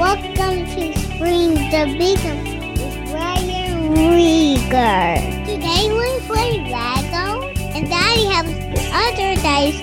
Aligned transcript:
Welcome 0.00 0.64
to 0.64 0.98
Streams 0.98 1.74
of 1.74 1.88
Income 2.00 2.44
with 2.72 3.12
Ryan 3.12 3.94
Rieger. 3.94 5.44
Today 5.44 5.92
we 5.92 6.26
play 6.26 6.56
Lego, 6.72 7.46
and 7.74 7.86
Daddy 7.86 8.24
has 8.24 8.46
other 8.94 9.34
days 9.42 9.76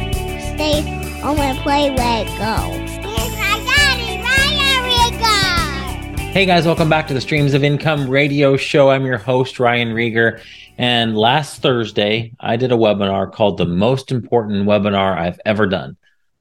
stay 0.56 0.82
home 1.22 1.38
and 1.38 1.60
play 1.60 1.92
Lego. 1.92 2.34
Here's 2.34 3.38
my 3.38 3.62
daddy, 3.64 4.20
Ryan 4.24 4.82
Rieger. 4.90 6.32
Hey 6.32 6.48
guys, 6.48 6.66
welcome 6.66 6.90
back 6.90 7.08
to 7.10 7.14
the 7.14 7.22
Streams 7.22 7.54
of 7.54 7.64
Income 7.64 8.10
radio 8.10 8.58
show. 8.58 8.90
I'm 8.90 9.06
your 9.06 9.20
host, 9.20 9.60
Ryan 9.60 9.90
Rieger. 9.90 10.42
And 10.80 11.16
last 11.16 11.62
Thursday, 11.62 12.34
I 12.40 12.56
did 12.56 12.72
a 12.72 12.76
webinar 12.76 13.32
called 13.32 13.60
The 13.60 13.68
Most 13.68 14.12
Important 14.12 14.66
Webinar 14.66 15.16
I've 15.16 15.40
Ever 15.46 15.68
Done. 15.68 15.96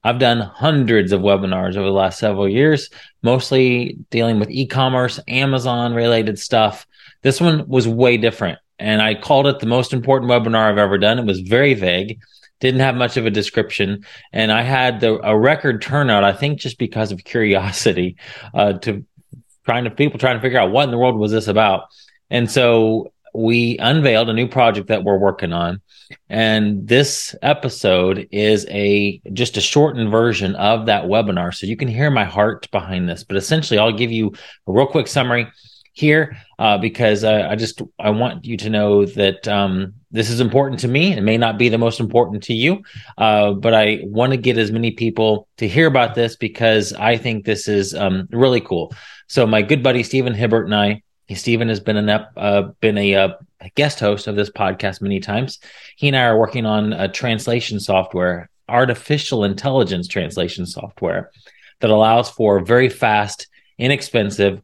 I've 0.07 0.19
done 0.19 0.39
hundreds 0.39 1.11
of 1.11 1.19
webinars 1.19 1.75
over 1.75 1.87
the 1.87 1.91
last 1.91 2.17
several 2.17 2.47
years, 2.47 2.89
mostly 3.23 3.97
dealing 4.09 4.39
with 4.39 4.49
e 4.49 4.65
commerce, 4.65 5.19
Amazon 5.27 5.93
related 5.93 6.39
stuff. 6.39 6.87
This 7.23 7.41
one 7.41 7.67
was 7.67 7.89
way 7.89 8.15
different. 8.15 8.57
And 8.79 9.01
I 9.01 9.15
called 9.15 9.47
it 9.47 9.59
the 9.59 9.65
most 9.65 9.91
important 9.91 10.31
webinar 10.31 10.71
I've 10.71 10.77
ever 10.77 10.97
done. 10.97 11.19
It 11.19 11.25
was 11.25 11.41
very 11.41 11.73
vague, 11.73 12.21
didn't 12.61 12.79
have 12.79 12.95
much 12.95 13.17
of 13.17 13.25
a 13.25 13.29
description. 13.29 14.05
And 14.31 14.49
I 14.49 14.61
had 14.61 15.01
the, 15.01 15.19
a 15.27 15.37
record 15.37 15.81
turnout, 15.81 16.23
I 16.23 16.31
think 16.31 16.61
just 16.61 16.77
because 16.77 17.11
of 17.11 17.25
curiosity, 17.25 18.15
uh, 18.53 18.73
to 18.79 19.05
trying 19.65 19.83
to 19.83 19.89
people 19.89 20.19
trying 20.19 20.37
to 20.37 20.41
figure 20.41 20.59
out 20.59 20.71
what 20.71 20.85
in 20.85 20.91
the 20.91 20.97
world 20.97 21.17
was 21.17 21.33
this 21.33 21.49
about. 21.49 21.89
And 22.29 22.49
so 22.49 23.11
we 23.37 23.77
unveiled 23.77 24.29
a 24.29 24.33
new 24.33 24.47
project 24.47 24.87
that 24.87 25.03
we're 25.03 25.19
working 25.19 25.53
on. 25.53 25.79
And 26.27 26.87
this 26.87 27.35
episode 27.43 28.27
is 28.31 28.65
a 28.67 29.21
just 29.31 29.57
a 29.57 29.61
shortened 29.61 30.09
version 30.09 30.55
of 30.55 30.87
that 30.87 31.03
webinar. 31.03 31.53
So 31.53 31.67
you 31.67 31.77
can 31.77 31.87
hear 31.87 32.09
my 32.09 32.23
heart 32.23 32.69
behind 32.71 33.07
this. 33.07 33.23
But 33.23 33.37
essentially 33.37 33.77
i'll 33.77 33.91
give 33.91 34.11
you 34.11 34.33
a 34.67 34.71
real 34.71 34.87
quick 34.87 35.07
summary 35.07 35.47
here 35.93 36.37
uh, 36.59 36.77
because 36.77 37.23
I, 37.23 37.51
I, 37.51 37.55
just 37.55 37.81
i 37.99 38.09
want 38.09 38.45
you 38.45 38.57
to 38.57 38.69
know 38.69 39.05
that 39.05 39.47
um, 39.47 39.93
this 40.11 40.29
is 40.29 40.39
important 40.39 40.79
to 40.81 40.87
me. 40.87 41.13
It 41.13 41.21
may 41.21 41.37
not 41.37 41.57
be 41.57 41.69
the 41.69 41.77
most 41.77 41.99
important 41.99 42.43
to 42.43 42.53
you 42.53 42.81
uh, 43.17 43.53
but 43.53 43.73
i 43.75 43.99
want 44.03 44.31
to 44.31 44.37
get 44.37 44.57
as 44.57 44.71
many 44.71 44.91
people 44.91 45.47
to 45.57 45.67
hear 45.67 45.85
about 45.85 46.15
this 46.15 46.35
because 46.35 46.93
i 46.93 47.17
think 47.17 47.45
this 47.45 47.67
is 47.67 47.93
um, 47.93 48.27
really 48.31 48.61
cool. 48.61 48.93
So 49.27 49.45
my 49.45 49.61
good 49.61 49.83
buddy 49.83 50.01
stephen 50.01 50.33
hibbert 50.33 50.65
and 50.65 50.75
i 50.75 51.03
Stephen 51.35 51.69
has 51.69 51.79
been 51.79 51.97
an 51.97 52.09
uh, 52.09 52.71
been 52.79 52.97
a, 52.97 53.15
uh, 53.15 53.29
guest 53.75 53.99
host 53.99 54.27
of 54.27 54.35
this 54.35 54.49
podcast 54.49 55.01
many 55.01 55.19
times. 55.19 55.59
He 55.95 56.07
and 56.07 56.15
I 56.15 56.23
are 56.25 56.39
working 56.39 56.65
on 56.65 56.93
a 56.93 57.07
translation 57.07 57.79
software, 57.79 58.49
artificial 58.69 59.43
intelligence 59.43 60.07
translation 60.07 60.65
software, 60.65 61.31
that 61.81 61.89
allows 61.89 62.29
for 62.29 62.59
very 62.59 62.89
fast, 62.89 63.47
inexpensive 63.77 64.61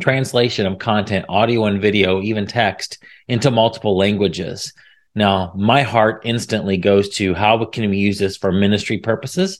translation 0.00 0.66
of 0.66 0.78
content, 0.78 1.26
audio 1.28 1.64
and 1.64 1.80
video, 1.80 2.22
even 2.22 2.46
text, 2.46 3.02
into 3.28 3.50
multiple 3.50 3.96
languages. 3.96 4.72
Now, 5.14 5.52
my 5.56 5.82
heart 5.82 6.22
instantly 6.24 6.76
goes 6.76 7.08
to 7.16 7.34
how 7.34 7.56
we 7.56 7.66
can 7.66 7.90
we 7.90 7.98
use 7.98 8.18
this 8.18 8.36
for 8.36 8.52
ministry 8.52 8.98
purposes? 8.98 9.58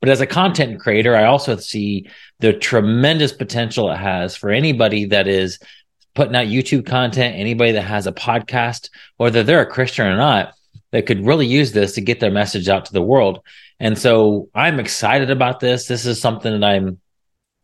But 0.00 0.08
as 0.08 0.20
a 0.20 0.26
content 0.26 0.80
creator, 0.80 1.16
I 1.16 1.24
also 1.24 1.56
see 1.56 2.08
the 2.40 2.52
tremendous 2.52 3.32
potential 3.32 3.90
it 3.90 3.96
has 3.96 4.36
for 4.36 4.50
anybody 4.50 5.06
that 5.06 5.28
is 5.28 5.58
putting 6.14 6.34
out 6.34 6.46
YouTube 6.46 6.86
content, 6.86 7.36
anybody 7.36 7.72
that 7.72 7.82
has 7.82 8.06
a 8.06 8.12
podcast, 8.12 8.90
whether 9.16 9.42
they're 9.42 9.62
a 9.62 9.66
Christian 9.66 10.06
or 10.06 10.16
not, 10.16 10.54
that 10.90 11.06
could 11.06 11.24
really 11.24 11.46
use 11.46 11.72
this 11.72 11.94
to 11.94 12.00
get 12.00 12.20
their 12.20 12.30
message 12.30 12.68
out 12.68 12.86
to 12.86 12.92
the 12.92 13.02
world. 13.02 13.40
And 13.78 13.96
so 13.96 14.48
I'm 14.54 14.80
excited 14.80 15.30
about 15.30 15.60
this. 15.60 15.86
This 15.86 16.06
is 16.06 16.20
something 16.20 16.58
that 16.58 16.66
I'm 16.66 16.98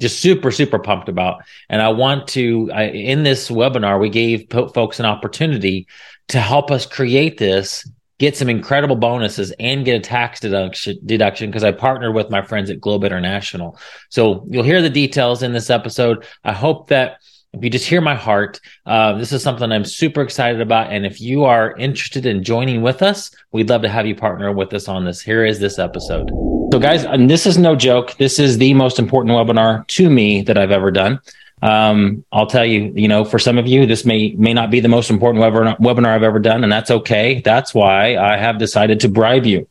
just 0.01 0.21
super, 0.21 0.51
super 0.51 0.79
pumped 0.79 1.09
about. 1.09 1.43
And 1.69 1.81
I 1.81 1.89
want 1.89 2.29
to, 2.29 2.71
I, 2.73 2.85
in 2.85 3.23
this 3.23 3.49
webinar, 3.49 4.01
we 4.01 4.09
gave 4.09 4.51
folks 4.51 5.01
an 5.01 5.07
opportunity 5.07 5.87
to 6.29 6.41
help 6.41 6.71
us 6.71 6.87
create 6.87 7.39
this 7.39 7.89
get 8.19 8.37
some 8.37 8.49
incredible 8.49 8.97
bonuses 8.97 9.53
and 9.59 9.85
get 9.85 9.97
a 9.97 10.01
tax 10.01 10.41
deduction 10.41 10.99
deduction 11.05 11.51
because 11.51 11.65
I 11.65 11.73
partnered 11.73 12.15
with 12.15 12.31
my 12.31 12.43
friends 12.43 12.71
at 12.71 12.81
Globe 12.81 13.05
International. 13.05 13.79
So 14.11 14.47
you'll 14.49 14.65
hear 14.65 14.83
the 14.83 14.91
details 14.91 15.43
in 15.43 15.53
this 15.53 15.71
episode. 15.71 16.27
I 16.45 16.53
hope 16.53 16.89
that 16.89 17.19
if 17.53 17.63
you 17.63 17.71
just 17.71 17.87
hear 17.87 18.01
my 18.01 18.15
heart, 18.17 18.61
uh, 18.85 19.17
this 19.17 19.33
is 19.33 19.43
something 19.43 19.71
I'm 19.71 19.85
super 19.85 20.23
excited 20.23 20.61
about. 20.61 20.93
And 20.93 21.07
if 21.07 21.21
you 21.21 21.45
are 21.45 21.77
interested 21.77 22.27
in 22.27 22.43
joining 22.43 22.83
with 22.83 23.01
us, 23.01 23.31
we'd 23.53 23.69
love 23.69 23.83
to 23.83 23.89
have 23.89 24.07
you 24.07 24.17
partner 24.17 24.53
with 24.53 24.75
us 24.75 24.89
on 24.89 25.05
this. 25.05 25.23
Here 25.23 25.45
is 25.45 25.61
this 25.61 25.79
episode. 25.79 26.31
So, 26.73 26.81
guys, 26.81 27.05
and 27.05 27.31
this 27.31 27.47
is 27.47 27.57
no 27.57 27.77
joke. 27.77 28.17
This 28.17 28.41
is 28.41 28.59
the 28.59 28.75
most 28.75 28.99
important 28.99 29.37
webinar 29.37 29.87
to 29.87 30.11
me 30.11 30.43
that 30.43 30.59
I've 30.59 30.73
ever 30.73 30.91
done. 30.91 31.21
Um, 31.65 32.25
I'll 32.31 32.47
tell 32.47 32.65
you, 32.65 32.93
you 32.95 33.09
know, 33.09 33.25
for 33.25 33.39
some 33.39 33.57
of 33.57 33.67
you, 33.67 33.87
this 33.87 34.05
may 34.05 34.33
may 34.33 34.53
not 34.53 34.71
be 34.71 34.81
the 34.81 34.89
most 34.89 35.09
important 35.09 35.43
webinar, 35.43 35.79
webinar 35.79 36.09
I've 36.09 36.23
ever 36.23 36.39
done, 36.39 36.63
and 36.63 36.71
that's 36.71 36.91
okay. 36.91 37.41
That's 37.41 37.75
why 37.75 38.17
I 38.17 38.37
have 38.37 38.59
decided 38.59 39.01
to 39.01 39.09
bribe 39.09 39.47
you, 39.47 39.67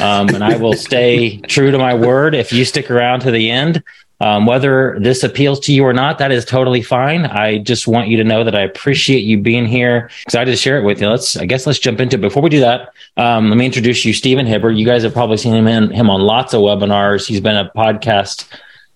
um, 0.00 0.28
and 0.30 0.42
I 0.42 0.56
will 0.56 0.72
stay 0.88 1.38
true 1.42 1.70
to 1.70 1.78
my 1.78 1.94
word. 1.94 2.34
If 2.34 2.52
you 2.52 2.64
stick 2.64 2.90
around 2.90 3.20
to 3.20 3.30
the 3.30 3.48
end, 3.48 3.84
um, 4.20 4.46
whether 4.46 4.98
this 4.98 5.22
appeals 5.22 5.60
to 5.60 5.72
you 5.72 5.84
or 5.84 5.92
not, 5.92 6.18
that 6.18 6.32
is 6.32 6.44
totally 6.44 6.82
fine. 6.82 7.26
I 7.26 7.58
just 7.58 7.86
want 7.86 8.08
you 8.08 8.16
to 8.16 8.24
know 8.24 8.42
that 8.42 8.56
I 8.56 8.62
appreciate 8.62 9.20
you 9.20 9.38
being 9.38 9.66
here. 9.66 10.10
Excited 10.22 10.50
to 10.50 10.56
share 10.56 10.80
it 10.80 10.84
with 10.84 11.00
you. 11.00 11.08
Let's, 11.08 11.36
I 11.36 11.44
guess, 11.44 11.64
let's 11.64 11.78
jump 11.78 12.00
into. 12.00 12.16
It. 12.16 12.22
Before 12.22 12.42
we 12.42 12.50
do 12.50 12.60
that, 12.60 12.88
um, 13.16 13.50
let 13.50 13.56
me 13.56 13.66
introduce 13.66 14.04
you, 14.04 14.12
Stephen 14.12 14.46
Hibbert. 14.46 14.76
You 14.76 14.84
guys 14.84 15.04
have 15.04 15.12
probably 15.12 15.36
seen 15.36 15.54
him 15.54 15.68
in, 15.68 15.90
him 15.90 16.10
on 16.10 16.22
lots 16.22 16.54
of 16.54 16.62
webinars. 16.62 17.24
He's 17.24 17.40
been 17.40 17.56
a 17.56 17.70
podcast 17.76 18.48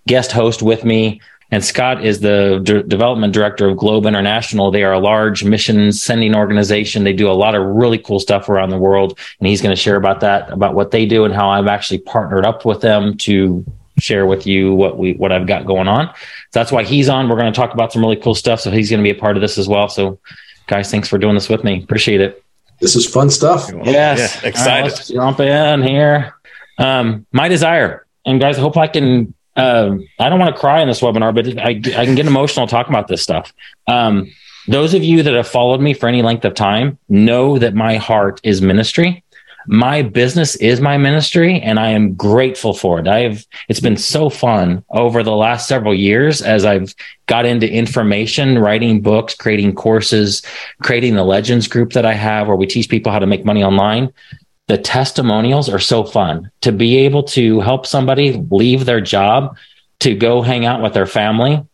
guest 0.08 0.32
host 0.32 0.62
with 0.62 0.84
me. 0.84 1.20
And 1.52 1.64
Scott 1.64 2.04
is 2.04 2.20
the 2.20 2.60
d- 2.62 2.82
development 2.82 3.34
director 3.34 3.68
of 3.68 3.76
Globe 3.76 4.06
International. 4.06 4.70
They 4.70 4.84
are 4.84 4.92
a 4.92 5.00
large 5.00 5.42
mission 5.42 5.92
sending 5.92 6.34
organization. 6.34 7.04
They 7.04 7.12
do 7.12 7.28
a 7.28 7.32
lot 7.32 7.54
of 7.54 7.66
really 7.66 7.98
cool 7.98 8.20
stuff 8.20 8.48
around 8.48 8.70
the 8.70 8.78
world. 8.78 9.18
And 9.38 9.48
he's 9.48 9.60
going 9.60 9.74
to 9.74 9.80
share 9.80 9.96
about 9.96 10.20
that, 10.20 10.50
about 10.52 10.74
what 10.74 10.92
they 10.92 11.06
do 11.06 11.24
and 11.24 11.34
how 11.34 11.50
I've 11.50 11.66
actually 11.66 11.98
partnered 11.98 12.46
up 12.46 12.64
with 12.64 12.80
them 12.80 13.16
to 13.18 13.64
share 13.98 14.26
with 14.26 14.46
you 14.46 14.72
what 14.74 14.96
we, 14.96 15.14
what 15.14 15.32
I've 15.32 15.46
got 15.46 15.66
going 15.66 15.88
on. 15.88 16.06
So 16.06 16.60
that's 16.60 16.72
why 16.72 16.84
he's 16.84 17.08
on. 17.08 17.28
We're 17.28 17.36
going 17.36 17.52
to 17.52 17.56
talk 17.56 17.74
about 17.74 17.92
some 17.92 18.02
really 18.02 18.16
cool 18.16 18.34
stuff. 18.34 18.60
So 18.60 18.70
he's 18.70 18.88
going 18.88 19.02
to 19.02 19.10
be 19.12 19.16
a 19.16 19.20
part 19.20 19.36
of 19.36 19.40
this 19.40 19.58
as 19.58 19.68
well. 19.68 19.88
So 19.88 20.18
guys, 20.68 20.90
thanks 20.90 21.08
for 21.08 21.18
doing 21.18 21.34
this 21.34 21.48
with 21.48 21.64
me. 21.64 21.82
Appreciate 21.82 22.20
it. 22.20 22.44
This 22.80 22.96
is 22.96 23.06
fun 23.06 23.28
stuff. 23.28 23.70
Yes. 23.84 24.38
Yeah, 24.40 24.48
excited. 24.48 24.70
Right, 24.70 24.84
let's 24.84 25.08
jump 25.08 25.40
in 25.40 25.82
here. 25.82 26.34
Um, 26.78 27.26
my 27.32 27.48
desire. 27.48 28.06
And 28.24 28.40
guys, 28.40 28.56
I 28.56 28.60
hope 28.60 28.76
I 28.76 28.86
can 28.86 29.34
um, 29.56 30.06
I 30.18 30.28
don't 30.28 30.38
want 30.38 30.54
to 30.54 30.60
cry 30.60 30.80
in 30.80 30.88
this 30.88 31.00
webinar, 31.00 31.34
but 31.34 31.46
I, 31.58 31.70
I 32.00 32.04
can 32.04 32.14
get 32.14 32.26
emotional 32.26 32.66
talking 32.66 32.92
about 32.92 33.08
this 33.08 33.22
stuff. 33.22 33.52
Um, 33.86 34.30
those 34.68 34.94
of 34.94 35.02
you 35.02 35.22
that 35.22 35.34
have 35.34 35.48
followed 35.48 35.80
me 35.80 35.94
for 35.94 36.08
any 36.08 36.22
length 36.22 36.44
of 36.44 36.54
time 36.54 36.98
know 37.08 37.58
that 37.58 37.74
my 37.74 37.96
heart 37.96 38.40
is 38.44 38.62
ministry. 38.62 39.24
My 39.66 40.02
business 40.02 40.56
is 40.56 40.80
my 40.80 40.96
ministry, 40.96 41.60
and 41.60 41.78
I 41.78 41.90
am 41.90 42.14
grateful 42.14 42.72
for 42.72 42.98
it. 42.98 43.06
I 43.06 43.20
have 43.20 43.46
it's 43.68 43.80
been 43.80 43.96
so 43.96 44.30
fun 44.30 44.84
over 44.90 45.22
the 45.22 45.36
last 45.36 45.68
several 45.68 45.94
years 45.94 46.40
as 46.40 46.64
I've 46.64 46.94
got 47.26 47.44
into 47.44 47.70
information, 47.70 48.58
writing 48.58 49.02
books, 49.02 49.34
creating 49.34 49.74
courses, 49.74 50.42
creating 50.82 51.14
the 51.14 51.24
Legends 51.24 51.68
group 51.68 51.92
that 51.92 52.06
I 52.06 52.14
have, 52.14 52.46
where 52.46 52.56
we 52.56 52.66
teach 52.66 52.88
people 52.88 53.12
how 53.12 53.18
to 53.18 53.26
make 53.26 53.44
money 53.44 53.62
online 53.62 54.12
the 54.70 54.78
testimonials 54.78 55.68
are 55.68 55.80
so 55.80 56.04
fun. 56.04 56.48
To 56.60 56.70
be 56.70 56.98
able 56.98 57.24
to 57.24 57.58
help 57.58 57.86
somebody 57.86 58.34
leave 58.50 58.84
their 58.84 59.00
job 59.00 59.56
to 59.98 60.14
go 60.14 60.42
hang 60.42 60.64
out 60.64 60.80
with 60.80 60.94
their 60.94 61.06
family 61.06 61.66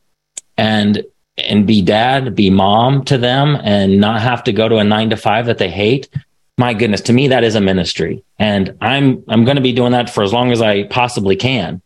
and 0.57 1.05
and 1.37 1.67
be 1.67 1.83
dad 1.83 2.35
be 2.35 2.49
mom 2.49 3.05
to 3.05 3.19
them 3.19 3.59
and 3.63 4.01
not 4.01 4.23
have 4.23 4.43
to 4.45 4.53
go 4.55 4.67
to 4.67 4.79
a 4.79 4.85
9 4.85 5.11
to 5.11 5.17
5 5.19 5.45
that 5.45 5.59
they 5.59 5.69
hate 5.69 6.09
my 6.57 6.73
goodness 6.73 7.03
to 7.03 7.13
me 7.13 7.29
that 7.29 7.45
is 7.45 7.55
a 7.55 7.61
ministry. 7.61 8.25
And 8.39 8.75
i'm 8.81 9.23
i'm 9.29 9.45
going 9.45 9.57
to 9.57 9.63
be 9.63 9.75
doing 9.75 9.93
that 9.93 10.09
for 10.09 10.23
as 10.23 10.33
long 10.33 10.51
as 10.51 10.63
i 10.63 10.85
possibly 10.85 11.37
can. 11.37 11.83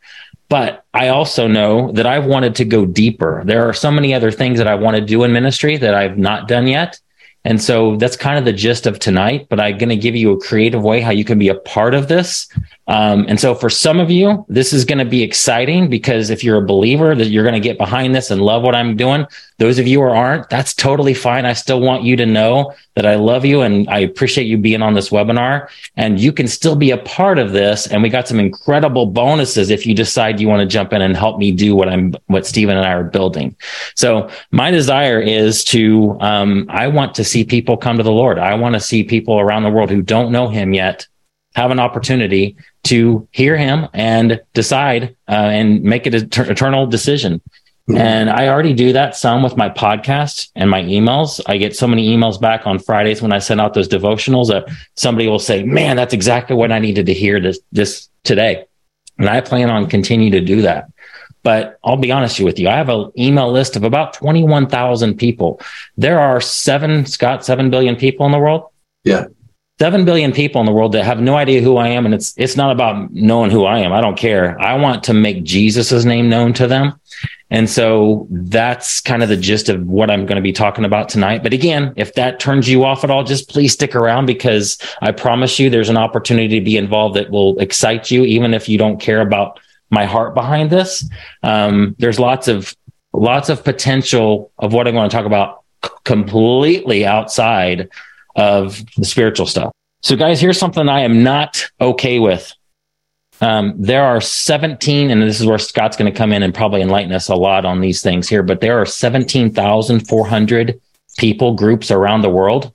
But 0.48 0.84
i 0.94 1.08
also 1.08 1.48
know 1.48 1.90
that 1.92 2.06
i've 2.06 2.26
wanted 2.26 2.54
to 2.56 2.64
go 2.64 2.86
deeper. 2.86 3.42
There 3.44 3.68
are 3.68 3.72
so 3.72 3.90
many 3.90 4.14
other 4.14 4.30
things 4.30 4.58
that 4.58 4.68
i 4.68 4.76
want 4.76 4.96
to 4.96 5.04
do 5.04 5.24
in 5.24 5.32
ministry 5.32 5.76
that 5.76 5.96
i've 5.96 6.18
not 6.18 6.46
done 6.46 6.68
yet 6.68 7.00
and 7.44 7.62
so 7.62 7.96
that's 7.96 8.16
kind 8.16 8.38
of 8.38 8.44
the 8.44 8.52
gist 8.52 8.86
of 8.86 8.98
tonight, 8.98 9.46
but 9.48 9.58
I'm 9.58 9.78
going 9.78 9.88
to 9.88 9.96
give 9.96 10.14
you 10.14 10.32
a 10.32 10.40
creative 10.40 10.82
way 10.82 11.00
how 11.00 11.10
you 11.10 11.24
can 11.24 11.38
be 11.38 11.48
a 11.48 11.54
part 11.54 11.94
of 11.94 12.08
this. 12.08 12.48
Um, 12.86 13.24
and 13.28 13.40
so 13.40 13.54
for 13.54 13.70
some 13.70 13.98
of 13.98 14.10
you, 14.10 14.44
this 14.48 14.74
is 14.74 14.84
going 14.84 14.98
to 14.98 15.06
be 15.06 15.22
exciting 15.22 15.88
because 15.88 16.28
if 16.28 16.44
you're 16.44 16.62
a 16.62 16.66
believer 16.66 17.14
that 17.14 17.28
you're 17.28 17.44
going 17.44 17.54
to 17.54 17.60
get 17.60 17.78
behind 17.78 18.14
this 18.14 18.30
and 18.30 18.42
love 18.42 18.62
what 18.62 18.74
I'm 18.74 18.94
doing, 18.94 19.26
those 19.60 19.78
of 19.78 19.86
you 19.86 20.00
who 20.00 20.08
aren't, 20.08 20.48
that's 20.48 20.72
totally 20.72 21.12
fine. 21.12 21.44
I 21.44 21.52
still 21.52 21.82
want 21.82 22.02
you 22.02 22.16
to 22.16 22.24
know 22.24 22.72
that 22.96 23.04
I 23.04 23.16
love 23.16 23.44
you 23.44 23.60
and 23.60 23.86
I 23.90 23.98
appreciate 23.98 24.46
you 24.46 24.56
being 24.56 24.80
on 24.80 24.94
this 24.94 25.10
webinar 25.10 25.68
and 25.96 26.18
you 26.18 26.32
can 26.32 26.48
still 26.48 26.74
be 26.74 26.92
a 26.92 26.96
part 26.96 27.38
of 27.38 27.52
this. 27.52 27.86
And 27.86 28.02
we 28.02 28.08
got 28.08 28.26
some 28.26 28.40
incredible 28.40 29.04
bonuses 29.04 29.68
if 29.68 29.86
you 29.86 29.94
decide 29.94 30.40
you 30.40 30.48
want 30.48 30.60
to 30.60 30.66
jump 30.66 30.94
in 30.94 31.02
and 31.02 31.14
help 31.14 31.38
me 31.38 31.52
do 31.52 31.76
what 31.76 31.90
I'm, 31.90 32.14
what 32.28 32.46
Stephen 32.46 32.78
and 32.78 32.86
I 32.86 32.92
are 32.92 33.04
building. 33.04 33.54
So 33.96 34.30
my 34.50 34.70
desire 34.70 35.20
is 35.20 35.62
to, 35.64 36.16
um, 36.20 36.64
I 36.70 36.88
want 36.88 37.14
to 37.16 37.24
see 37.24 37.44
people 37.44 37.76
come 37.76 37.98
to 37.98 38.02
the 38.02 38.10
Lord. 38.10 38.38
I 38.38 38.54
want 38.54 38.76
to 38.76 38.80
see 38.80 39.04
people 39.04 39.38
around 39.38 39.64
the 39.64 39.70
world 39.70 39.90
who 39.90 40.00
don't 40.00 40.32
know 40.32 40.48
him 40.48 40.72
yet 40.72 41.06
have 41.54 41.70
an 41.70 41.80
opportunity 41.80 42.56
to 42.84 43.28
hear 43.32 43.56
him 43.56 43.88
and 43.92 44.40
decide 44.54 45.16
uh, 45.28 45.32
and 45.32 45.82
make 45.82 46.06
an 46.06 46.14
eternal 46.14 46.86
decision. 46.86 47.42
Mm-hmm. 47.90 47.98
And 47.98 48.30
I 48.30 48.48
already 48.48 48.72
do 48.72 48.92
that 48.92 49.16
some 49.16 49.42
with 49.42 49.56
my 49.56 49.68
podcast 49.68 50.50
and 50.54 50.70
my 50.70 50.82
emails. 50.82 51.40
I 51.46 51.56
get 51.56 51.74
so 51.74 51.86
many 51.86 52.16
emails 52.16 52.40
back 52.40 52.66
on 52.66 52.78
Fridays 52.78 53.20
when 53.20 53.32
I 53.32 53.38
send 53.38 53.60
out 53.60 53.74
those 53.74 53.88
devotionals 53.88 54.48
that 54.48 54.68
somebody 54.96 55.28
will 55.28 55.38
say, 55.38 55.62
"Man, 55.64 55.96
that's 55.96 56.14
exactly 56.14 56.54
what 56.56 56.72
I 56.72 56.78
needed 56.78 57.06
to 57.06 57.14
hear 57.14 57.40
this 57.40 57.58
this 57.72 58.08
today." 58.22 58.64
And 59.18 59.28
I 59.28 59.40
plan 59.40 59.70
on 59.70 59.88
continue 59.88 60.30
to 60.30 60.40
do 60.40 60.62
that. 60.62 60.90
But 61.42 61.78
I'll 61.82 61.96
be 61.96 62.12
honest 62.12 62.40
with 62.40 62.58
you, 62.58 62.68
I 62.68 62.76
have 62.76 62.90
an 62.90 63.10
email 63.18 63.50
list 63.50 63.76
of 63.76 63.84
about 63.84 64.12
21,000 64.14 65.16
people. 65.16 65.60
There 65.96 66.20
are 66.20 66.40
seven, 66.40 67.06
Scott, 67.06 67.44
7 67.44 67.70
billion 67.70 67.96
people 67.96 68.26
in 68.26 68.32
the 68.32 68.38
world. 68.38 68.64
Yeah. 69.04 69.26
7 69.78 70.04
billion 70.04 70.32
people 70.32 70.60
in 70.60 70.66
the 70.66 70.72
world 70.72 70.92
that 70.92 71.04
have 71.04 71.20
no 71.20 71.36
idea 71.36 71.62
who 71.62 71.78
I 71.78 71.88
am. 71.88 72.04
And 72.04 72.14
it's, 72.14 72.34
it's 72.36 72.56
not 72.56 72.70
about 72.70 73.12
knowing 73.12 73.50
who 73.50 73.64
I 73.64 73.78
am. 73.78 73.92
I 73.92 74.02
don't 74.02 74.18
care. 74.18 74.60
I 74.60 74.74
want 74.74 75.04
to 75.04 75.14
make 75.14 75.42
Jesus's 75.42 76.04
name 76.04 76.28
known 76.28 76.52
to 76.54 76.66
them. 76.66 77.00
And 77.50 77.68
so 77.68 78.28
that's 78.30 79.00
kind 79.00 79.22
of 79.22 79.28
the 79.28 79.36
gist 79.36 79.68
of 79.68 79.84
what 79.86 80.10
I'm 80.10 80.24
going 80.24 80.36
to 80.36 80.42
be 80.42 80.52
talking 80.52 80.84
about 80.84 81.08
tonight. 81.08 81.42
But 81.42 81.52
again, 81.52 81.92
if 81.96 82.14
that 82.14 82.38
turns 82.38 82.68
you 82.68 82.84
off 82.84 83.02
at 83.02 83.10
all, 83.10 83.24
just 83.24 83.48
please 83.48 83.72
stick 83.72 83.96
around 83.96 84.26
because 84.26 84.78
I 85.02 85.10
promise 85.10 85.58
you 85.58 85.68
there's 85.68 85.88
an 85.88 85.96
opportunity 85.96 86.60
to 86.60 86.64
be 86.64 86.76
involved 86.76 87.16
that 87.16 87.30
will 87.30 87.58
excite 87.58 88.10
you, 88.10 88.24
even 88.24 88.54
if 88.54 88.68
you 88.68 88.78
don't 88.78 89.00
care 89.00 89.20
about 89.20 89.58
my 89.90 90.04
heart 90.04 90.34
behind 90.34 90.70
this. 90.70 91.08
Um, 91.42 91.96
there's 91.98 92.20
lots 92.20 92.46
of, 92.46 92.74
lots 93.12 93.48
of 93.48 93.64
potential 93.64 94.52
of 94.58 94.72
what 94.72 94.86
I'm 94.86 94.94
going 94.94 95.10
to 95.10 95.16
talk 95.16 95.26
about 95.26 95.64
completely 96.04 97.04
outside 97.04 97.88
of 98.36 98.80
the 98.96 99.04
spiritual 99.04 99.46
stuff. 99.46 99.72
So 100.02 100.14
guys, 100.16 100.40
here's 100.40 100.58
something 100.58 100.88
I 100.88 101.00
am 101.00 101.24
not 101.24 101.68
okay 101.80 102.20
with 102.20 102.54
um, 103.40 103.74
there 103.78 104.04
are 104.04 104.20
17, 104.20 105.10
and 105.10 105.22
this 105.22 105.40
is 105.40 105.46
where 105.46 105.58
Scott's 105.58 105.96
going 105.96 106.12
to 106.12 106.16
come 106.16 106.32
in 106.32 106.42
and 106.42 106.54
probably 106.54 106.82
enlighten 106.82 107.12
us 107.12 107.28
a 107.28 107.34
lot 107.34 107.64
on 107.64 107.80
these 107.80 108.02
things 108.02 108.28
here, 108.28 108.42
but 108.42 108.60
there 108.60 108.80
are 108.80 108.86
17,400 108.86 110.80
people 111.18 111.54
groups 111.54 111.90
around 111.90 112.22
the 112.22 112.30
world, 112.30 112.72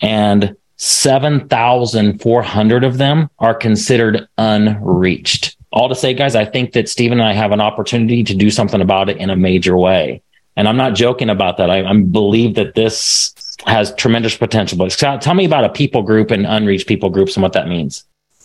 and 0.00 0.56
7,400 0.76 2.84
of 2.84 2.98
them 2.98 3.30
are 3.38 3.54
considered 3.54 4.28
unreached. 4.36 5.56
All 5.72 5.88
to 5.88 5.94
say, 5.94 6.12
guys, 6.14 6.36
I 6.36 6.44
think 6.44 6.72
that 6.72 6.88
Stephen 6.88 7.20
and 7.20 7.28
I 7.28 7.32
have 7.32 7.52
an 7.52 7.60
opportunity 7.60 8.24
to 8.24 8.34
do 8.34 8.50
something 8.50 8.80
about 8.80 9.08
it 9.08 9.16
in 9.16 9.30
a 9.30 9.36
major 9.36 9.76
way. 9.76 10.20
And 10.56 10.68
I'm 10.68 10.76
not 10.76 10.94
joking 10.94 11.30
about 11.30 11.56
that. 11.56 11.70
I, 11.70 11.84
I 11.84 12.00
believe 12.00 12.54
that 12.56 12.74
this 12.74 13.34
has 13.66 13.94
tremendous 13.94 14.36
potential. 14.36 14.78
But 14.78 14.92
Scott, 14.92 15.22
tell 15.22 15.34
me 15.34 15.44
about 15.44 15.64
a 15.64 15.70
people 15.70 16.02
group 16.02 16.30
and 16.30 16.46
unreached 16.46 16.86
people 16.86 17.10
groups 17.10 17.36
and 17.36 17.42
what 17.42 17.54
that 17.54 17.66
means. 17.66 18.04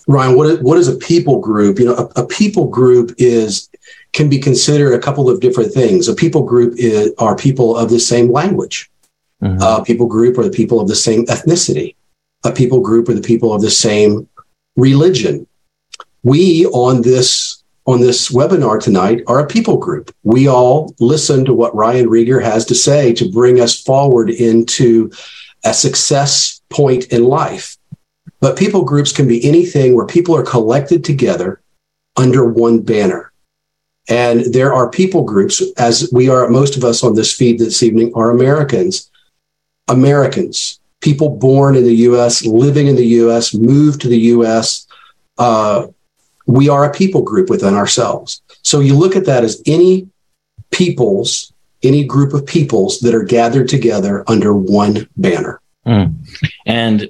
Ryan, 0.09 0.35
what 0.35 0.47
is, 0.47 0.59
what 0.61 0.79
is 0.79 0.87
a 0.87 0.95
people 0.95 1.39
group? 1.39 1.77
You 1.77 1.85
know, 1.85 1.95
a, 1.95 2.23
a, 2.23 2.25
people 2.25 2.67
group 2.67 3.13
is 3.19 3.69
can 4.11 4.27
be 4.27 4.39
considered 4.39 4.93
a 4.93 4.99
couple 4.99 5.29
of 5.29 5.39
different 5.39 5.71
things. 5.71 6.07
A 6.07 6.15
people 6.15 6.41
group 6.41 6.73
is, 6.77 7.13
are 7.19 7.35
people 7.35 7.77
of 7.77 7.91
the 7.91 7.99
same 7.99 8.31
language. 8.31 8.89
Mm-hmm. 9.43 9.61
A 9.61 9.83
people 9.83 10.07
group 10.07 10.39
are 10.39 10.43
the 10.43 10.49
people 10.49 10.79
of 10.79 10.87
the 10.87 10.95
same 10.95 11.27
ethnicity. 11.27 11.95
A 12.43 12.51
people 12.51 12.79
group 12.79 13.07
are 13.07 13.13
the 13.13 13.21
people 13.21 13.53
of 13.53 13.61
the 13.61 13.69
same 13.69 14.27
religion. 14.75 15.45
We 16.23 16.65
on 16.65 17.03
this 17.03 17.63
on 17.85 18.01
this 18.01 18.29
webinar 18.29 18.81
tonight 18.81 19.21
are 19.27 19.39
a 19.39 19.47
people 19.47 19.77
group. 19.77 20.13
We 20.23 20.47
all 20.47 20.95
listen 20.99 21.45
to 21.45 21.53
what 21.53 21.75
Ryan 21.75 22.07
Rieger 22.07 22.41
has 22.41 22.65
to 22.65 22.75
say 22.75 23.13
to 23.13 23.31
bring 23.31 23.61
us 23.61 23.79
forward 23.79 24.31
into 24.31 25.11
a 25.63 25.73
success 25.73 26.61
point 26.69 27.05
in 27.13 27.25
life. 27.25 27.77
But 28.39 28.57
people 28.57 28.83
groups 28.83 29.11
can 29.11 29.27
be 29.27 29.45
anything 29.45 29.95
where 29.95 30.05
people 30.05 30.35
are 30.35 30.43
collected 30.43 31.03
together 31.03 31.61
under 32.15 32.45
one 32.45 32.81
banner. 32.81 33.31
And 34.07 34.53
there 34.53 34.73
are 34.73 34.89
people 34.89 35.23
groups, 35.23 35.61
as 35.77 36.09
we 36.11 36.29
are, 36.29 36.49
most 36.49 36.75
of 36.75 36.83
us 36.83 37.03
on 37.03 37.13
this 37.13 37.33
feed 37.33 37.59
this 37.59 37.83
evening 37.83 38.11
are 38.15 38.31
Americans. 38.31 39.09
Americans, 39.87 40.79
people 41.01 41.29
born 41.29 41.75
in 41.75 41.83
the 41.83 41.95
US, 41.95 42.45
living 42.45 42.87
in 42.87 42.95
the 42.95 43.05
US, 43.05 43.53
moved 43.53 44.01
to 44.01 44.07
the 44.07 44.17
US. 44.17 44.87
Uh, 45.37 45.87
we 46.47 46.69
are 46.69 46.85
a 46.85 46.91
people 46.91 47.21
group 47.21 47.49
within 47.49 47.75
ourselves. 47.75 48.41
So 48.63 48.79
you 48.79 48.95
look 48.95 49.15
at 49.15 49.25
that 49.25 49.43
as 49.43 49.61
any 49.65 50.09
peoples, 50.71 51.53
any 51.83 52.03
group 52.03 52.33
of 52.33 52.45
peoples 52.45 52.99
that 53.01 53.13
are 53.13 53.23
gathered 53.23 53.69
together 53.69 54.23
under 54.27 54.53
one 54.53 55.07
banner. 55.15 55.61
Mm. 55.85 56.15
And 56.65 57.09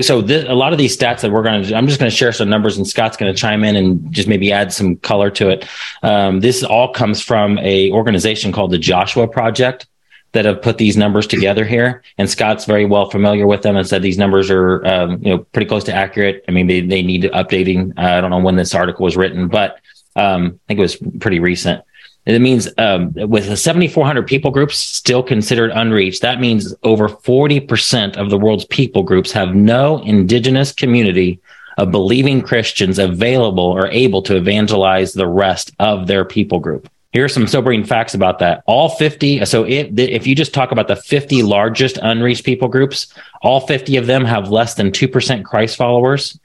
so 0.00 0.20
this, 0.20 0.44
a 0.48 0.54
lot 0.54 0.72
of 0.72 0.78
these 0.78 0.96
stats 0.96 1.20
that 1.20 1.30
we're 1.30 1.42
going 1.42 1.62
to, 1.62 1.74
I'm 1.76 1.86
just 1.86 2.00
going 2.00 2.10
to 2.10 2.16
share 2.16 2.32
some 2.32 2.48
numbers 2.48 2.76
and 2.76 2.86
Scott's 2.86 3.16
going 3.16 3.32
to 3.32 3.38
chime 3.38 3.62
in 3.62 3.76
and 3.76 4.12
just 4.12 4.26
maybe 4.26 4.52
add 4.52 4.72
some 4.72 4.96
color 4.96 5.30
to 5.30 5.50
it. 5.50 5.68
Um, 6.02 6.40
this 6.40 6.64
all 6.64 6.92
comes 6.92 7.22
from 7.22 7.58
a 7.58 7.90
organization 7.92 8.50
called 8.50 8.72
the 8.72 8.78
Joshua 8.78 9.28
Project 9.28 9.86
that 10.32 10.46
have 10.46 10.62
put 10.62 10.78
these 10.78 10.96
numbers 10.96 11.26
together 11.26 11.64
here. 11.64 12.02
And 12.18 12.28
Scott's 12.28 12.64
very 12.64 12.86
well 12.86 13.08
familiar 13.10 13.46
with 13.46 13.62
them 13.62 13.76
and 13.76 13.86
said 13.86 14.02
these 14.02 14.18
numbers 14.18 14.50
are, 14.50 14.84
um, 14.84 15.22
you 15.22 15.30
know, 15.30 15.38
pretty 15.38 15.68
close 15.68 15.84
to 15.84 15.94
accurate. 15.94 16.44
I 16.48 16.52
mean, 16.52 16.66
they, 16.66 16.80
they 16.80 17.02
need 17.02 17.24
updating. 17.24 17.92
Uh, 17.96 18.16
I 18.16 18.20
don't 18.20 18.30
know 18.30 18.40
when 18.40 18.56
this 18.56 18.74
article 18.74 19.04
was 19.04 19.16
written, 19.16 19.48
but 19.48 19.78
um, 20.16 20.58
I 20.64 20.66
think 20.68 20.78
it 20.78 20.82
was 20.82 20.96
pretty 21.20 21.38
recent. 21.38 21.84
It 22.24 22.38
means 22.40 22.68
um, 22.78 23.12
with 23.14 23.48
the 23.48 23.56
7,400 23.56 24.26
people 24.26 24.52
groups 24.52 24.76
still 24.76 25.22
considered 25.22 25.72
unreached, 25.72 26.22
that 26.22 26.40
means 26.40 26.74
over 26.84 27.08
40% 27.08 28.16
of 28.16 28.30
the 28.30 28.38
world's 28.38 28.64
people 28.66 29.02
groups 29.02 29.32
have 29.32 29.54
no 29.54 30.00
indigenous 30.02 30.72
community 30.72 31.40
of 31.78 31.90
believing 31.90 32.40
Christians 32.42 32.98
available 32.98 33.64
or 33.64 33.88
able 33.88 34.22
to 34.22 34.36
evangelize 34.36 35.12
the 35.14 35.26
rest 35.26 35.72
of 35.80 36.06
their 36.06 36.24
people 36.24 36.60
group. 36.60 36.88
Here 37.12 37.24
are 37.24 37.28
some 37.28 37.46
sobering 37.46 37.84
facts 37.84 38.14
about 38.14 38.38
that. 38.38 38.62
All 38.66 38.88
50, 38.88 39.44
so 39.44 39.66
if 39.66 40.26
you 40.26 40.34
just 40.34 40.54
talk 40.54 40.72
about 40.72 40.88
the 40.88 40.96
50 40.96 41.42
largest 41.42 41.98
unreached 42.00 42.44
people 42.44 42.68
groups, 42.68 43.12
all 43.42 43.60
50 43.60 43.96
of 43.98 44.06
them 44.06 44.24
have 44.24 44.48
less 44.48 44.74
than 44.74 44.92
2% 44.92 45.44
Christ 45.44 45.76
followers. 45.76 46.38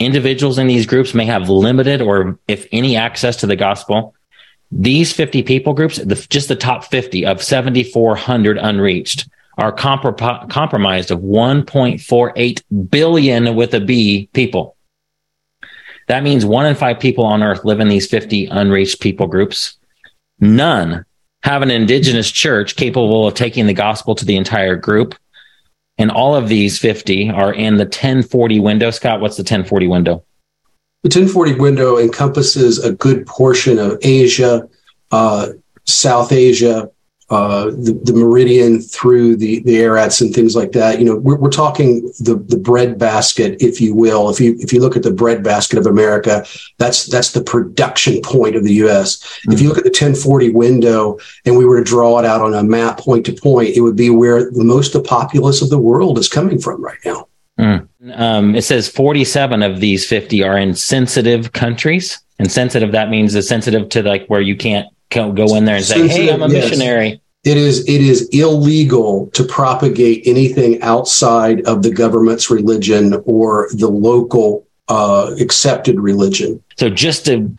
Individuals 0.00 0.58
in 0.58 0.66
these 0.66 0.86
groups 0.86 1.14
may 1.14 1.24
have 1.24 1.48
limited 1.48 2.00
or, 2.02 2.38
if 2.48 2.66
any, 2.72 2.96
access 2.96 3.36
to 3.36 3.46
the 3.46 3.56
gospel. 3.56 4.15
These 4.70 5.12
50 5.12 5.42
people 5.42 5.74
groups, 5.74 5.96
the, 5.96 6.14
just 6.28 6.48
the 6.48 6.56
top 6.56 6.84
50 6.84 7.24
of 7.24 7.42
7,400 7.42 8.58
unreached, 8.58 9.28
are 9.58 9.72
comprom- 9.72 10.50
compromised 10.50 11.10
of 11.10 11.20
1.48 11.20 12.90
billion 12.90 13.54
with 13.54 13.74
a 13.74 13.80
B 13.80 14.28
people. 14.32 14.76
That 16.08 16.22
means 16.22 16.44
one 16.44 16.66
in 16.66 16.74
five 16.74 17.00
people 17.00 17.24
on 17.24 17.42
earth 17.42 17.64
live 17.64 17.80
in 17.80 17.88
these 17.88 18.08
50 18.08 18.46
unreached 18.46 19.00
people 19.00 19.26
groups. 19.26 19.78
None 20.38 21.04
have 21.42 21.62
an 21.62 21.70
indigenous 21.70 22.30
church 22.30 22.76
capable 22.76 23.26
of 23.26 23.34
taking 23.34 23.66
the 23.66 23.72
gospel 23.72 24.14
to 24.16 24.24
the 24.24 24.36
entire 24.36 24.76
group. 24.76 25.14
And 25.98 26.10
all 26.10 26.34
of 26.34 26.48
these 26.48 26.78
50 26.78 27.30
are 27.30 27.52
in 27.52 27.76
the 27.76 27.84
1040 27.84 28.60
window. 28.60 28.90
Scott, 28.90 29.20
what's 29.20 29.36
the 29.36 29.42
1040 29.42 29.86
window? 29.86 30.24
The 31.06 31.20
1040 31.20 31.60
window 31.60 31.98
encompasses 31.98 32.80
a 32.80 32.92
good 32.92 33.28
portion 33.28 33.78
of 33.78 33.96
Asia, 34.02 34.68
uh, 35.12 35.50
South 35.84 36.32
Asia, 36.32 36.90
uh, 37.30 37.66
the, 37.66 38.00
the, 38.02 38.12
meridian 38.12 38.80
through 38.80 39.36
the, 39.36 39.60
the 39.60 39.76
Arats 39.76 40.20
and 40.20 40.34
things 40.34 40.56
like 40.56 40.72
that. 40.72 40.98
You 40.98 41.04
know, 41.04 41.14
we're, 41.14 41.36
we're 41.36 41.50
talking 41.50 42.12
the, 42.18 42.44
the 42.48 42.56
bread 42.56 42.98
basket, 42.98 43.56
if 43.62 43.80
you 43.80 43.94
will. 43.94 44.30
If 44.30 44.40
you 44.40 44.56
if 44.58 44.72
you 44.72 44.80
look 44.80 44.96
at 44.96 45.04
the 45.04 45.12
bread 45.12 45.44
basket 45.44 45.78
of 45.78 45.86
America, 45.86 46.44
that's 46.78 47.06
that's 47.06 47.30
the 47.30 47.42
production 47.44 48.20
point 48.22 48.56
of 48.56 48.64
the 48.64 48.74
U.S. 48.74 49.22
Mm-hmm. 49.22 49.52
If 49.52 49.60
you 49.60 49.68
look 49.68 49.78
at 49.78 49.84
the 49.84 49.90
1040 49.90 50.50
window 50.50 51.20
and 51.44 51.56
we 51.56 51.64
were 51.64 51.78
to 51.78 51.84
draw 51.84 52.18
it 52.18 52.24
out 52.24 52.40
on 52.40 52.52
a 52.52 52.64
map 52.64 52.98
point 52.98 53.26
to 53.26 53.32
point, 53.32 53.76
it 53.76 53.80
would 53.80 53.96
be 53.96 54.10
where 54.10 54.50
most 54.54 54.92
of 54.96 55.04
the 55.04 55.08
populace 55.08 55.62
of 55.62 55.70
the 55.70 55.78
world 55.78 56.18
is 56.18 56.28
coming 56.28 56.58
from 56.58 56.82
right 56.82 56.98
now. 57.04 57.28
Mm. 57.60 57.88
Um, 58.14 58.54
it 58.54 58.62
says 58.62 58.88
47 58.88 59.62
of 59.62 59.80
these 59.80 60.06
50 60.06 60.42
are 60.44 60.58
in 60.58 60.74
sensitive 60.74 61.52
countries. 61.52 62.18
And 62.38 62.50
sensitive, 62.50 62.92
that 62.92 63.08
means 63.08 63.34
is 63.34 63.48
sensitive 63.48 63.88
to 63.90 64.02
like 64.02 64.26
where 64.26 64.40
you 64.40 64.56
can't 64.56 64.88
go 65.10 65.54
in 65.54 65.64
there 65.64 65.76
and 65.76 65.84
say, 65.84 66.06
Hey, 66.06 66.32
I'm 66.32 66.42
a 66.42 66.48
yes. 66.48 66.70
missionary. 66.70 67.20
It 67.44 67.56
is, 67.56 67.88
it 67.88 68.00
is 68.00 68.28
illegal 68.30 69.28
to 69.28 69.44
propagate 69.44 70.26
anything 70.26 70.82
outside 70.82 71.64
of 71.66 71.82
the 71.82 71.92
government's 71.92 72.50
religion 72.50 73.22
or 73.24 73.68
the 73.72 73.88
local 73.88 74.66
uh, 74.88 75.34
accepted 75.40 76.00
religion. 76.00 76.62
So 76.76 76.90
just 76.90 77.24
to 77.26 77.56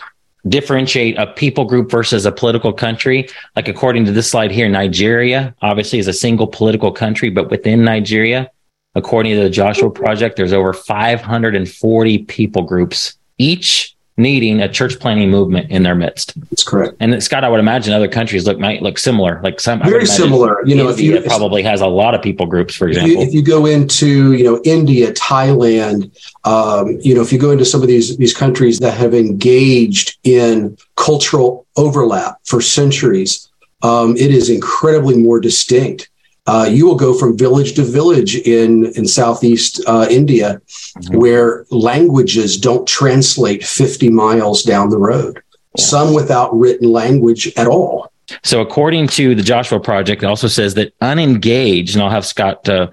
differentiate 0.50 1.18
a 1.18 1.28
people 1.28 1.66
group 1.66 1.90
versus 1.92 2.26
a 2.26 2.32
political 2.32 2.74
country. 2.74 3.28
Like 3.56 3.68
according 3.68 4.06
to 4.06 4.12
this 4.12 4.30
slide 4.30 4.52
here, 4.52 4.70
Nigeria 4.70 5.56
obviously 5.62 6.00
is 6.00 6.08
a 6.08 6.14
single 6.14 6.48
political 6.48 6.92
country, 6.92 7.30
but 7.30 7.50
within 7.50 7.84
Nigeria, 7.84 8.50
According 8.96 9.36
to 9.36 9.44
the 9.44 9.50
Joshua 9.50 9.92
Project, 9.92 10.38
there's 10.38 10.54
over 10.54 10.74
540 10.74 12.18
people 12.20 12.64
groups, 12.64 13.18
each 13.38 13.96
needing 14.18 14.60
a 14.62 14.68
church 14.68 15.00
planting 15.00 15.30
movement 15.30 15.70
in 15.70 15.84
their 15.84 15.94
midst. 15.94 16.34
That's 16.50 16.64
correct. 16.64 16.96
And 17.00 17.22
Scott, 17.24 17.44
I 17.44 17.50
would 17.50 17.60
imagine 17.60 17.94
other 17.94 18.08
countries 18.08 18.48
look 18.48 18.60
might 18.60 18.82
look 18.82 18.98
similar. 18.98 19.40
Like 19.44 19.60
some 19.60 19.80
very 19.84 20.06
similar. 20.06 20.66
You 20.66 20.76
know, 20.76 20.90
India 20.90 21.18
if 21.18 21.24
you 21.24 21.30
probably 21.30 21.62
has 21.64 21.82
a 21.82 21.88
lot 21.88 22.16
of 22.16 22.22
people 22.22 22.48
groups, 22.48 22.76
for 22.76 22.88
example. 22.88 23.12
If 23.12 23.18
you, 23.18 23.24
if 23.24 23.34
you 23.34 23.44
go 23.44 23.68
into 23.68 24.34
you 24.34 24.44
know 24.44 24.60
India, 24.66 25.14
Thailand, 25.14 26.12
um, 26.46 27.00
you 27.02 27.14
know, 27.14 27.22
if 27.22 27.32
you 27.32 27.40
go 27.40 27.52
into 27.52 27.66
some 27.66 27.82
of 27.82 27.88
these 27.88 28.18
these 28.18 28.34
countries 28.36 28.80
that 28.80 28.98
have 28.98 29.14
engaged 29.14 30.18
in 30.24 30.78
cultural 30.96 31.68
overlap 31.78 32.40
for 32.44 32.60
centuries, 32.60 33.48
um, 33.84 34.18
it 34.18 34.32
is 34.32 34.50
incredibly 34.50 35.16
more 35.16 35.40
distinct. 35.40 36.10
Uh, 36.48 36.68
you 36.70 36.86
will 36.86 36.96
go 36.96 37.14
from 37.14 37.38
village 37.38 37.74
to 37.74 37.84
village 37.84 38.36
in 38.36 38.86
in 38.96 39.06
southeast 39.06 39.82
uh, 39.86 40.08
India, 40.10 40.62
mm-hmm. 40.70 41.18
where 41.18 41.66
languages 41.70 42.58
don't 42.58 42.88
translate 42.88 43.66
50 43.66 44.10
miles 44.10 44.64
down 44.64 44.90
the 44.90 44.98
road. 44.98 45.42
Yeah. 45.78 45.84
Some 45.84 46.14
without 46.14 46.58
written 46.58 46.90
language 46.92 47.52
at 47.58 47.68
all. 47.68 48.12
So, 48.44 48.62
according 48.62 49.08
to 49.10 49.36
the 49.36 49.44
Joshua 49.44 49.80
Project, 49.80 50.24
it 50.24 50.26
also 50.26 50.48
says 50.48 50.74
that 50.76 50.94
unengaged, 51.02 51.96
and 51.96 52.04
I'll 52.04 52.10
have 52.10 52.26
Scott 52.26 52.68
uh, 52.68 52.88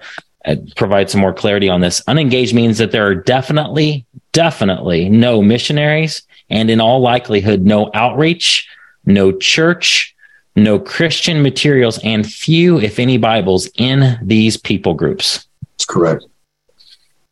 provide 0.75 1.09
some 1.09 1.21
more 1.21 1.33
clarity 1.33 1.69
on 1.69 1.81
this. 1.81 2.01
Unengaged 2.07 2.53
means 2.53 2.77
that 2.77 2.91
there 2.91 3.07
are 3.07 3.15
definitely, 3.15 4.05
definitely 4.31 5.09
no 5.09 5.41
missionaries, 5.41 6.23
and 6.49 6.69
in 6.69 6.79
all 6.79 6.99
likelihood, 6.99 7.61
no 7.61 7.89
outreach, 7.93 8.67
no 9.05 9.31
church, 9.31 10.14
no 10.55 10.79
Christian 10.79 11.41
materials, 11.41 11.99
and 12.03 12.25
few, 12.25 12.79
if 12.79 12.99
any, 12.99 13.17
Bibles 13.17 13.67
in 13.75 14.17
these 14.21 14.57
people 14.57 14.93
groups. 14.93 15.47
That's 15.71 15.85
correct. 15.85 16.25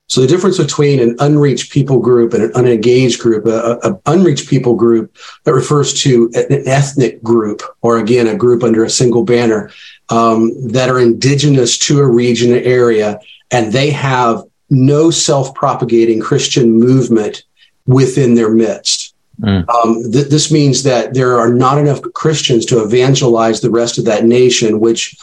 So 0.08 0.22
the 0.22 0.28
difference 0.28 0.58
between 0.58 1.00
an 1.00 1.16
unreached 1.20 1.72
people 1.72 1.98
group 2.00 2.34
and 2.34 2.44
an 2.44 2.52
unengaged 2.54 3.20
group, 3.20 3.46
an 3.46 4.00
unreached 4.06 4.48
people 4.48 4.76
group 4.76 5.18
that 5.44 5.54
refers 5.54 5.94
to 6.04 6.30
an 6.36 6.68
ethnic 6.68 7.24
group, 7.24 7.64
or 7.82 7.98
again, 7.98 8.28
a 8.28 8.36
group 8.36 8.64
under 8.64 8.84
a 8.84 8.90
single 8.90 9.24
banner 9.24 9.72
um, 10.10 10.52
that 10.72 10.90
are 10.90 11.00
indigenous 11.00 11.78
to 11.80 12.00
a 12.00 12.08
region 12.08 12.54
or 12.54 12.58
area, 12.58 13.20
and 13.50 13.72
they 13.72 13.90
have 13.90 14.44
no 14.70 15.10
self-propagating 15.10 16.20
Christian 16.20 16.74
movement 16.74 17.44
within 17.86 18.36
their 18.36 18.52
midst. 18.52 19.03
Mm. 19.42 19.68
Um, 19.70 20.12
th- 20.12 20.28
this 20.28 20.52
means 20.52 20.84
that 20.84 21.14
there 21.14 21.38
are 21.40 21.54
not 21.54 21.78
enough 21.78 22.02
Christians 22.14 22.66
to 22.68 22.84
evangelize 22.84 23.62
the 23.62 23.72
rest 23.72 23.98
of 23.98 24.06
that 24.06 24.26
nation, 24.26 24.80
which 24.80 25.18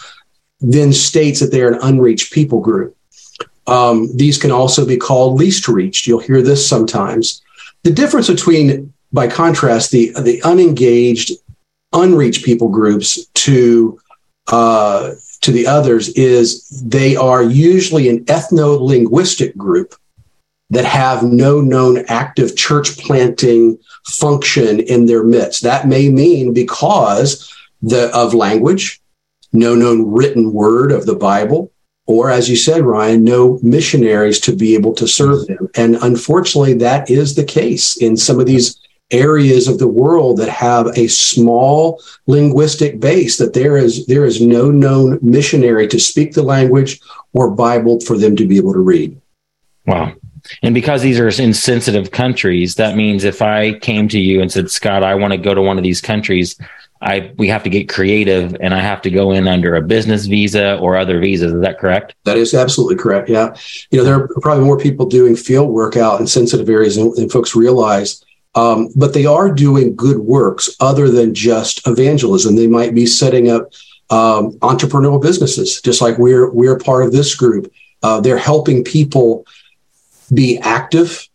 then 0.61 0.93
states 0.93 1.41
that 1.41 1.51
they're 1.53 1.73
an 1.73 1.79
unreached 1.83 2.33
people 2.33 2.61
group. 2.61 2.97
Um, 3.67 4.15
these 4.17 4.37
can 4.37 4.51
also 4.51 4.85
be 4.85 4.97
called 4.97 5.39
least 5.39 5.69
reached. 5.69 6.07
You'll 6.07 6.19
hear 6.19 6.43
this 6.43 6.67
sometimes. 6.67 7.43
The 7.85 7.93
difference 7.93 8.29
between, 8.29 8.93
by 9.13 9.29
contrast, 9.29 9.91
the 9.91 10.13
the 10.21 10.43
unengaged, 10.43 11.33
unreached 11.93 12.45
people 12.45 12.69
groups 12.69 13.27
to 13.27 13.99
uh, 14.49 15.13
to 15.43 15.53
the 15.53 15.67
others 15.67 16.09
is 16.11 16.69
they 16.69 17.17
are 17.17 17.43
usually 17.43 18.09
an 18.09 18.25
ethno 18.27 18.79
linguistic 18.81 19.57
group 19.57 19.95
that 20.71 20.85
have 20.85 21.23
no 21.23 21.61
known 21.61 22.05
active 22.09 22.57
church 22.57 22.97
planting 22.99 23.79
function 24.07 24.81
in 24.81 25.07
their 25.07 25.25
midst. 25.25 25.63
That 25.63 25.89
may 25.89 26.09
mean 26.09 26.53
because 26.53 27.53
the, 27.83 28.15
of 28.17 28.35
language, 28.35 29.01
no 29.53 29.75
known 29.75 30.11
written 30.11 30.53
word 30.53 30.93
of 30.93 31.07
the 31.07 31.17
Bible, 31.17 31.73
or 32.07 32.31
as 32.31 32.51
you 32.51 32.57
said, 32.57 32.85
Ryan, 32.85 33.23
no 33.23 33.59
missionaries 33.63 34.41
to 34.41 34.57
be 34.57 34.75
able 34.75 34.95
to 34.95 35.07
serve 35.07 35.47
them. 35.47 35.69
And 35.77 35.97
unfortunately, 35.97 36.75
that 36.75 37.09
is 37.09 37.35
the 37.35 37.45
case 37.45 37.97
in 37.97 38.17
some 38.17 38.41
of 38.41 38.47
these 38.47 38.81
areas 39.11 39.69
of 39.69 39.79
the 39.79 39.89
world 39.89 40.39
that 40.39 40.49
have 40.49 40.87
a 40.97 41.09
small 41.09 42.03
linguistic 42.27 43.01
base 43.01 43.39
that 43.39 43.55
there 43.55 43.77
is 43.77 44.07
there 44.07 44.25
is 44.25 44.41
no 44.41 44.71
known 44.71 45.19
missionary 45.21 45.89
to 45.89 45.99
speak 45.99 46.33
the 46.33 46.43
language 46.43 47.01
or 47.33 47.51
bible 47.51 47.99
for 48.01 48.17
them 48.17 48.37
to 48.37 48.47
be 48.47 48.57
able 48.57 48.73
to 48.73 48.79
read 48.79 49.21
wow 49.87 50.13
and 50.63 50.75
because 50.75 51.03
these 51.03 51.19
are 51.19 51.29
insensitive 51.29 52.11
countries, 52.11 52.75
that 52.77 52.97
means 52.97 53.25
if 53.25 53.43
I 53.43 53.79
came 53.79 54.09
to 54.09 54.19
you 54.19 54.41
and 54.41 54.51
said, 54.51 54.71
Scott, 54.71 55.03
I 55.03 55.15
want 55.15 55.33
to 55.33 55.39
go 55.39 55.55
to 55.55 55.63
one 55.63 55.79
of 55.79 55.85
these 55.85 56.01
countries, 56.01 56.57
I 57.03 57.33
we 57.39 57.49
have 57.49 57.63
to 57.63 57.71
get 57.71 57.89
creative 57.89 58.57
and 58.61 58.75
I 58.75 58.81
have 58.81 59.01
to 59.03 59.11
go 59.11 59.33
in 59.33 59.49
under 59.49 59.75
a 59.75 59.83
business 59.83 60.27
visa 60.27 60.77
or 60.79 60.97
other 60.97 61.19
visas. 61.19 61.53
Is 61.53 61.61
that 61.63 61.79
correct? 61.79 62.15
That 62.25 62.37
is 62.37 62.53
absolutely 62.53 62.97
correct. 62.97 63.31
Yeah. 63.31 63.55
You 63.91 63.99
know, 63.99 64.05
there 64.05 64.17
are 64.17 64.29
probably 64.43 64.65
more 64.65 64.79
people 64.79 65.07
doing 65.07 65.35
field 65.35 65.71
work 65.71 65.97
out 65.97 66.21
in 66.21 66.27
sensitive 66.27 66.69
areas 66.69 66.97
than, 66.97 67.15
than 67.15 67.31
folks 67.31 67.57
realize. 67.57 68.23
Um, 68.55 68.89
but 68.97 69.15
they 69.15 69.27
are 69.27 69.51
doing 69.51 69.95
good 69.95 70.19
works 70.19 70.69
other 70.81 71.09
than 71.09 71.35
just 71.35 71.87
evangelism. 71.87 72.57
They 72.57 72.67
might 72.67 72.95
be 72.95 73.07
setting 73.07 73.49
up 73.49 73.71
um, 74.11 74.53
entrepreneurial 74.59 75.23
businesses, 75.23 75.81
just 75.81 76.03
like 76.03 76.19
we're 76.19 76.51
we're 76.51 76.77
part 76.77 77.05
of 77.05 77.13
this 77.13 77.35
group. 77.35 77.73
Uh, 78.03 78.21
they're 78.21 78.37
helping 78.37 78.83
people 78.83 79.47
be 80.33 80.59
active, 80.59 81.29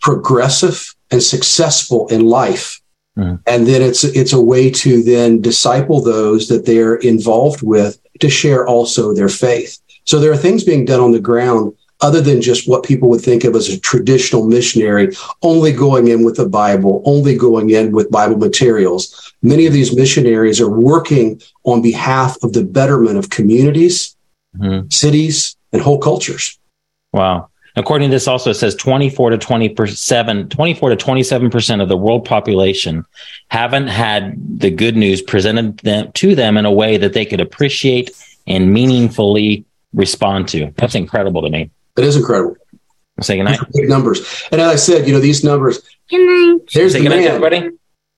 progressive, 0.00 0.94
and 1.10 1.22
successful 1.22 2.08
in 2.08 2.26
life. 2.26 2.80
Mm. 3.16 3.40
And 3.46 3.66
then 3.66 3.82
it's 3.82 4.04
it's 4.04 4.32
a 4.32 4.40
way 4.40 4.70
to 4.70 5.02
then 5.02 5.40
disciple 5.40 6.00
those 6.00 6.48
that 6.48 6.66
they're 6.66 6.96
involved 6.96 7.62
with 7.62 8.00
to 8.20 8.28
share 8.30 8.66
also 8.66 9.14
their 9.14 9.28
faith. 9.28 9.78
So 10.04 10.18
there 10.18 10.32
are 10.32 10.36
things 10.36 10.64
being 10.64 10.84
done 10.84 11.00
on 11.00 11.12
the 11.12 11.20
ground 11.20 11.74
other 12.00 12.20
than 12.20 12.40
just 12.40 12.68
what 12.68 12.84
people 12.84 13.08
would 13.08 13.20
think 13.20 13.44
of 13.44 13.56
as 13.56 13.68
a 13.68 13.80
traditional 13.80 14.46
missionary, 14.46 15.14
only 15.42 15.72
going 15.72 16.08
in 16.08 16.24
with 16.24 16.36
the 16.36 16.48
Bible, 16.48 17.02
only 17.04 17.36
going 17.36 17.70
in 17.70 17.90
with 17.90 18.10
Bible 18.10 18.36
materials. 18.36 19.34
Many 19.42 19.66
of 19.66 19.72
these 19.72 19.94
missionaries 19.94 20.60
are 20.60 20.70
working 20.70 21.40
on 21.64 21.82
behalf 21.82 22.36
of 22.42 22.52
the 22.52 22.64
betterment 22.64 23.18
of 23.18 23.30
communities, 23.30 24.16
mm-hmm. 24.56 24.88
cities, 24.90 25.56
and 25.72 25.82
whole 25.82 25.98
cultures. 25.98 26.58
Wow. 27.12 27.48
According 27.78 28.10
to 28.10 28.14
this, 28.14 28.26
also 28.26 28.50
it 28.50 28.54
says 28.54 28.74
24 28.74 29.30
to 29.30 29.38
27, 29.38 30.48
24 30.48 30.90
to 30.90 30.96
27 30.96 31.50
percent 31.50 31.80
of 31.80 31.88
the 31.88 31.96
world 31.96 32.24
population 32.24 33.04
haven't 33.50 33.86
had 33.86 34.58
the 34.58 34.70
good 34.70 34.96
news 34.96 35.22
presented 35.22 35.78
them 35.78 36.10
to 36.12 36.34
them 36.34 36.56
in 36.56 36.66
a 36.66 36.72
way 36.72 36.96
that 36.96 37.12
they 37.12 37.24
could 37.24 37.40
appreciate 37.40 38.10
and 38.48 38.72
meaningfully 38.72 39.64
respond 39.92 40.48
to. 40.48 40.72
That's 40.76 40.96
incredible 40.96 41.42
to 41.42 41.50
me. 41.50 41.70
It 41.96 42.04
is 42.04 42.16
incredible. 42.16 42.56
Say 43.20 43.36
goodnight. 43.36 43.60
Big 43.72 43.88
numbers, 43.88 44.44
and 44.50 44.60
as 44.60 44.72
I 44.72 44.76
said, 44.76 45.06
you 45.06 45.12
know 45.12 45.20
these 45.20 45.44
numbers. 45.44 45.80
Good 46.10 46.24
night. 46.26 46.70
There's 46.72 46.92
Say 46.92 46.98
the 46.98 47.08
good 47.08 47.16
night, 47.16 47.26
everybody. 47.26 47.70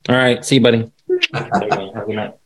All 0.08 0.16
right, 0.16 0.44
see 0.44 0.56
you, 0.56 0.60
buddy. 0.60 0.90
Have 1.32 1.48
a 1.52 2.12
night 2.12 2.34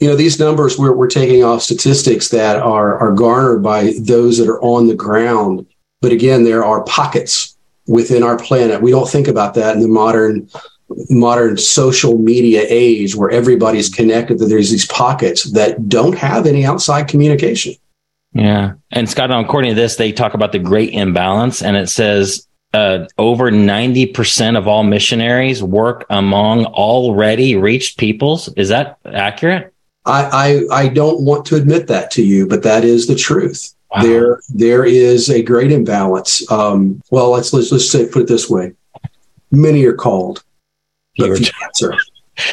you 0.00 0.08
know 0.08 0.16
these 0.16 0.40
numbers 0.40 0.78
we're, 0.78 0.92
we're 0.92 1.08
taking 1.08 1.44
off 1.44 1.62
statistics 1.62 2.28
that 2.28 2.56
are 2.56 2.98
are 2.98 3.12
garnered 3.12 3.62
by 3.62 3.92
those 4.00 4.38
that 4.38 4.48
are 4.48 4.60
on 4.62 4.88
the 4.88 4.94
ground 4.94 5.66
but 6.00 6.12
again, 6.12 6.44
there 6.44 6.64
are 6.64 6.82
pockets 6.84 7.56
within 7.86 8.22
our 8.22 8.38
planet. 8.38 8.82
We 8.82 8.90
don't 8.90 9.08
think 9.08 9.28
about 9.28 9.54
that 9.54 9.74
in 9.74 9.82
the 9.82 9.88
modern 9.88 10.48
modern 11.08 11.56
social 11.56 12.18
media 12.18 12.64
age 12.68 13.14
where 13.14 13.30
everybody's 13.30 13.88
connected 13.88 14.38
that 14.38 14.46
there's 14.46 14.70
these 14.70 14.86
pockets 14.86 15.44
that 15.52 15.88
don't 15.88 16.16
have 16.16 16.46
any 16.46 16.64
outside 16.64 17.06
communication. 17.06 17.74
Yeah. 18.32 18.72
And 18.90 19.08
Scott, 19.08 19.30
according 19.30 19.70
to 19.70 19.74
this, 19.74 19.96
they 19.96 20.12
talk 20.12 20.34
about 20.34 20.52
the 20.52 20.58
great 20.58 20.92
imbalance 20.92 21.62
and 21.62 21.76
it 21.76 21.88
says 21.88 22.46
uh, 22.72 23.06
over 23.18 23.50
90% 23.50 24.56
of 24.56 24.68
all 24.68 24.84
missionaries 24.84 25.62
work 25.62 26.06
among 26.10 26.66
already 26.66 27.56
reached 27.56 27.98
peoples. 27.98 28.48
Is 28.56 28.68
that 28.68 28.98
accurate? 29.04 29.72
I, 30.06 30.64
I, 30.70 30.82
I 30.84 30.88
don't 30.88 31.22
want 31.22 31.44
to 31.46 31.56
admit 31.56 31.88
that 31.88 32.10
to 32.12 32.22
you, 32.24 32.46
but 32.46 32.62
that 32.62 32.84
is 32.84 33.06
the 33.06 33.16
truth. 33.16 33.74
Wow. 33.92 34.02
There, 34.02 34.40
there 34.50 34.84
is 34.84 35.30
a 35.30 35.42
great 35.42 35.72
imbalance. 35.72 36.48
Um, 36.50 37.02
well, 37.10 37.30
let's 37.30 37.52
let's 37.52 37.72
let's 37.72 37.90
say 37.90 38.06
put 38.06 38.22
it 38.22 38.28
this 38.28 38.48
way: 38.48 38.72
many 39.50 39.84
are 39.84 39.94
called, 39.94 40.44
but 41.16 41.36
few 41.36 41.50
answer. 41.64 41.94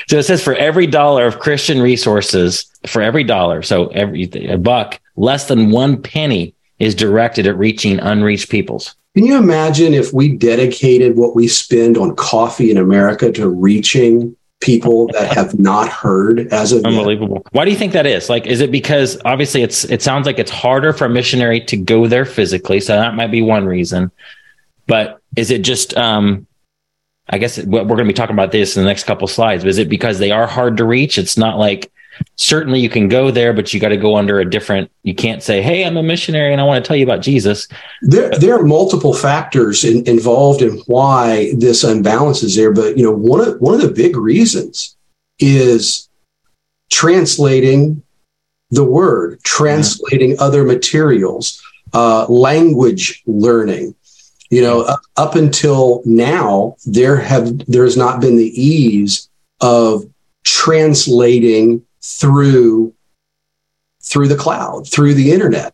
So 0.08 0.18
it 0.18 0.24
says 0.24 0.44
for 0.44 0.56
every 0.56 0.88
dollar 0.88 1.28
of 1.28 1.40
Christian 1.40 1.82
resources, 1.82 2.66
for 2.88 3.02
every 3.02 3.24
dollar, 3.24 3.62
so 3.62 3.88
every 3.90 4.24
a 4.48 4.58
buck, 4.58 5.00
less 5.16 5.48
than 5.48 5.72
one 5.72 6.02
penny 6.02 6.56
is 6.80 6.96
directed 6.96 7.48
at 7.48 7.58
reaching 7.58 8.00
unreached 8.00 8.50
peoples. 8.50 8.96
Can 9.16 9.26
you 9.26 9.38
imagine 9.38 9.94
if 9.94 10.14
we 10.14 10.36
dedicated 10.36 11.18
what 11.18 11.36
we 11.36 11.48
spend 11.48 11.98
on 11.98 12.16
coffee 12.16 12.70
in 12.70 12.78
America 12.78 13.32
to 13.32 13.50
reaching 13.50 14.36
people 14.60 15.08
that 15.08 15.32
have 15.34 15.58
not 15.60 15.88
heard 15.88 16.52
as 16.52 16.72
of 16.72 16.84
unbelievable. 16.84 17.44
Yet. 17.46 17.54
Why 17.54 17.66
do 17.66 17.72
you 17.72 17.78
think 17.78 17.94
that 17.94 18.06
is? 18.06 18.30
Like, 18.30 18.48
is 18.48 18.62
it 18.62 18.72
because 18.72 19.20
obviously 19.24 19.62
it's 19.62 19.86
it 19.86 20.02
sounds 20.02 20.26
like 20.26 20.40
it's 20.40 20.52
harder 20.52 20.94
for 20.94 21.06
a 21.06 21.10
missionary 21.10 21.62
to 21.66 21.78
go 21.78 22.08
there 22.08 22.26
physically, 22.26 22.80
so 22.80 22.96
that 22.96 23.16
might 23.16 23.32
be 23.32 23.42
one 23.42 23.66
reason. 23.66 24.12
But 24.88 25.22
is 25.36 25.52
it 25.52 25.62
just 25.62 25.96
um 25.98 26.48
I 27.30 27.38
guess 27.38 27.58
we're 27.58 27.84
going 27.84 27.98
to 27.98 28.06
be 28.06 28.14
talking 28.14 28.36
about 28.36 28.52
this 28.52 28.78
in 28.78 28.84
the 28.84 28.88
next 28.88 29.04
couple 29.04 29.28
slides. 29.28 29.66
Is 29.66 29.80
it 29.80 29.90
because 29.90 30.18
they 30.18 30.32
are 30.32 30.48
hard 30.48 30.78
to 30.78 30.86
reach? 30.86 31.18
It's 31.18 31.38
not 31.38 31.58
like 31.58 31.92
certainly 32.36 32.80
you 32.80 32.90
can 32.90 33.08
go 33.08 33.32
there, 33.32 33.54
but 33.54 33.74
you 33.74 33.80
got 33.80 33.90
to 33.90 33.98
go 33.98 34.16
under 34.16 34.40
a 34.40 34.50
different. 34.50 34.92
You 35.04 35.16
can't 35.16 35.44
say, 35.44 35.62
"Hey, 35.62 35.86
I'm 35.86 35.98
a 35.98 36.04
missionary 36.04 36.52
and 36.52 36.62
I 36.62 36.64
want 36.64 36.84
to 36.84 36.88
tell 36.88 36.98
you 36.98 37.04
about 37.04 37.22
Jesus." 37.22 37.68
There, 38.02 38.30
there 38.32 38.60
are 38.60 38.64
multiple 38.64 39.14
factors 39.14 39.84
in, 39.84 40.08
involved 40.08 40.62
in 40.62 40.78
why 40.88 41.54
this 41.58 41.84
unbalance 41.84 42.44
is 42.44 42.56
there, 42.56 42.72
but 42.72 42.98
you 42.98 43.04
know, 43.04 43.12
one 43.12 43.42
of 43.42 43.60
one 43.60 43.76
of 43.76 43.82
the 43.82 43.92
big 43.92 44.16
reasons 44.16 44.96
is 45.40 46.10
translating 46.90 48.04
the 48.72 48.84
word, 48.84 49.40
translating 49.44 50.32
yeah. 50.32 50.38
other 50.40 50.64
materials, 50.64 51.62
uh, 51.94 52.26
language 52.28 53.24
learning. 53.26 53.96
You 54.50 54.62
know, 54.62 54.82
up, 54.82 55.02
up 55.18 55.36
until 55.36 56.02
now, 56.06 56.78
there 56.86 57.18
have 57.18 57.66
there 57.68 57.84
has 57.84 57.98
not 57.98 58.22
been 58.22 58.38
the 58.38 58.62
ease 58.62 59.30
of 59.60 60.06
translating 60.46 61.86
through 62.08 62.94
through 64.02 64.28
the 64.28 64.38
cloud, 64.38 64.90
through 64.90 65.14
the 65.14 65.32
internet. 65.32 65.74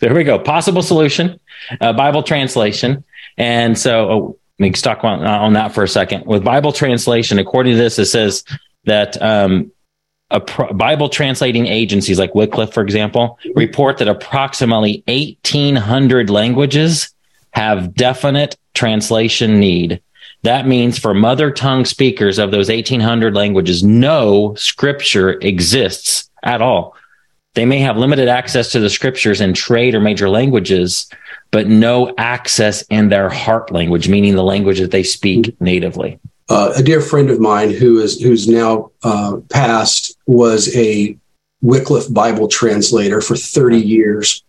There 0.00 0.12
we 0.12 0.24
go. 0.24 0.38
Possible 0.38 0.82
solution, 0.82 1.38
uh, 1.80 1.92
Bible 1.92 2.22
translation. 2.22 3.04
And 3.38 3.78
so, 3.78 4.10
oh, 4.10 4.38
let 4.58 4.64
me 4.64 4.72
talk 4.72 5.04
on, 5.04 5.24
on, 5.24 5.52
that 5.52 5.72
for 5.72 5.84
a 5.84 5.88
second. 5.88 6.26
With 6.26 6.42
Bible 6.42 6.72
translation, 6.72 7.38
according 7.38 7.74
to 7.74 7.78
this, 7.78 7.98
it 7.98 8.06
says 8.06 8.44
that 8.84 9.20
um, 9.22 9.70
Pro- 10.46 10.72
Bible 10.72 11.08
translating 11.08 11.66
agencies 11.66 12.18
like 12.18 12.34
Wycliffe, 12.34 12.72
for 12.72 12.82
example, 12.82 13.38
report 13.54 13.98
that 13.98 14.08
approximately 14.08 15.04
1,800 15.06 16.30
languages 16.30 17.14
have 17.52 17.94
definite 17.94 18.56
translation 18.74 19.60
need. 19.60 20.02
That 20.42 20.66
means 20.66 20.98
for 20.98 21.14
mother 21.14 21.50
tongue 21.50 21.84
speakers 21.84 22.38
of 22.38 22.50
those 22.50 22.68
1,800 22.68 23.34
languages, 23.34 23.84
no 23.84 24.54
scripture 24.56 25.30
exists 25.40 26.28
at 26.42 26.60
all. 26.60 26.96
They 27.54 27.64
may 27.64 27.78
have 27.80 27.96
limited 27.96 28.28
access 28.28 28.72
to 28.72 28.80
the 28.80 28.90
scriptures 28.90 29.40
in 29.40 29.54
trade 29.54 29.94
or 29.94 30.00
major 30.00 30.28
languages, 30.28 31.08
but 31.50 31.68
no 31.68 32.14
access 32.16 32.82
in 32.82 33.08
their 33.08 33.28
heart 33.28 33.70
language, 33.70 34.08
meaning 34.08 34.34
the 34.34 34.42
language 34.42 34.80
that 34.80 34.90
they 34.90 35.02
speak 35.02 35.60
natively. 35.60 36.18
Uh, 36.48 36.72
a 36.76 36.82
dear 36.82 37.00
friend 37.00 37.30
of 37.30 37.40
mine 37.40 37.70
who 37.70 38.00
is 38.00 38.20
who's 38.20 38.48
now 38.48 38.90
uh, 39.04 39.36
passed 39.48 40.16
was 40.26 40.74
a 40.74 41.16
Wycliffe 41.60 42.12
Bible 42.12 42.48
translator 42.48 43.20
for 43.20 43.36
30 43.36 43.78
years. 43.78 44.42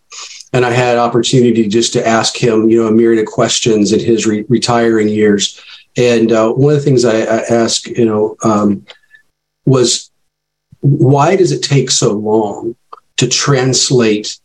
And 0.52 0.64
I 0.64 0.70
had 0.70 0.98
opportunity 0.98 1.68
just 1.68 1.92
to 1.92 2.06
ask 2.06 2.36
him, 2.36 2.68
you 2.68 2.82
know, 2.82 2.88
a 2.88 2.92
myriad 2.92 3.26
of 3.26 3.32
questions 3.32 3.92
in 3.92 4.00
his 4.00 4.26
re- 4.26 4.44
retiring 4.48 5.08
years. 5.08 5.60
And 5.96 6.32
uh, 6.32 6.52
one 6.52 6.74
of 6.74 6.78
the 6.78 6.84
things 6.84 7.04
I, 7.04 7.20
I 7.20 7.38
asked, 7.50 7.86
you 7.86 8.04
know, 8.04 8.36
um, 8.42 8.86
was 9.64 10.10
why 10.80 11.36
does 11.36 11.52
it 11.52 11.62
take 11.62 11.90
so 11.90 12.12
long 12.12 12.76
to 13.16 13.28
translate 13.28 14.38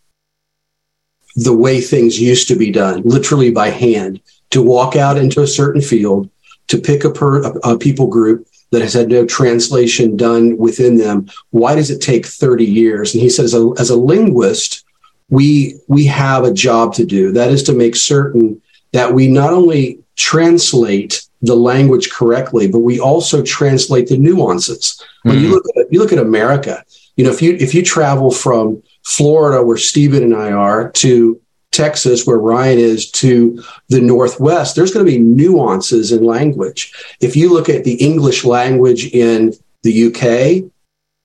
the 1.35 1.55
way 1.55 1.81
things 1.81 2.19
used 2.19 2.47
to 2.47 2.55
be 2.55 2.71
done, 2.71 3.01
literally 3.03 3.51
by 3.51 3.69
hand, 3.69 4.21
to 4.51 4.61
walk 4.61 4.95
out 4.95 5.17
into 5.17 5.41
a 5.41 5.47
certain 5.47 5.81
field, 5.81 6.29
to 6.67 6.77
pick 6.77 7.03
a, 7.03 7.09
per, 7.09 7.43
a, 7.43 7.73
a 7.73 7.77
people 7.77 8.07
group 8.07 8.47
that 8.71 8.81
has 8.81 8.93
had 8.93 9.09
no 9.09 9.25
translation 9.25 10.15
done 10.15 10.57
within 10.57 10.97
them. 10.97 11.27
Why 11.49 11.75
does 11.75 11.89
it 11.89 12.01
take 12.01 12.25
30 12.25 12.65
years? 12.65 13.13
And 13.13 13.21
he 13.21 13.29
says, 13.29 13.53
as 13.53 13.61
a, 13.61 13.73
as 13.79 13.89
a 13.89 13.95
linguist, 13.95 14.85
we, 15.29 15.75
we 15.87 16.05
have 16.05 16.43
a 16.43 16.53
job 16.53 16.93
to 16.95 17.05
do. 17.05 17.31
That 17.31 17.51
is 17.51 17.63
to 17.63 17.73
make 17.73 17.95
certain 17.95 18.61
that 18.93 19.13
we 19.13 19.27
not 19.27 19.53
only 19.53 19.99
translate 20.15 21.27
the 21.41 21.55
language 21.55 22.12
correctly, 22.12 22.67
but 22.67 22.79
we 22.79 23.00
also 23.00 23.41
translate 23.41 24.08
the 24.08 24.17
nuances. 24.17 25.01
When 25.24 25.36
mm-hmm. 25.36 25.46
you 25.46 25.51
look 25.51 25.65
at 25.77 25.93
you 25.93 26.00
look 26.00 26.12
at 26.12 26.19
America, 26.19 26.84
you 27.15 27.24
know, 27.24 27.31
if 27.31 27.41
you 27.41 27.55
if 27.60 27.74
you 27.74 27.84
travel 27.84 28.31
from 28.31 28.81
Florida, 29.05 29.63
where 29.63 29.77
Stephen 29.77 30.24
and 30.24 30.36
I 30.36 30.51
are, 30.51 30.91
to 30.91 31.39
Texas, 31.72 32.25
where 32.25 32.38
Ryan 32.38 32.79
is, 32.79 33.12
to 33.12 33.63
the 33.89 34.01
Northwest, 34.01 34.75
there's 34.75 34.93
going 34.93 35.05
to 35.05 35.12
be 35.12 35.19
nuances 35.19 36.12
in 36.12 36.24
language. 36.24 36.91
If 37.22 37.36
you 37.36 37.53
look 37.53 37.69
at 37.69 37.84
the 37.84 37.96
English 37.96 38.43
language 38.43 39.05
in 39.13 39.53
the 39.84 40.08
UK, 40.08 40.72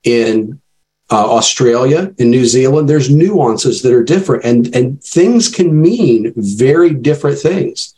in 0.03 0.61
uh, 1.11 1.31
Australia, 1.31 2.13
in 2.17 2.29
New 2.29 2.45
Zealand, 2.45 2.87
there's 2.87 3.09
nuances 3.09 3.81
that 3.81 3.93
are 3.93 4.03
different, 4.03 4.45
and 4.45 4.75
and 4.75 5.03
things 5.03 5.49
can 5.49 5.81
mean 5.81 6.33
very 6.35 6.93
different 6.93 7.39
things. 7.39 7.94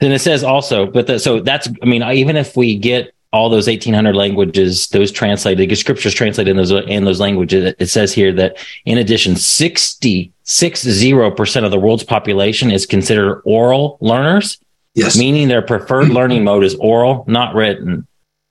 Then 0.00 0.12
it 0.12 0.20
says 0.20 0.42
also, 0.42 0.86
but 0.86 1.06
the, 1.06 1.18
so 1.18 1.40
that's 1.40 1.68
I 1.82 1.86
mean, 1.86 2.02
even 2.02 2.36
if 2.36 2.56
we 2.56 2.76
get 2.76 3.12
all 3.32 3.48
those 3.48 3.68
1800 3.68 4.14
languages, 4.16 4.88
those 4.88 5.12
translated, 5.12 5.68
the 5.68 5.74
scriptures 5.76 6.14
translated 6.14 6.50
in 6.50 6.56
those, 6.56 6.72
in 6.72 7.04
those 7.04 7.20
languages, 7.20 7.74
it 7.78 7.86
says 7.86 8.12
here 8.12 8.32
that 8.32 8.56
in 8.86 8.98
addition, 8.98 9.36
60, 9.36 10.32
60% 10.44 11.64
of 11.64 11.70
the 11.70 11.78
world's 11.78 12.02
population 12.02 12.72
is 12.72 12.86
considered 12.86 13.40
oral 13.44 13.98
learners. 14.00 14.58
Yes. 14.94 15.16
Meaning 15.16 15.46
their 15.46 15.62
preferred 15.62 16.08
learning 16.10 16.42
mode 16.42 16.64
is 16.64 16.74
oral, 16.76 17.24
not 17.28 17.54
written. 17.54 18.06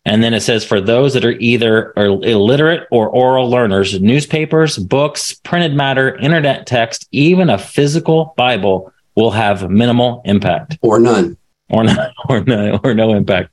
And 0.05 0.23
then 0.23 0.33
it 0.33 0.41
says 0.41 0.63
for 0.63 0.79
those 0.79 1.13
that 1.13 1.25
are 1.25 1.33
either 1.33 1.91
illiterate 1.97 2.87
or 2.89 3.09
oral 3.09 3.49
learners, 3.49 3.99
newspapers, 3.99 4.77
books, 4.77 5.33
printed 5.33 5.75
matter, 5.75 6.15
internet 6.15 6.65
text, 6.65 7.07
even 7.11 7.49
a 7.49 7.57
physical 7.57 8.33
Bible 8.37 8.93
will 9.15 9.31
have 9.31 9.69
minimal 9.69 10.21
impact. 10.23 10.77
Or 10.81 10.99
none. 10.99 11.37
Or 11.69 11.83
no, 11.83 12.11
or 12.29 12.43
no, 12.43 12.79
or 12.83 12.93
no 12.93 13.13
impact. 13.13 13.51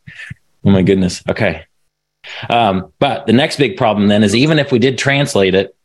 Oh 0.65 0.71
my 0.71 0.83
goodness. 0.83 1.23
Okay. 1.29 1.65
Um, 2.51 2.93
but 2.99 3.27
the 3.27 3.33
next 3.33 3.57
big 3.57 3.77
problem 3.77 4.09
then 4.09 4.25
is 4.25 4.35
even 4.35 4.59
if 4.59 4.73
we 4.73 4.79
did 4.79 4.99
translate 4.99 5.55
it, 5.55 5.77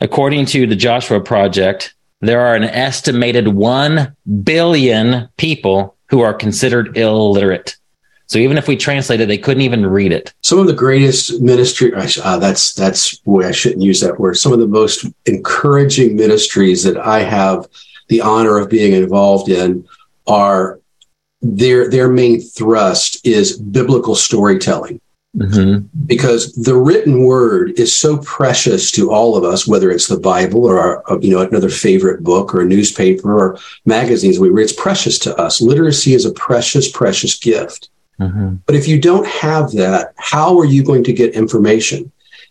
according 0.00 0.46
to 0.46 0.66
the 0.66 0.76
Joshua 0.76 1.20
Project, 1.20 1.94
there 2.20 2.40
are 2.40 2.54
an 2.54 2.64
estimated 2.64 3.48
1 3.48 4.16
billion 4.42 5.28
people 5.36 5.96
who 6.08 6.20
are 6.20 6.34
considered 6.34 6.96
illiterate. 6.96 7.76
So 8.28 8.40
even 8.40 8.58
if 8.58 8.66
we 8.66 8.76
translate 8.76 9.20
it, 9.20 9.26
they 9.26 9.38
couldn't 9.38 9.62
even 9.62 9.86
read 9.86 10.12
it. 10.12 10.34
Some 10.42 10.58
of 10.58 10.66
the 10.66 10.72
greatest 10.72 11.40
ministry, 11.40 11.92
uh, 11.94 12.38
that's, 12.38 12.74
that's, 12.74 13.18
boy, 13.18 13.46
I 13.46 13.52
shouldn't 13.52 13.82
use 13.82 14.00
that 14.00 14.18
word. 14.18 14.36
Some 14.36 14.52
of 14.52 14.58
the 14.58 14.66
most 14.66 15.06
encouraging 15.26 16.16
ministries 16.16 16.82
that 16.82 16.96
I 16.96 17.20
have 17.20 17.68
the 18.08 18.20
honor 18.20 18.58
of 18.58 18.68
being 18.68 18.92
involved 18.92 19.48
in 19.48 19.86
are 20.26 20.80
their 21.42 21.88
their 21.88 22.08
main 22.08 22.40
thrust 22.40 23.24
is 23.26 23.58
biblical 23.58 24.14
storytelling. 24.14 25.00
Mm-hmm. 25.36 25.86
Because 26.06 26.54
the 26.54 26.74
written 26.74 27.22
word 27.22 27.78
is 27.78 27.94
so 27.94 28.16
precious 28.18 28.90
to 28.92 29.10
all 29.10 29.36
of 29.36 29.44
us, 29.44 29.66
whether 29.66 29.90
it's 29.90 30.06
the 30.06 30.18
Bible 30.18 30.64
or 30.64 30.78
our, 30.78 31.18
you 31.20 31.30
know 31.30 31.40
another 31.40 31.68
favorite 31.68 32.24
book 32.24 32.54
or 32.54 32.62
a 32.62 32.66
newspaper 32.66 33.38
or 33.38 33.58
magazines 33.84 34.38
we 34.38 34.48
read. 34.48 34.64
It's 34.64 34.72
precious 34.72 35.18
to 35.20 35.36
us. 35.36 35.60
Literacy 35.60 36.14
is 36.14 36.24
a 36.24 36.32
precious, 36.32 36.90
precious 36.90 37.38
gift. 37.38 37.90
Mm-hmm. 38.18 38.56
But 38.64 38.76
if 38.76 38.88
you 38.88 38.98
don't 38.98 39.26
have 39.26 39.72
that, 39.72 40.14
how 40.16 40.58
are 40.58 40.64
you 40.64 40.82
going 40.82 41.04
to 41.04 41.12
get 41.12 41.34
information? 41.34 42.10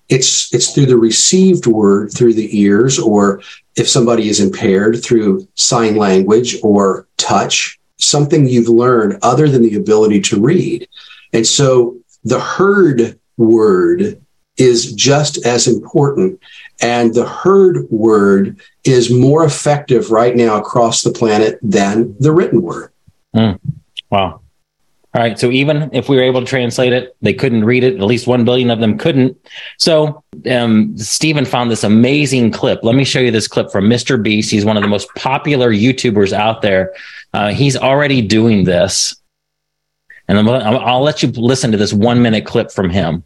It's 0.09 0.53
it's 0.53 0.71
through 0.71 0.85
the 0.85 0.97
received 0.97 1.65
word 1.65 2.11
through 2.13 2.35
the 2.35 2.55
ears, 2.59 2.99
or 2.99 3.41
if 3.75 3.89
somebody 3.89 4.29
is 4.29 4.39
impaired 4.39 5.03
through 5.03 5.47
sign 5.55 5.95
language 5.95 6.57
or 6.61 7.07
touch 7.17 7.79
something 7.97 8.47
you've 8.47 8.67
learned 8.67 9.19
other 9.21 9.47
than 9.47 9.63
the 9.63 9.75
ability 9.75 10.21
to 10.21 10.41
read. 10.41 10.87
And 11.33 11.45
so 11.45 11.97
the 12.23 12.39
heard 12.39 13.19
word 13.37 14.21
is 14.57 14.93
just 14.93 15.45
as 15.45 15.67
important. 15.67 16.39
And 16.81 17.13
the 17.13 17.27
heard 17.27 17.89
word 17.89 18.59
is 18.83 19.11
more 19.11 19.43
effective 19.45 20.11
right 20.11 20.35
now 20.35 20.57
across 20.57 21.03
the 21.03 21.11
planet 21.11 21.59
than 21.61 22.15
the 22.19 22.31
written 22.31 22.61
word. 22.61 22.91
Mm. 23.35 23.59
Wow. 24.09 24.41
All 25.15 25.21
right. 25.21 25.39
So 25.39 25.49
even 25.49 25.89
if 25.93 26.09
we 26.09 26.17
were 26.17 26.23
able 26.23 26.41
to 26.41 26.45
translate 26.45 26.91
it, 26.91 27.15
they 27.21 27.33
couldn't 27.33 27.63
read 27.63 27.85
it. 27.85 27.95
At 27.95 28.01
least 28.01 28.27
1 28.27 28.43
billion 28.43 28.69
of 28.69 28.81
them 28.81 28.97
couldn't. 28.97 29.37
So 29.77 30.21
um, 30.51 30.97
Stephen 30.97 31.45
found 31.45 31.71
this 31.71 31.85
amazing 31.85 32.51
clip. 32.51 32.83
Let 32.83 32.95
me 32.95 33.05
show 33.05 33.21
you 33.21 33.31
this 33.31 33.47
clip 33.47 33.71
from 33.71 33.85
Mr. 33.85 34.21
Beast. 34.21 34.51
He's 34.51 34.65
one 34.65 34.75
of 34.75 34.83
the 34.83 34.89
most 34.89 35.07
popular 35.15 35.71
YouTubers 35.71 36.33
out 36.33 36.61
there. 36.61 36.93
Uh, 37.33 37.53
he's 37.53 37.77
already 37.77 38.21
doing 38.21 38.65
this. 38.65 39.15
And 40.27 40.37
i 40.37 40.41
I'll 40.41 41.01
let 41.01 41.23
you 41.23 41.29
listen 41.29 41.71
to 41.71 41.77
this 41.77 41.93
one 41.93 42.21
minute 42.21 42.45
clip 42.45 42.69
from 42.69 42.89
him. 42.89 43.23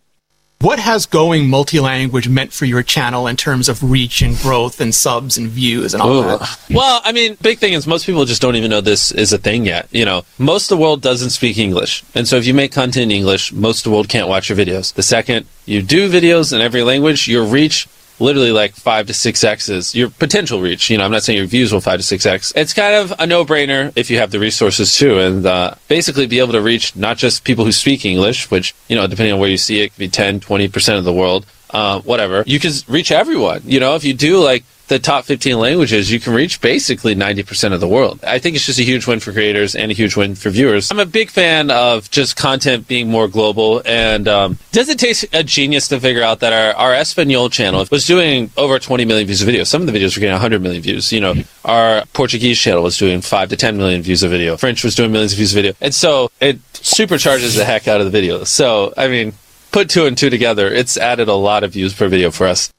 What 0.62 0.78
has 0.78 1.06
going 1.06 1.50
multi-language 1.50 2.28
meant 2.28 2.52
for 2.52 2.66
your 2.66 2.84
channel 2.84 3.28
in 3.28 3.38
terms 3.38 3.70
of 3.70 3.82
reach 3.82 4.22
and 4.22 4.36
growth 4.40 4.82
and 4.82 4.94
subs 4.94 5.38
and 5.38 5.48
views 5.48 5.94
and 5.94 6.04
all 6.04 6.18
Ooh. 6.18 6.24
that? 6.24 6.60
Well, 6.70 7.00
I 7.06 7.14
mean, 7.14 7.38
big 7.42 7.60
thing 7.60 7.72
is 7.72 7.88
most 7.88 8.06
people 8.06 8.26
just 8.26 8.42
don't 8.42 8.58
even 8.58 8.70
know 8.70 8.82
this 8.82 9.14
is 9.14 9.32
a 9.32 9.38
thing 9.38 9.66
yet. 9.66 9.88
You 9.92 10.04
know, 10.04 10.26
most 10.38 10.70
of 10.70 10.78
the 10.78 10.82
world 10.84 11.02
doesn't 11.02 11.30
speak 11.30 11.58
English. 11.58 12.04
And 12.14 12.28
so 12.28 12.36
if 12.36 12.46
you 12.46 12.54
make 12.54 12.74
content 12.74 13.10
in 13.10 13.12
English, 13.12 13.54
most 13.54 13.80
of 13.80 13.84
the 13.86 13.92
world 13.92 14.10
can't 14.10 14.28
watch 14.28 14.50
your 14.50 14.58
videos. 14.58 14.94
The 14.94 15.02
second 15.02 15.46
you 15.66 15.82
do 15.82 16.12
videos 16.12 16.52
in 16.52 16.60
every 16.60 16.84
language, 16.84 17.30
your 17.30 17.46
reach 17.46 17.88
literally 18.20 18.52
like 18.52 18.74
five 18.74 19.08
to 19.08 19.14
six 19.14 19.44
X's. 19.44 19.96
Your 19.96 20.10
potential 20.10 20.62
reach, 20.62 20.90
you 20.90 20.98
know, 20.98 21.06
I'm 21.06 21.12
not 21.12 21.24
saying 21.24 21.38
your 21.38 21.48
views 21.48 21.72
will 21.72 21.82
five 21.82 22.00
to 22.00 22.04
six 22.04 22.26
X. 22.26 22.54
It's 22.56 22.74
kind 22.74 22.96
of 22.96 23.14
a 23.20 23.26
no 23.26 23.46
brainer 23.46 23.92
if 23.96 24.10
you 24.10 24.18
have 24.20 24.32
the 24.32 24.40
resources 24.40 24.96
too. 24.96 25.20
And 25.20 25.46
uh, 25.46 25.76
basically 25.88 26.28
be 26.28 26.40
able 26.40 26.54
to 26.54 26.62
reach 26.62 26.96
not 26.96 27.18
just 27.18 27.44
people 27.44 27.66
who 27.66 27.72
speak 27.72 28.06
English, 28.06 28.52
which, 28.52 28.76
you 28.88 28.96
know, 28.96 29.08
depending 29.08 29.34
on 29.34 29.40
where 29.40 29.50
you 29.50 29.58
see 29.58 29.82
it, 29.82 29.90
could 29.90 30.00
be 30.00 30.10
10, 30.10 30.40
20% 30.40 30.98
of 30.98 31.04
the 31.04 31.14
world, 31.14 31.46
uh, 31.70 32.02
whatever. 32.02 32.44
You 32.46 32.60
can 32.60 32.72
reach 32.88 33.12
everyone. 33.12 33.62
You 33.66 33.80
know, 33.80 33.96
if 33.96 34.04
you 34.04 34.14
do 34.14 34.40
like 34.40 34.64
the 34.90 35.00
top 35.00 35.24
15 35.26 35.58
languages, 35.58 36.12
you 36.12 36.20
can 36.20 36.34
reach 36.34 36.60
basically 36.62 37.16
90% 37.16 37.74
of 37.74 37.80
the 37.80 37.88
world. 37.88 38.20
I 38.24 38.40
think 38.40 38.56
it's 38.56 38.66
just 38.66 38.80
a 38.80 38.84
huge 38.84 39.06
win 39.06 39.20
for 39.20 39.32
creators 39.32 39.76
and 39.76 39.92
a 39.92 39.94
huge 39.94 40.16
win 40.16 40.34
for 40.36 40.50
viewers. 40.50 40.92
I'm 40.92 41.00
a 41.00 41.06
big 41.06 41.30
fan 41.30 41.70
of 41.70 42.10
just 42.10 42.36
content 42.36 42.88
being 42.88 43.08
more 43.08 43.28
global. 43.28 43.84
And 43.86 44.28
um, 44.28 44.58
does 44.72 44.90
it 44.90 44.98
take 44.98 45.32
a 45.32 45.44
genius 45.44 45.88
to 45.90 46.00
figure 46.00 46.24
out 46.24 46.40
that 46.40 46.54
our, 46.54 46.74
our 46.74 46.96
Espanol 46.96 47.50
channel 47.50 47.86
was 47.92 48.06
doing 48.06 48.50
over 48.58 48.80
20 48.80 49.06
million 49.06 49.28
views 49.28 49.42
of 49.42 49.46
video? 49.46 49.64
Some 49.64 49.82
of 49.82 49.88
the 49.88 49.94
videos 49.94 50.18
were 50.18 50.22
getting 50.22 50.34
100 50.34 50.62
million 50.62 50.82
views. 50.82 51.14
You 51.14 51.22
know, 51.22 51.36
our 51.64 52.04
Portuguese 52.14 52.60
channel 52.60 52.82
was 52.82 52.98
doing 52.98 53.22
5 53.22 53.50
to 53.50 53.56
10 53.56 53.78
million 53.78 54.02
views 54.02 54.24
of 54.24 54.32
video. 54.32 54.58
French 54.58 54.84
was 54.84 54.96
doing 54.96 55.12
millions 55.12 55.34
of 55.34 55.38
views 55.38 55.54
of 55.54 55.56
video. 55.56 55.74
And 55.80 55.94
so 55.94 56.32
it 56.42 56.60
supercharges 56.74 57.56
the 57.56 57.64
heck 57.64 57.88
out 57.88 58.02
of 58.02 58.06
the 58.06 58.12
video. 58.12 58.44
So, 58.44 58.94
I 58.98 59.08
mean, 59.08 59.34
put 59.72 59.90
two 59.90 60.06
and 60.06 60.18
two 60.18 60.30
together, 60.30 60.68
it's 60.68 60.98
added 60.98 61.28
a 61.28 61.34
lot 61.34 61.64
of 61.64 61.74
views 61.74 61.94
per 61.94 62.08
video 62.08 62.32
for 62.32 62.48
us. 62.48 62.72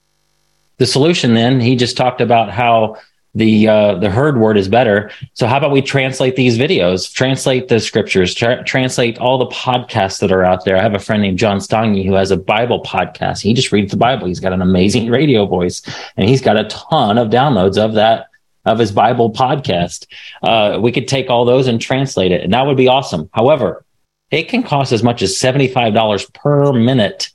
The 0.78 0.86
solution 0.86 1.34
then, 1.34 1.60
he 1.60 1.76
just 1.76 1.96
talked 1.96 2.20
about 2.20 2.50
how 2.50 2.96
the 3.34 3.68
uh, 3.68 3.94
the 3.96 4.10
heard 4.10 4.38
word 4.38 4.56
is 4.56 4.68
better. 4.68 5.10
So 5.34 5.46
how 5.46 5.58
about 5.58 5.70
we 5.70 5.82
translate 5.82 6.36
these 6.36 6.58
videos, 6.58 7.12
translate 7.12 7.68
the 7.68 7.78
scriptures, 7.78 8.34
tra- 8.34 8.64
translate 8.64 9.18
all 9.18 9.38
the 9.38 9.46
podcasts 9.46 10.18
that 10.20 10.32
are 10.32 10.44
out 10.44 10.64
there. 10.64 10.76
I 10.76 10.82
have 10.82 10.94
a 10.94 10.98
friend 10.98 11.22
named 11.22 11.38
John 11.38 11.58
Stange 11.58 12.04
who 12.04 12.14
has 12.14 12.30
a 12.30 12.36
Bible 12.36 12.82
podcast. 12.82 13.40
He 13.40 13.54
just 13.54 13.70
reads 13.70 13.92
the 13.92 13.96
Bible. 13.96 14.26
He's 14.26 14.40
got 14.40 14.52
an 14.52 14.62
amazing 14.62 15.10
radio 15.10 15.46
voice, 15.46 15.82
and 16.16 16.28
he's 16.28 16.40
got 16.40 16.58
a 16.58 16.64
ton 16.64 17.18
of 17.18 17.28
downloads 17.28 17.78
of 17.78 17.94
that 17.94 18.26
of 18.64 18.78
his 18.78 18.92
Bible 18.92 19.32
podcast. 19.32 20.06
Uh, 20.42 20.78
we 20.80 20.92
could 20.92 21.08
take 21.08 21.30
all 21.30 21.44
those 21.44 21.66
and 21.66 21.80
translate 21.80 22.32
it, 22.32 22.42
and 22.42 22.52
that 22.52 22.66
would 22.66 22.76
be 22.76 22.88
awesome. 22.88 23.30
However, 23.32 23.84
it 24.30 24.48
can 24.48 24.62
cost 24.62 24.92
as 24.92 25.02
much 25.02 25.22
as 25.22 25.38
seventy 25.38 25.68
five 25.68 25.94
dollars 25.94 26.26
per 26.26 26.72
minute 26.72 27.30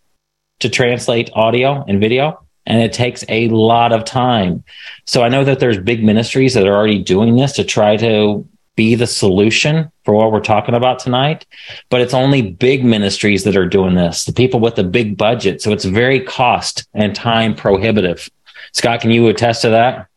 to 0.59 0.69
translate 0.69 1.29
audio 1.33 1.83
and 1.87 1.99
video 1.99 2.45
and 2.65 2.81
it 2.81 2.93
takes 2.93 3.23
a 3.29 3.47
lot 3.49 3.91
of 3.91 4.05
time. 4.05 4.63
So 5.05 5.23
I 5.23 5.29
know 5.29 5.43
that 5.43 5.59
there's 5.59 5.77
big 5.79 6.03
ministries 6.03 6.53
that 6.55 6.67
are 6.67 6.75
already 6.75 7.03
doing 7.03 7.35
this 7.35 7.53
to 7.53 7.63
try 7.63 7.95
to 7.97 8.47
be 8.75 8.95
the 8.95 9.07
solution 9.07 9.91
for 10.03 10.13
what 10.13 10.31
we're 10.31 10.41
talking 10.41 10.75
about 10.75 10.99
tonight, 10.99 11.45
but 11.89 12.01
it's 12.01 12.13
only 12.13 12.41
big 12.41 12.83
ministries 12.83 13.43
that 13.45 13.55
are 13.55 13.67
doing 13.67 13.95
this, 13.95 14.25
the 14.25 14.33
people 14.33 14.59
with 14.59 14.75
the 14.75 14.83
big 14.83 15.17
budget. 15.17 15.61
So 15.61 15.71
it's 15.71 15.85
very 15.85 16.19
cost 16.19 16.87
and 16.93 17.15
time 17.15 17.55
prohibitive. 17.55 18.29
Scott, 18.73 19.01
can 19.01 19.11
you 19.11 19.27
attest 19.27 19.61
to 19.61 19.69
that? 19.69 20.07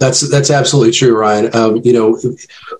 That's 0.00 0.28
that's 0.28 0.50
absolutely 0.50 0.92
true, 0.92 1.16
Ryan. 1.16 1.54
Um, 1.54 1.80
you 1.84 1.92
know, 1.92 2.20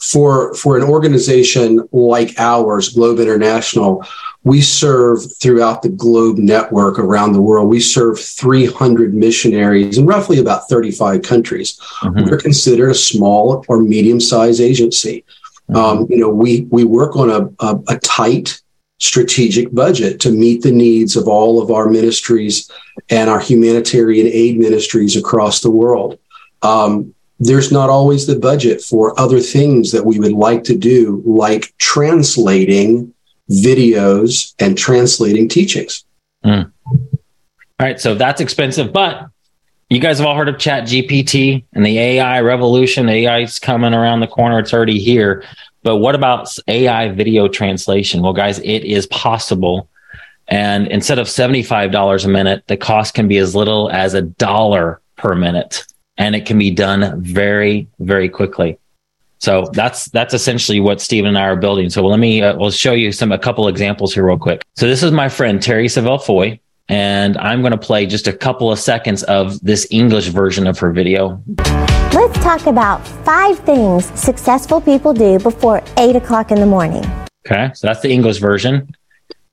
for 0.03 0.53
for 0.55 0.77
an 0.77 0.83
organization 0.83 1.89
like 1.93 2.35
ours, 2.39 2.89
Globe 2.89 3.21
International, 3.21 4.05
we 4.43 4.61
serve 4.61 5.21
throughout 5.41 5.83
the 5.83 5.91
globe 5.91 6.39
network 6.39 6.99
around 6.99 7.33
the 7.33 7.41
world. 7.41 7.69
We 7.69 7.79
serve 7.79 8.21
300 8.21 9.15
missionaries 9.15 9.97
in 9.97 10.07
roughly 10.07 10.41
about 10.41 10.69
35 10.69 11.23
countries. 11.23 11.79
Mm-hmm. 12.03 12.29
We're 12.29 12.39
considered 12.39 12.91
a 12.91 12.95
small 12.95 13.65
or 13.69 13.81
medium 13.81 14.21
sized 14.21 14.61
agency. 14.61 15.25
Mm-hmm. 15.71 15.77
Um, 15.77 16.07
you 16.11 16.19
know, 16.19 16.31
we 16.31 16.63
we 16.63 16.83
work 16.83 17.15
on 17.17 17.31
a, 17.31 17.65
a, 17.65 17.81
a 17.89 17.99
tight 18.01 18.61
strategic 18.99 19.73
budget 19.73 20.21
to 20.21 20.31
meet 20.31 20.63
the 20.63 20.73
needs 20.73 21.17
of 21.17 21.29
all 21.29 21.61
of 21.63 21.71
our 21.71 21.89
ministries 21.89 22.71
and 23.11 23.29
our 23.29 23.41
humanitarian 23.41 24.27
aid 24.27 24.59
ministries 24.59 25.17
across 25.17 25.61
the 25.61 25.71
world. 25.71 26.19
Um, 26.65 27.15
there's 27.41 27.71
not 27.71 27.91
always 27.91 28.27
the 28.27 28.39
budget 28.39 28.81
for 28.81 29.19
other 29.21 29.41
things 29.41 29.93
that 29.93 30.07
we 30.07 30.19
would 30.19 30.33
like 30.33 30.65
to 30.65 30.77
do, 30.77 31.23
like 31.27 31.75
translating 31.79 33.13
videos 33.51 34.55
and 34.59 34.79
translating 34.79 35.49
teachings. 35.49 36.05
Mm. 36.45 36.71
All 36.87 37.01
right, 37.81 38.01
so 38.01 38.15
that's 38.15 38.41
expensive, 38.41 38.93
but 38.93 39.29
you 39.91 39.99
guys 39.99 40.19
have 40.19 40.27
all 40.27 40.37
heard 40.37 40.49
of 40.49 40.59
Chat 40.59 40.85
GPT 40.85 41.65
and 41.73 41.85
the 41.85 41.99
AI 41.99 42.41
revolution. 42.41 43.09
AI 43.09 43.41
is 43.41 43.59
coming 43.59 43.93
around 43.93 44.21
the 44.21 44.27
corner; 44.27 44.59
it's 44.59 44.73
already 44.73 44.99
here. 44.99 45.45
But 45.83 45.97
what 45.97 46.15
about 46.15 46.49
AI 46.67 47.11
video 47.11 47.47
translation? 47.49 48.23
Well, 48.23 48.33
guys, 48.33 48.59
it 48.61 48.85
is 48.85 49.07
possible. 49.09 49.89
And 50.49 50.89
instead 50.89 51.19
of 51.19 51.27
$75 51.27 52.25
a 52.25 52.29
minute, 52.29 52.65
the 52.67 52.77
cost 52.77 53.15
can 53.15 53.29
be 53.29 53.39
as 53.39 53.55
little 53.55 53.91
as 53.91 54.15
a 54.15 54.23
dollar 54.23 55.01
per 55.17 55.35
minute. 55.35 55.85
And 56.17 56.37
it 56.37 56.47
can 56.47 56.59
be 56.59 56.71
done 56.71 57.21
very, 57.21 57.89
very 57.99 58.29
quickly. 58.29 58.79
So 59.45 59.69
that's 59.73 60.07
that's 60.07 60.33
essentially 60.33 60.81
what 60.81 61.01
Stephen 61.01 61.29
and 61.29 61.39
I 61.39 61.43
are 61.43 61.57
building. 61.57 61.91
So 61.91 62.07
let 62.07 62.19
me 62.19 62.41
uh, 62.41 62.57
we'll 62.57 62.71
show 62.71 62.93
you 62.93 63.13
some 63.13 63.31
a 63.31 63.39
couple 63.39 63.69
examples 63.69 64.15
here 64.15 64.27
real 64.27 64.39
quick. 64.39 64.63
So 64.75 64.87
this 64.87 65.03
is 65.03 65.13
my 65.13 65.29
friend 65.29 65.59
Terri 65.59 65.85
Savelle 65.85 66.23
Foy, 66.23 66.59
and 66.89 67.37
I'm 67.37 67.61
going 67.61 67.73
to 67.73 67.79
play 67.79 68.07
just 68.07 68.27
a 68.27 68.33
couple 68.33 68.73
of 68.73 68.79
seconds 68.79 69.23
of 69.25 69.61
this 69.61 69.87
English 69.91 70.29
version 70.29 70.67
of 70.67 70.79
her 70.79 70.93
video. 70.93 71.43
Let's 72.15 72.39
talk 72.39 72.67
about 72.67 73.07
five 73.25 73.59
things 73.59 74.07
successful 74.19 74.81
people 74.81 75.13
do 75.13 75.39
before 75.39 75.83
eight 75.99 76.17
o'clock 76.17 76.51
in 76.51 76.59
the 76.59 76.67
morning. 76.67 77.05
Okay, 77.47 77.71
so 77.75 77.87
that's 77.87 78.01
the 78.01 78.11
English 78.11 78.39
version, 78.39 78.95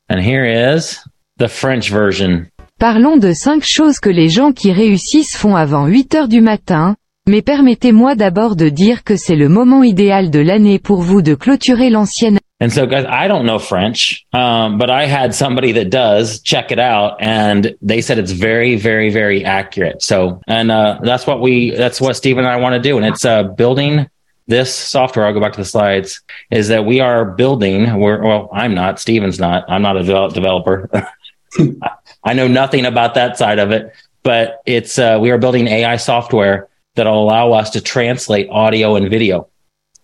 and 0.08 0.21
here 0.21 0.45
is 0.45 1.00
the 1.36 1.50
French 1.50 1.89
version. 1.89 2.50
Parlons 2.82 3.15
de 3.15 3.32
cinq 3.32 3.63
choses 3.63 4.00
que 4.00 4.10
les 4.10 4.28
gens 4.28 4.54
qui 4.54 4.72
réussissent 4.72 5.38
font 5.38 5.56
avant 5.56 5.86
8 5.86 6.15
heures 6.15 6.28
du 6.28 6.41
matin, 6.41 6.96
Mais 7.30 7.44
permettez-moi 7.44 8.15
d'abord 8.15 8.56
de 8.56 8.70
dire 8.70 9.04
que 9.04 9.15
c'est 9.15 9.36
le 9.36 9.50
moment 9.50 9.84
idéal 9.84 10.32
de 10.32 10.39
l'année 10.39 10.80
pour 10.80 11.04
vous 11.04 11.22
de 11.22 11.36
clôturer 11.36 11.91
l'ancienne 11.91 12.39
And 12.60 12.70
so, 12.72 12.88
guys, 12.88 13.06
I 13.08 13.28
don't 13.28 13.46
know 13.46 13.60
French, 13.60 14.26
um, 14.34 14.80
but 14.80 14.89
I 14.89 15.06
had 15.06 15.36
somebody 15.36 15.74
that 15.74 15.91
does 15.91 16.41
check 16.41 16.72
it 16.72 16.80
out, 16.80 17.17
and 17.20 17.76
they 17.84 18.02
said 18.02 18.17
it's 18.17 18.32
very, 18.32 18.78
very, 18.78 19.12
very 19.12 19.46
accurate. 19.46 20.02
So, 20.02 20.41
and 20.48 20.72
uh, 20.72 20.98
that's 21.04 21.28
what 21.28 21.39
we, 21.39 21.76
that's 21.78 22.02
what 22.02 22.15
Steve 22.15 22.39
and 22.39 22.48
I 22.48 22.58
want 22.58 22.74
to 22.74 22.82
do, 22.82 22.98
and 22.98 23.06
it's 23.06 23.26
uh, 23.26 23.44
building 23.44 24.10
this 24.48 24.74
software. 24.74 25.28
I'll 25.28 25.34
go 25.34 25.39
back 25.39 25.54
to 25.54 25.62
the 25.62 25.65
slides. 25.65 26.22
Is 26.50 26.70
that 26.70 26.84
we 26.84 27.00
are 27.00 27.26
building? 27.26 28.00
We're 28.00 28.24
well, 28.24 28.50
I'm 28.52 28.74
not. 28.74 29.00
Steven's 29.00 29.39
not. 29.39 29.65
I'm 29.70 29.84
not 29.84 29.98
a 29.98 30.04
developer. 30.04 30.89
I 32.24 32.34
know 32.34 32.48
nothing 32.48 32.86
about 32.86 33.16
that 33.16 33.38
side 33.38 33.60
of 33.60 33.72
it, 33.72 33.94
but 34.24 34.62
it's 34.66 35.00
uh, 35.00 35.18
we 35.22 35.32
are 35.32 35.38
building 35.38 35.68
AI 35.68 35.98
software 35.98 36.68
that'll 36.96 37.24
allow 37.24 37.54
us 37.54 37.70
to 37.72 37.82
translate 37.82 38.50
audio 38.50 38.96
and 38.96 39.10
video. 39.10 39.48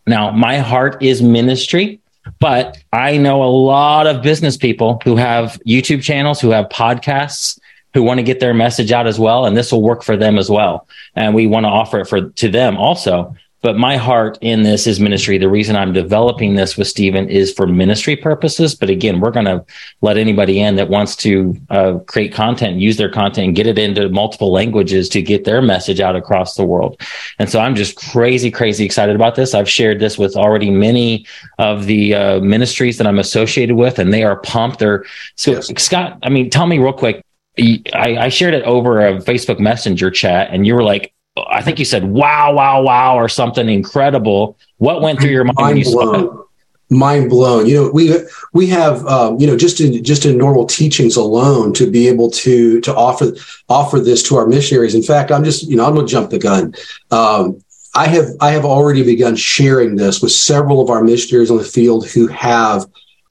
Now, 0.06 0.32
my 0.32 0.58
heart 0.58 1.02
is 1.04 1.22
ministry, 1.22 2.00
but 2.40 2.78
I 2.94 3.18
know 3.18 3.44
a 3.44 3.46
lot 3.46 4.08
of 4.08 4.22
business 4.22 4.58
people 4.58 5.02
who 5.04 5.16
have 5.18 5.60
YouTube 5.68 6.02
channels, 6.02 6.40
who 6.40 6.52
have 6.52 6.70
podcasts, 6.70 7.60
who 7.94 8.04
want 8.04 8.20
to 8.20 8.24
get 8.24 8.40
their 8.40 8.54
message 8.54 8.92
out 8.92 9.08
as 9.08 9.20
well. 9.20 9.46
And 9.46 9.56
this 9.56 9.72
will 9.72 9.82
work 9.82 10.04
for 10.04 10.16
them 10.16 10.38
as 10.38 10.50
well. 10.50 10.88
And 11.16 11.34
we 11.36 11.48
want 11.48 11.66
to 11.66 11.70
offer 11.70 12.00
it 12.00 12.08
for 12.08 12.30
to 12.30 12.50
them 12.50 12.78
also. 12.78 13.36
But 13.62 13.78
my 13.78 13.98
heart 13.98 14.38
in 14.42 14.64
this 14.64 14.86
is 14.86 15.00
ministry. 15.00 15.38
The 15.38 15.50
reason 15.50 15.76
I'm 15.76 15.92
developing 15.92 16.56
this 16.56 16.78
with 16.78 16.88
Stephen 16.88 17.28
is 17.28 17.52
for 17.52 17.66
ministry 17.66 18.16
purposes. 18.16 18.76
But 18.76 18.90
again, 18.90 19.20
we're 19.20 19.32
going 19.32 19.46
to 19.46 19.66
let 20.02 20.18
anybody 20.18 20.62
in 20.62 20.76
that 20.76 20.90
wants 20.90 21.16
to 21.18 21.56
uh, 21.70 21.98
create 22.06 22.34
content, 22.34 22.78
use 22.78 22.98
their 22.98 23.12
content, 23.12 23.48
and 23.48 23.56
get 23.56 23.66
it 23.66 23.80
into 23.80 24.10
multiple 24.10 24.52
languages 24.52 25.10
to 25.10 25.22
get 25.22 25.44
their 25.44 25.62
message 25.62 26.00
out 26.00 26.16
across 26.16 26.56
the 26.56 26.64
world. 26.64 27.02
And 27.40 27.50
so 27.50 27.60
I'm 27.60 27.76
just 27.76 27.96
crazy, 27.96 28.52
crazy 28.52 28.86
excited 28.86 29.16
about 29.16 29.36
this. 29.36 29.56
I've 29.56 29.70
shared 29.70 30.00
this 30.00 30.18
with 30.18 30.36
already 30.36 30.70
many 30.70 31.26
of 31.58 31.86
the 31.86 32.14
uh, 32.14 32.40
ministries 32.42 32.98
that 33.00 33.08
I'm 33.08 33.20
associated 33.20 33.76
with, 33.76 33.98
and 33.98 34.14
they 34.14 34.24
are 34.24 34.38
pumped. 34.38 34.80
They're 34.80 35.04
so 35.36 35.54
yes. 35.54 35.72
Scott. 35.84 36.20
I 36.22 36.30
mean, 36.30 36.50
tell 36.50 36.68
me 36.68 36.78
real 36.78 36.94
quick. 36.94 37.24
I, 37.60 38.18
I 38.20 38.30
shared 38.30 38.54
it 38.54 38.64
over 38.66 39.06
a 39.06 39.16
Facebook 39.16 39.60
Messenger 39.60 40.12
chat, 40.12 40.50
and 40.52 40.68
you 40.68 40.76
were 40.76 40.84
like, 40.84 41.12
I 41.50 41.62
think 41.62 41.80
you 41.80 41.86
said 41.86 42.06
wow, 42.06 42.54
wow, 42.54 42.82
wow, 42.82 43.16
or 43.18 43.30
something 43.30 43.68
incredible. 43.70 44.58
What 44.78 45.02
went 45.02 45.20
through 45.20 45.32
your 45.32 45.44
mind, 45.44 45.58
mind 45.58 45.68
when 45.70 45.78
you 45.78 45.92
blown. 45.92 46.28
saw? 46.28 46.44
Mind 46.90 47.30
blown. 47.30 47.66
You 47.66 47.84
know, 47.84 47.92
we 47.92 48.16
we 48.54 48.68
have 48.68 49.06
um, 49.06 49.40
you 49.40 49.48
know 49.48 49.58
just 49.58 49.82
in 49.82 50.04
just 50.04 50.26
in 50.26 50.38
normal 50.38 50.66
teachings 50.66 51.16
alone 51.16 51.74
to 51.74 51.90
be 51.90 52.08
able 52.08 52.32
to 52.32 52.80
to 52.82 52.96
offer 52.96 53.34
offer 53.68 54.00
this 54.00 54.24
to 54.24 54.38
our 54.38 54.48
missionaries. 54.48 54.96
In 54.96 55.04
fact, 55.04 55.32
I'm 55.32 55.44
just 55.44 55.68
you 55.68 55.76
know 55.76 55.86
I'm 55.86 55.94
going 55.94 56.08
to 56.08 56.12
jump 56.12 56.30
the 56.30 56.40
gun. 56.40 56.74
Um, 57.12 57.62
I 57.94 58.08
have 58.08 58.28
I 58.40 58.52
have 58.52 58.64
already 58.64 59.04
begun 59.04 59.36
sharing 59.36 59.96
this 59.96 60.22
with 60.22 60.32
several 60.32 60.82
of 60.82 60.90
our 60.90 61.04
missionaries 61.04 61.52
on 61.52 61.58
the 61.58 61.64
field 61.64 62.08
who 62.08 62.28
have 62.28 62.86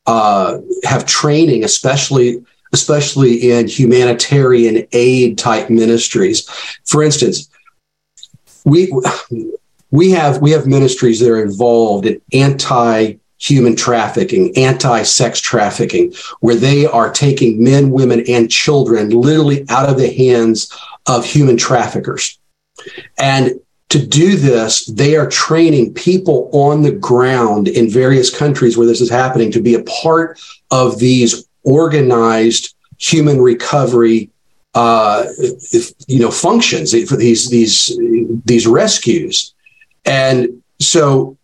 uh, 0.06 0.58
have 0.84 1.06
training, 1.06 1.64
especially 1.64 2.44
especially 2.72 3.52
in 3.52 3.68
humanitarian 3.68 4.86
aid 4.92 5.38
type 5.38 5.70
ministries. 5.70 6.48
For 6.84 7.02
instance, 7.02 7.48
we 8.66 8.92
we 9.90 10.10
have 10.10 10.42
we 10.42 10.50
have 10.50 10.66
ministries 10.66 11.20
that 11.20 11.30
are 11.30 11.42
involved 11.42 12.04
in 12.04 12.20
anti 12.34 13.14
human 13.38 13.76
trafficking, 13.76 14.56
anti 14.56 15.02
sex 15.02 15.40
trafficking, 15.40 16.12
where 16.40 16.56
they 16.56 16.84
are 16.84 17.10
taking 17.10 17.62
men, 17.62 17.90
women, 17.90 18.24
and 18.28 18.50
children 18.50 19.10
literally 19.10 19.64
out 19.70 19.88
of 19.88 19.96
the 19.96 20.12
hands 20.12 20.70
of 21.06 21.24
human 21.24 21.56
traffickers. 21.56 22.38
And 23.18 23.60
to 23.90 24.04
do 24.04 24.36
this, 24.36 24.86
they 24.86 25.16
are 25.16 25.28
training 25.28 25.94
people 25.94 26.50
on 26.52 26.82
the 26.82 26.92
ground 26.92 27.68
in 27.68 27.88
various 27.88 28.36
countries 28.36 28.76
where 28.76 28.86
this 28.86 29.00
is 29.00 29.10
happening 29.10 29.52
to 29.52 29.60
be 29.60 29.74
a 29.74 29.84
part 29.84 30.40
of 30.72 30.98
these 30.98 31.46
organized 31.62 32.74
human 32.98 33.40
recovery 33.40 34.30
uh, 34.76 35.24
you 36.06 36.20
know 36.20 36.30
functions 36.30 36.92
for 37.08 37.16
these 37.16 37.48
these 37.48 37.98
these 38.44 38.66
rescues. 38.66 39.54
And 40.04 40.62
so 40.78 41.36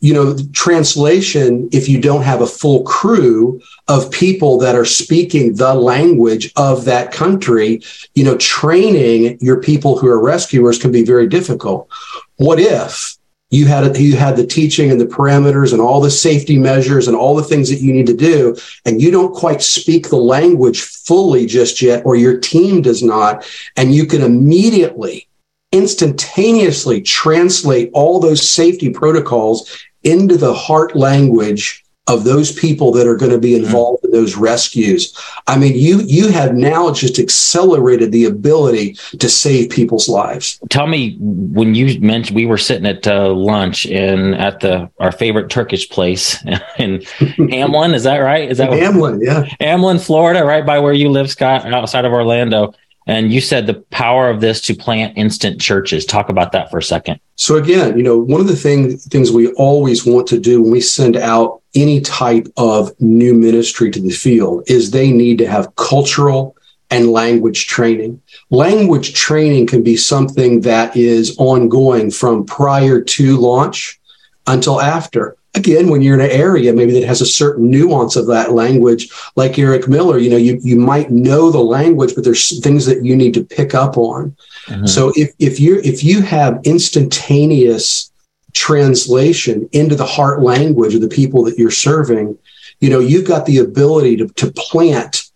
you 0.00 0.12
know 0.12 0.36
translation 0.52 1.68
if 1.72 1.88
you 1.88 2.00
don't 2.00 2.22
have 2.22 2.42
a 2.42 2.46
full 2.46 2.82
crew 2.82 3.60
of 3.88 4.10
people 4.10 4.58
that 4.58 4.74
are 4.74 4.84
speaking 4.84 5.54
the 5.54 5.72
language 5.72 6.52
of 6.56 6.84
that 6.84 7.12
country 7.12 7.80
you 8.14 8.22
know 8.22 8.36
training 8.36 9.38
your 9.40 9.58
people 9.58 9.96
who 9.96 10.06
are 10.06 10.22
rescuers 10.22 10.78
can 10.78 10.90
be 10.90 11.04
very 11.04 11.28
difficult. 11.28 11.88
What 12.36 12.58
if 12.58 13.15
you 13.50 13.66
had 13.66 13.96
you 13.96 14.16
had 14.16 14.36
the 14.36 14.46
teaching 14.46 14.90
and 14.90 15.00
the 15.00 15.06
parameters 15.06 15.72
and 15.72 15.80
all 15.80 16.00
the 16.00 16.10
safety 16.10 16.58
measures 16.58 17.06
and 17.06 17.16
all 17.16 17.36
the 17.36 17.44
things 17.44 17.70
that 17.70 17.80
you 17.80 17.92
need 17.92 18.06
to 18.06 18.16
do 18.16 18.56
and 18.84 19.00
you 19.00 19.10
don't 19.10 19.34
quite 19.34 19.62
speak 19.62 20.08
the 20.08 20.16
language 20.16 20.80
fully 20.80 21.46
just 21.46 21.80
yet 21.80 22.04
or 22.04 22.16
your 22.16 22.40
team 22.40 22.82
does 22.82 23.02
not 23.02 23.46
and 23.76 23.94
you 23.94 24.04
can 24.04 24.22
immediately 24.22 25.28
instantaneously 25.72 27.00
translate 27.00 27.90
all 27.92 28.18
those 28.18 28.48
safety 28.48 28.90
protocols 28.90 29.84
into 30.02 30.36
the 30.36 30.54
heart 30.54 30.96
language 30.96 31.84
of 32.08 32.24
those 32.24 32.52
people 32.52 32.92
that 32.92 33.06
are 33.06 33.16
going 33.16 33.32
to 33.32 33.38
be 33.38 33.52
mm-hmm. 33.52 33.64
involved 33.64 34.04
in 34.04 34.12
those 34.12 34.36
rescues. 34.36 35.16
I 35.46 35.58
mean, 35.58 35.74
you 35.74 36.00
you 36.02 36.28
have 36.28 36.54
now 36.54 36.92
just 36.92 37.18
accelerated 37.18 38.12
the 38.12 38.24
ability 38.24 38.96
to 39.18 39.28
save 39.28 39.70
people's 39.70 40.08
lives. 40.08 40.60
Tell 40.70 40.86
me 40.86 41.16
when 41.18 41.74
you 41.74 42.00
mentioned 42.00 42.36
we 42.36 42.46
were 42.46 42.58
sitting 42.58 42.86
at 42.86 43.06
uh, 43.06 43.32
lunch 43.32 43.86
in 43.86 44.34
at 44.34 44.60
the 44.60 44.90
our 44.98 45.12
favorite 45.12 45.50
Turkish 45.50 45.88
place 45.88 46.38
in 46.78 47.02
Hamlin. 47.50 47.94
Is 47.94 48.04
that 48.04 48.18
right? 48.18 48.50
Is 48.50 48.58
that 48.58 48.72
Hamlin? 48.72 49.20
Yeah, 49.20 49.44
Hamlin, 49.60 49.98
Florida, 49.98 50.44
right 50.44 50.64
by 50.64 50.78
where 50.78 50.92
you 50.92 51.10
live, 51.10 51.30
Scott, 51.30 51.66
outside 51.66 52.04
of 52.04 52.12
Orlando. 52.12 52.74
And 53.06 53.32
you 53.32 53.40
said 53.40 53.66
the 53.66 53.74
power 53.90 54.28
of 54.28 54.40
this 54.40 54.60
to 54.62 54.74
plant 54.74 55.16
instant 55.16 55.60
churches. 55.60 56.04
Talk 56.04 56.28
about 56.28 56.52
that 56.52 56.70
for 56.70 56.78
a 56.78 56.82
second. 56.82 57.20
So 57.36 57.56
again, 57.56 57.96
you 57.96 58.02
know, 58.02 58.18
one 58.18 58.40
of 58.40 58.48
the 58.48 58.56
thing, 58.56 58.96
things 58.98 59.30
we 59.30 59.52
always 59.52 60.04
want 60.04 60.26
to 60.28 60.40
do 60.40 60.60
when 60.60 60.72
we 60.72 60.80
send 60.80 61.16
out 61.16 61.62
any 61.74 62.00
type 62.00 62.48
of 62.56 62.90
new 63.00 63.34
ministry 63.34 63.90
to 63.92 64.00
the 64.00 64.10
field 64.10 64.64
is 64.66 64.90
they 64.90 65.12
need 65.12 65.38
to 65.38 65.46
have 65.46 65.74
cultural 65.76 66.56
and 66.90 67.10
language 67.10 67.66
training. 67.66 68.20
Language 68.50 69.14
training 69.14 69.66
can 69.66 69.82
be 69.82 69.96
something 69.96 70.60
that 70.62 70.96
is 70.96 71.36
ongoing 71.38 72.10
from 72.10 72.44
prior 72.44 73.00
to 73.00 73.36
launch 73.36 74.00
until 74.46 74.80
after 74.80 75.36
again, 75.56 75.88
when 75.88 76.02
you're 76.02 76.14
in 76.14 76.20
an 76.20 76.30
area 76.30 76.72
maybe 76.72 76.92
that 76.92 77.06
has 77.06 77.20
a 77.20 77.26
certain 77.26 77.70
nuance 77.70 78.14
of 78.14 78.26
that 78.26 78.52
language, 78.52 79.08
like 79.34 79.58
Eric 79.58 79.88
Miller, 79.88 80.18
you 80.18 80.30
know, 80.30 80.36
you, 80.36 80.58
you 80.62 80.76
might 80.76 81.10
know 81.10 81.50
the 81.50 81.58
language, 81.58 82.14
but 82.14 82.24
there's 82.24 82.60
things 82.60 82.86
that 82.86 83.04
you 83.04 83.16
need 83.16 83.34
to 83.34 83.44
pick 83.44 83.74
up 83.74 83.96
on. 83.96 84.36
Mm-hmm. 84.66 84.86
So 84.86 85.12
if, 85.16 85.32
if 85.38 85.58
you 85.58 85.80
if 85.82 86.04
you 86.04 86.22
have 86.22 86.60
instantaneous 86.64 88.10
translation 88.52 89.68
into 89.72 89.94
the 89.94 90.06
heart 90.06 90.42
language 90.42 90.94
of 90.94 91.00
the 91.00 91.08
people 91.08 91.44
that 91.44 91.58
you're 91.58 91.70
serving, 91.70 92.38
you 92.80 92.90
know, 92.90 93.00
you've 93.00 93.26
got 93.26 93.46
the 93.46 93.58
ability 93.58 94.16
to, 94.16 94.28
to 94.28 94.52
plant 94.52 95.30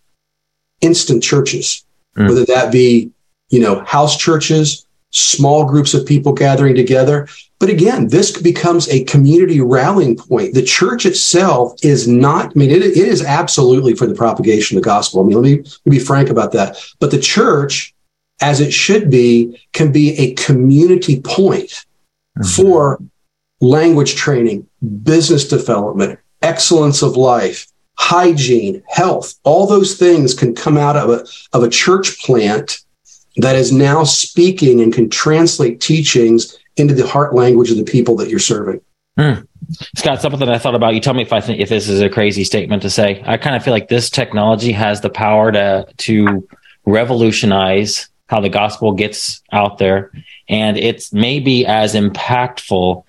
instant 0.80 1.22
churches, 1.22 1.84
mm-hmm. 2.16 2.28
whether 2.28 2.44
that 2.46 2.72
be, 2.72 3.10
you 3.48 3.60
know, 3.60 3.80
house 3.84 4.16
churches, 4.16 4.86
small 5.10 5.64
groups 5.64 5.94
of 5.94 6.06
people 6.06 6.32
gathering 6.32 6.74
together. 6.74 7.28
But 7.58 7.68
again, 7.68 8.08
this 8.08 8.40
becomes 8.40 8.88
a 8.88 9.04
community 9.04 9.60
rallying 9.60 10.16
point. 10.16 10.54
The 10.54 10.62
church 10.62 11.04
itself 11.04 11.74
is 11.82 12.08
not, 12.08 12.46
I 12.46 12.58
mean, 12.58 12.70
it, 12.70 12.82
it 12.82 12.96
is 12.96 13.22
absolutely 13.22 13.94
for 13.94 14.06
the 14.06 14.14
propagation 14.14 14.76
of 14.76 14.82
the 14.82 14.88
gospel. 14.88 15.20
I 15.20 15.24
mean, 15.24 15.36
let 15.36 15.44
me, 15.44 15.56
let 15.56 15.86
me 15.86 15.98
be 15.98 16.04
frank 16.04 16.30
about 16.30 16.52
that. 16.52 16.76
But 17.00 17.10
the 17.10 17.20
church, 17.20 17.94
as 18.40 18.60
it 18.60 18.72
should 18.72 19.10
be, 19.10 19.60
can 19.72 19.92
be 19.92 20.16
a 20.18 20.34
community 20.34 21.20
point 21.20 21.84
mm-hmm. 22.38 22.44
for 22.44 23.02
language 23.60 24.14
training, 24.14 24.66
business 25.02 25.46
development, 25.46 26.18
excellence 26.40 27.02
of 27.02 27.16
life, 27.16 27.66
hygiene, 27.98 28.82
health. 28.88 29.34
All 29.44 29.66
those 29.66 29.98
things 29.98 30.32
can 30.32 30.54
come 30.54 30.78
out 30.78 30.96
of 30.96 31.10
a, 31.10 31.26
of 31.52 31.62
a 31.62 31.68
church 31.68 32.22
plant 32.22 32.80
that 33.36 33.56
is 33.56 33.72
now 33.72 34.04
speaking 34.04 34.80
and 34.80 34.92
can 34.92 35.08
translate 35.08 35.80
teachings 35.80 36.58
into 36.76 36.94
the 36.94 37.06
heart 37.06 37.34
language 37.34 37.70
of 37.70 37.76
the 37.76 37.84
people 37.84 38.16
that 38.16 38.28
you're 38.28 38.38
serving. 38.38 38.80
Mm. 39.18 39.46
Scott, 39.96 40.20
something 40.20 40.48
I 40.48 40.58
thought 40.58 40.74
about. 40.74 40.94
You 40.94 41.00
tell 41.00 41.14
me 41.14 41.22
if 41.22 41.32
I 41.32 41.40
think 41.40 41.60
if 41.60 41.68
this 41.68 41.88
is 41.88 42.00
a 42.00 42.08
crazy 42.08 42.44
statement 42.44 42.82
to 42.82 42.90
say. 42.90 43.22
I 43.26 43.36
kind 43.36 43.54
of 43.54 43.62
feel 43.62 43.72
like 43.72 43.88
this 43.88 44.10
technology 44.10 44.72
has 44.72 45.00
the 45.00 45.10
power 45.10 45.52
to 45.52 45.86
to 45.98 46.48
revolutionize 46.86 48.08
how 48.28 48.40
the 48.40 48.48
gospel 48.48 48.92
gets 48.92 49.42
out 49.52 49.78
there, 49.78 50.12
and 50.48 50.76
it's 50.76 51.12
maybe 51.12 51.66
as 51.66 51.94
impactful 51.94 53.04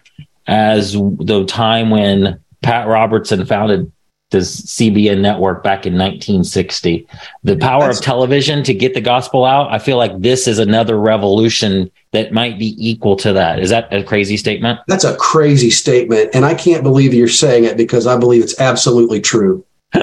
as 0.48 0.94
the 0.94 1.46
time 1.48 1.90
when 1.90 2.40
Pat 2.62 2.88
Robertson 2.88 3.46
founded 3.46 3.92
this 4.32 4.62
CBN 4.62 5.22
network 5.22 5.64
back 5.64 5.86
in 5.86 5.94
1960. 5.94 7.08
The 7.44 7.58
power 7.58 7.86
That's, 7.88 8.00
of 8.00 8.06
television 8.06 8.64
to 8.64 8.74
get 8.74 8.94
the 8.94 9.02
gospel 9.02 9.46
out. 9.46 9.72
I 9.72 9.80
feel 9.80 9.98
like 9.98 10.20
this 10.20 10.48
is 10.48 10.58
another 10.58 11.00
revolution 11.00 11.92
that 12.12 12.34
might 12.34 12.58
be 12.58 12.76
equal 12.78 13.16
to 13.18 13.34
that. 13.34 13.60
Is 13.60 13.70
that 13.70 13.94
a 13.94 14.04
crazy 14.04 14.38
statement? 14.38 14.80
That's 14.88 15.04
a 15.04 15.16
crazy 15.18 15.70
statement. 15.70 16.32
And 16.34 16.46
I 16.46 16.56
can't 16.56 16.84
believe 16.84 17.14
you're 17.14 17.28
saying 17.28 17.66
it 17.66 17.78
because 17.78 18.08
I 18.08 18.18
believe 18.18 18.44
it's 18.44 18.60
absolutely 18.60 19.22
true. 19.22 19.66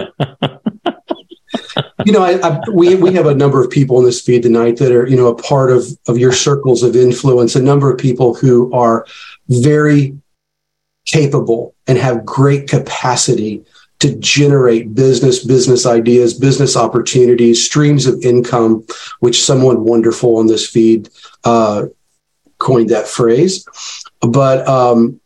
you 2.05 2.13
know, 2.13 2.23
I, 2.23 2.39
I, 2.43 2.61
we 2.71 2.95
we 2.95 3.15
have 3.15 3.27
a 3.27 3.35
number 3.35 3.63
of 3.63 3.71
people 3.71 3.99
in 3.99 4.05
this 4.05 4.21
feed 4.21 4.43
tonight 4.43 4.77
that 4.77 4.93
are, 4.93 5.07
you 5.07 5.17
know, 5.17 5.29
a 5.29 5.35
part 5.35 5.71
of 5.71 5.87
of 6.07 6.19
your 6.19 6.33
circles 6.33 6.83
of 6.83 6.95
influence. 6.95 7.57
A 7.57 7.63
number 7.63 7.91
of 7.91 7.99
people 7.99 8.35
who 8.35 8.73
are 8.73 9.07
very 9.49 10.17
capable 11.07 11.75
and 11.87 11.97
have 11.97 12.25
great 12.25 12.69
capacity 12.69 13.65
to 14.01 14.15
generate 14.17 14.95
business, 14.95 15.45
business 15.45 15.85
ideas, 15.85 16.35
business 16.35 16.77
opportunities, 16.77 17.65
streams 17.65 18.07
of 18.07 18.23
income, 18.23 18.87
which 19.21 19.43
someone 19.43 19.85
wonderful 19.85 20.37
on 20.37 20.47
this 20.47 20.69
feed 20.69 21.09
uh, 21.45 21.87
coined 22.59 22.91
that 22.91 23.09
phrase. 23.09 23.67
But, 24.21 24.67
um, 24.69 25.21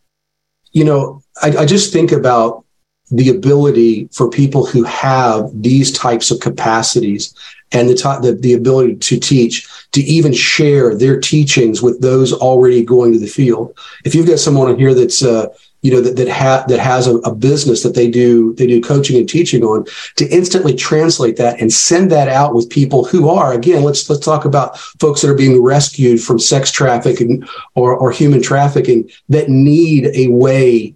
you 0.72 0.84
know, 0.84 1.22
I, 1.42 1.48
I 1.58 1.66
just 1.66 1.92
think 1.92 2.12
about 2.12 2.64
the 3.10 3.28
ability 3.28 4.08
for 4.12 4.30
people 4.30 4.64
who 4.64 4.84
have 4.84 5.50
these 5.52 5.92
types 5.92 6.30
of 6.30 6.40
capacities 6.40 7.34
and 7.72 7.88
the, 7.88 7.94
t- 7.94 8.02
the, 8.22 8.38
the 8.40 8.54
ability 8.54 8.96
to 8.96 9.20
teach 9.20 9.68
to 9.92 10.00
even 10.00 10.32
share 10.32 10.94
their 10.94 11.20
teachings 11.20 11.82
with 11.82 12.00
those 12.00 12.32
already 12.32 12.82
going 12.82 13.12
to 13.12 13.18
the 13.18 13.26
field. 13.26 13.78
If 14.06 14.14
you've 14.14 14.26
got 14.26 14.38
someone 14.38 14.68
on 14.68 14.78
here 14.78 14.94
that's 14.94 15.22
uh, 15.22 15.48
you 15.82 15.90
know 15.90 16.00
that 16.00 16.16
that, 16.16 16.28
ha- 16.28 16.64
that 16.68 16.78
has 16.78 17.06
a, 17.06 17.16
a, 17.18 17.34
business 17.34 17.82
that 17.82 17.94
they 17.94 18.08
do 18.08 18.54
they 18.54 18.66
do 18.66 18.80
coaching 18.80 19.16
and 19.16 19.28
teaching 19.28 19.62
on 19.64 19.84
to 20.16 20.26
instantly 20.28 20.74
translate 20.74 21.36
that 21.36 21.60
and 21.60 21.72
send 21.72 22.10
that 22.10 22.28
out 22.28 22.54
with 22.54 22.70
people 22.70 23.04
who 23.04 23.28
are 23.28 23.52
again 23.52 23.82
let's 23.82 24.08
let's 24.08 24.24
talk 24.24 24.44
about 24.44 24.78
folks 24.78 25.20
that 25.20 25.30
are 25.30 25.34
being 25.34 25.62
rescued 25.62 26.22
from 26.22 26.38
sex 26.38 26.70
trafficking 26.70 27.44
or, 27.74 27.94
or 27.96 28.10
human 28.10 28.40
trafficking 28.40 29.10
that 29.28 29.48
need 29.48 30.06
a 30.14 30.28
way 30.28 30.94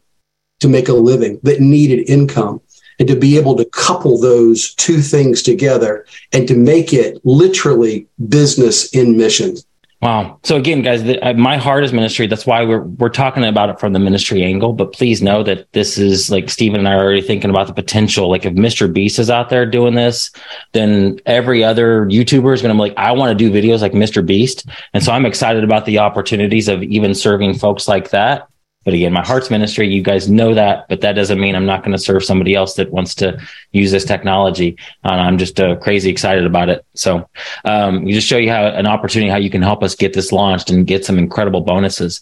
to 0.60 0.68
make 0.68 0.88
a 0.88 0.92
living 0.92 1.38
that 1.42 1.60
needed 1.60 2.08
income 2.08 2.60
and 2.98 3.08
to 3.08 3.16
be 3.16 3.36
able 3.36 3.56
to 3.56 3.64
couple 3.66 4.18
those 4.18 4.74
two 4.74 5.00
things 5.00 5.42
together 5.42 6.06
and 6.32 6.48
to 6.48 6.56
make 6.56 6.92
it 6.92 7.20
literally 7.24 8.06
business 8.28 8.94
in 8.94 9.16
mission 9.16 9.56
Wow. 10.02 10.38
So 10.44 10.56
again, 10.56 10.82
guys, 10.82 11.04
the, 11.04 11.18
uh, 11.26 11.32
my 11.32 11.56
heart 11.56 11.82
is 11.82 11.92
ministry. 11.92 12.26
That's 12.26 12.46
why 12.46 12.62
we're 12.64 12.82
we're 12.82 13.08
talking 13.08 13.44
about 13.44 13.70
it 13.70 13.80
from 13.80 13.94
the 13.94 13.98
ministry 13.98 14.42
angle. 14.44 14.74
But 14.74 14.92
please 14.92 15.22
know 15.22 15.42
that 15.44 15.72
this 15.72 15.96
is 15.96 16.30
like 16.30 16.50
Stephen 16.50 16.80
and 16.80 16.88
I 16.88 16.92
are 16.92 17.02
already 17.02 17.22
thinking 17.22 17.48
about 17.48 17.66
the 17.66 17.72
potential. 17.72 18.28
Like 18.28 18.44
if 18.44 18.52
Mr. 18.52 18.92
Beast 18.92 19.18
is 19.18 19.30
out 19.30 19.48
there 19.48 19.64
doing 19.64 19.94
this, 19.94 20.30
then 20.72 21.18
every 21.24 21.64
other 21.64 22.04
YouTuber 22.06 22.52
is 22.52 22.60
going 22.60 22.74
to 22.74 22.74
be 22.74 22.88
like, 22.88 22.98
I 22.98 23.12
want 23.12 23.36
to 23.36 23.50
do 23.50 23.50
videos 23.50 23.80
like 23.80 23.92
Mr. 23.92 24.24
Beast. 24.24 24.68
And 24.92 25.02
so 25.02 25.12
I'm 25.12 25.24
excited 25.24 25.64
about 25.64 25.86
the 25.86 25.98
opportunities 25.98 26.68
of 26.68 26.82
even 26.82 27.14
serving 27.14 27.54
folks 27.54 27.88
like 27.88 28.10
that. 28.10 28.48
But 28.86 28.94
again, 28.94 29.12
my 29.12 29.26
heart's 29.26 29.50
ministry, 29.50 29.88
you 29.88 30.00
guys 30.00 30.30
know 30.30 30.54
that, 30.54 30.88
but 30.88 31.00
that 31.00 31.14
doesn't 31.14 31.40
mean 31.40 31.56
I'm 31.56 31.66
not 31.66 31.82
going 31.82 31.90
to 31.90 31.98
serve 31.98 32.24
somebody 32.24 32.54
else 32.54 32.74
that 32.74 32.92
wants 32.92 33.16
to 33.16 33.38
use 33.72 33.90
this 33.90 34.04
technology. 34.04 34.78
And 35.02 35.20
I'm 35.20 35.38
just 35.38 35.58
uh, 35.58 35.74
crazy 35.74 36.08
excited 36.08 36.46
about 36.46 36.68
it. 36.68 36.86
So, 36.94 37.28
um, 37.64 38.06
you 38.06 38.14
just 38.14 38.28
show 38.28 38.38
you 38.38 38.48
how 38.48 38.64
an 38.64 38.86
opportunity, 38.86 39.28
how 39.28 39.38
you 39.38 39.50
can 39.50 39.60
help 39.60 39.82
us 39.82 39.96
get 39.96 40.14
this 40.14 40.30
launched 40.30 40.70
and 40.70 40.86
get 40.86 41.04
some 41.04 41.18
incredible 41.18 41.62
bonuses. 41.62 42.20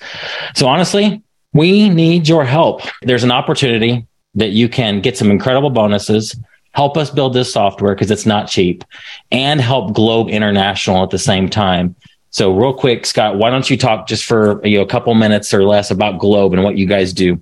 So 0.54 0.66
honestly, 0.66 1.22
we 1.52 1.90
need 1.90 2.28
your 2.28 2.46
help. 2.46 2.80
There's 3.02 3.24
an 3.24 3.30
opportunity 3.30 4.06
that 4.34 4.50
you 4.50 4.70
can 4.70 5.02
get 5.02 5.18
some 5.18 5.30
incredible 5.30 5.70
bonuses, 5.70 6.34
help 6.72 6.96
us 6.96 7.10
build 7.10 7.34
this 7.34 7.52
software 7.52 7.94
because 7.94 8.10
it's 8.10 8.26
not 8.26 8.48
cheap 8.48 8.84
and 9.30 9.60
help 9.60 9.92
Globe 9.92 10.28
International 10.28 11.02
at 11.02 11.10
the 11.10 11.18
same 11.18 11.48
time. 11.50 11.94
So, 12.34 12.52
real 12.52 12.74
quick, 12.74 13.06
Scott, 13.06 13.38
why 13.38 13.48
don't 13.48 13.70
you 13.70 13.76
talk 13.76 14.08
just 14.08 14.24
for 14.24 14.60
you 14.66 14.78
know, 14.78 14.82
a 14.82 14.88
couple 14.88 15.14
minutes 15.14 15.54
or 15.54 15.62
less 15.62 15.92
about 15.92 16.18
Globe 16.18 16.52
and 16.52 16.64
what 16.64 16.76
you 16.76 16.84
guys 16.84 17.12
do? 17.12 17.40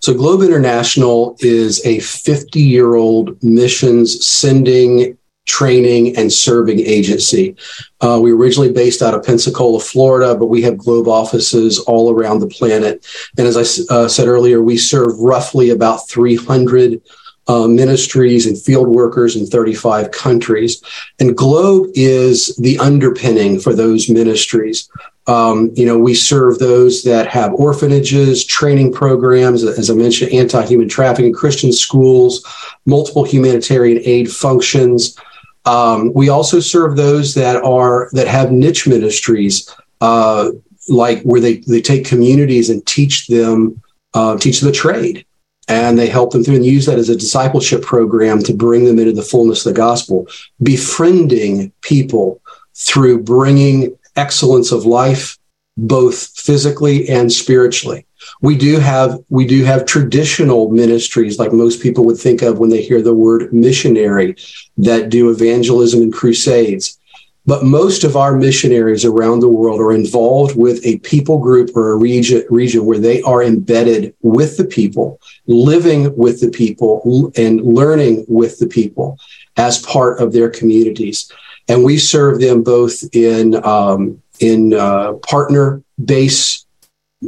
So, 0.00 0.12
Globe 0.14 0.42
International 0.42 1.36
is 1.38 1.80
a 1.86 2.00
50 2.00 2.60
year 2.60 2.96
old 2.96 3.40
missions 3.40 4.26
sending, 4.26 5.16
training, 5.46 6.16
and 6.16 6.32
serving 6.32 6.80
agency. 6.80 7.54
Uh, 8.00 8.18
we 8.20 8.32
were 8.32 8.38
originally 8.40 8.72
based 8.72 9.00
out 9.00 9.14
of 9.14 9.22
Pensacola, 9.22 9.78
Florida, 9.78 10.34
but 10.34 10.46
we 10.46 10.60
have 10.62 10.76
Globe 10.76 11.06
offices 11.06 11.78
all 11.78 12.10
around 12.10 12.40
the 12.40 12.48
planet. 12.48 13.06
And 13.38 13.46
as 13.46 13.56
I 13.56 13.94
uh, 13.94 14.08
said 14.08 14.26
earlier, 14.26 14.60
we 14.60 14.76
serve 14.76 15.16
roughly 15.20 15.70
about 15.70 16.08
300 16.08 17.00
uh, 17.46 17.66
ministries 17.66 18.46
and 18.46 18.60
field 18.60 18.88
workers 18.88 19.36
in 19.36 19.46
35 19.46 20.10
countries. 20.10 20.82
And 21.20 21.36
Globe 21.36 21.90
is 21.94 22.56
the 22.56 22.78
underpinning 22.78 23.60
for 23.60 23.74
those 23.74 24.08
ministries. 24.08 24.88
Um, 25.26 25.70
you 25.74 25.86
know, 25.86 25.98
we 25.98 26.14
serve 26.14 26.58
those 26.58 27.02
that 27.04 27.26
have 27.28 27.54
orphanages, 27.54 28.44
training 28.44 28.92
programs, 28.92 29.64
as 29.64 29.90
I 29.90 29.94
mentioned, 29.94 30.32
anti-human 30.32 30.88
trafficking, 30.88 31.32
Christian 31.32 31.72
schools, 31.72 32.44
multiple 32.84 33.24
humanitarian 33.24 34.00
aid 34.04 34.30
functions. 34.30 35.18
Um, 35.64 36.12
we 36.12 36.28
also 36.28 36.60
serve 36.60 36.96
those 36.96 37.34
that 37.34 37.62
are 37.64 38.10
that 38.12 38.28
have 38.28 38.52
niche 38.52 38.86
ministries, 38.86 39.74
uh, 40.02 40.50
like 40.88 41.22
where 41.22 41.40
they 41.40 41.56
they 41.66 41.80
take 41.80 42.04
communities 42.04 42.68
and 42.68 42.84
teach 42.86 43.26
them 43.28 43.82
uh, 44.12 44.36
teach 44.36 44.60
the 44.60 44.72
trade, 44.72 45.24
and 45.68 45.98
they 45.98 46.06
help 46.06 46.32
them 46.32 46.44
through 46.44 46.56
and 46.56 46.66
use 46.66 46.86
that 46.86 46.98
as 46.98 47.08
a 47.08 47.16
discipleship 47.16 47.82
program 47.82 48.42
to 48.42 48.54
bring 48.54 48.84
them 48.84 48.98
into 48.98 49.12
the 49.12 49.22
fullness 49.22 49.64
of 49.64 49.72
the 49.72 49.76
gospel, 49.76 50.26
befriending 50.62 51.72
people 51.80 52.40
through 52.74 53.22
bringing 53.22 53.96
excellence 54.16 54.72
of 54.72 54.84
life, 54.84 55.38
both 55.76 56.38
physically 56.38 57.08
and 57.08 57.32
spiritually. 57.32 58.06
We 58.40 58.56
do 58.56 58.78
have 58.78 59.18
we 59.28 59.46
do 59.46 59.64
have 59.64 59.86
traditional 59.86 60.70
ministries 60.70 61.38
like 61.38 61.52
most 61.52 61.82
people 61.82 62.04
would 62.04 62.18
think 62.18 62.42
of 62.42 62.58
when 62.58 62.70
they 62.70 62.82
hear 62.82 63.02
the 63.02 63.14
word 63.14 63.52
missionary 63.52 64.36
that 64.78 65.10
do 65.10 65.30
evangelism 65.30 66.02
and 66.02 66.12
crusades. 66.12 66.98
But 67.46 67.64
most 67.64 68.04
of 68.04 68.16
our 68.16 68.34
missionaries 68.34 69.04
around 69.04 69.40
the 69.40 69.50
world 69.50 69.80
are 69.80 69.92
involved 69.92 70.56
with 70.56 70.84
a 70.84 70.98
people 71.00 71.38
group 71.38 71.76
or 71.76 71.90
a 71.90 71.96
region, 71.96 72.42
region 72.48 72.86
where 72.86 72.98
they 72.98 73.20
are 73.22 73.42
embedded 73.42 74.14
with 74.22 74.56
the 74.56 74.64
people, 74.64 75.20
living 75.46 76.16
with 76.16 76.40
the 76.40 76.50
people, 76.50 77.32
and 77.36 77.60
learning 77.60 78.24
with 78.28 78.58
the 78.58 78.66
people 78.66 79.18
as 79.56 79.82
part 79.82 80.20
of 80.20 80.32
their 80.32 80.48
communities 80.48 81.30
and 81.68 81.82
we 81.82 81.98
serve 81.98 82.40
them 82.40 82.62
both 82.62 83.02
in 83.14 83.54
um, 83.64 84.22
in 84.40 84.74
uh, 84.74 85.14
partner 85.14 85.82
base 86.04 86.66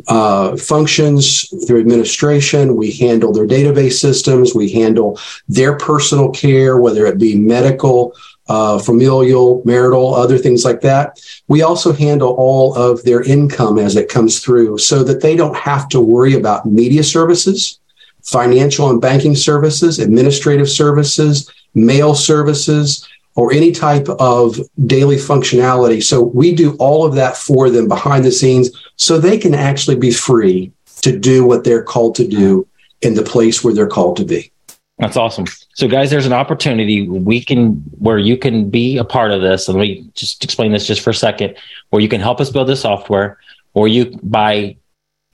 uh, 0.09 0.57
functions 0.57 1.49
through 1.67 1.81
administration. 1.81 2.77
We 2.77 2.93
handle 2.93 3.33
their 3.33 3.47
database 3.47 3.95
systems. 3.95 4.55
We 4.55 4.71
handle 4.73 5.19
their 5.49 5.79
personal 5.79 6.31
care, 6.33 6.77
whether 6.77 7.07
it 7.07 7.19
be 7.19 7.35
medical, 7.37 8.13
uh, 8.49 8.79
familial, 8.79 9.63
marital, 9.65 10.15
other 10.15 10.39
things 10.39 10.65
like 10.65 10.81
that. 10.81 11.21
We 11.49 11.63
also 11.63 11.93
handle 11.93 12.35
all 12.35 12.75
of 12.75 13.03
their 13.03 13.23
income 13.23 13.79
as 13.79 13.97
it 13.97 14.09
comes 14.09 14.41
through 14.41 14.79
so 14.79 15.03
that 15.05 15.21
they 15.21 15.37
don't 15.37 15.57
have 15.57 15.89
to 15.91 16.01
worry 16.01 16.35
about 16.35 16.67
media 16.67 17.03
services, 17.03 17.81
financial 18.23 18.91
and 18.91 19.01
banking 19.01 19.35
services, 19.35 19.99
administrative 19.99 20.69
services, 20.69 21.51
mail 21.75 22.15
services, 22.15 23.07
or 23.37 23.53
any 23.53 23.71
type 23.71 24.09
of 24.09 24.59
daily 24.87 25.17
functionality. 25.17 26.03
So 26.03 26.23
we 26.23 26.55
do 26.55 26.75
all 26.77 27.05
of 27.05 27.15
that 27.17 27.37
for 27.37 27.69
them 27.69 27.87
behind 27.87 28.25
the 28.25 28.33
scenes 28.33 28.71
so 28.97 29.19
they 29.19 29.39
can 29.39 29.55
actually 29.55 29.97
be 29.97 30.11
free 30.11 30.73
to 31.03 31.17
do 31.19 31.47
what 31.47 31.63
they're 31.63 31.83
called 31.83 32.15
to 32.17 32.27
do 32.27 32.67
in 33.03 33.15
the 33.15 33.23
place 33.23 33.63
where 33.63 33.75
they're 33.75 33.87
called 33.87 34.17
to 34.17 34.25
be. 34.25 34.51
That's 34.99 35.19
awesome. 35.19 35.45
So 35.77 35.89
guys, 35.89 36.11
there's 36.11 36.27
an 36.27 36.33
opportunity 36.33 37.07
we 37.07 37.45
can 37.45 37.75
where 37.99 38.19
you 38.19 38.39
can 38.39 38.71
be 38.71 38.97
a 38.97 39.05
part 39.05 39.31
of 39.31 39.43
this. 39.43 39.69
And 39.69 39.77
let 39.77 39.83
me 39.83 40.11
just 40.15 40.43
explain 40.43 40.73
this 40.73 40.87
just 40.87 41.03
for 41.03 41.11
a 41.11 41.15
second, 41.15 41.55
where 41.91 42.01
you 42.01 42.09
can 42.09 42.21
help 42.21 42.41
us 42.41 42.51
build 42.51 42.69
the 42.69 42.77
software 42.77 43.39
or 43.75 43.87
you 43.87 44.19
by 44.23 44.77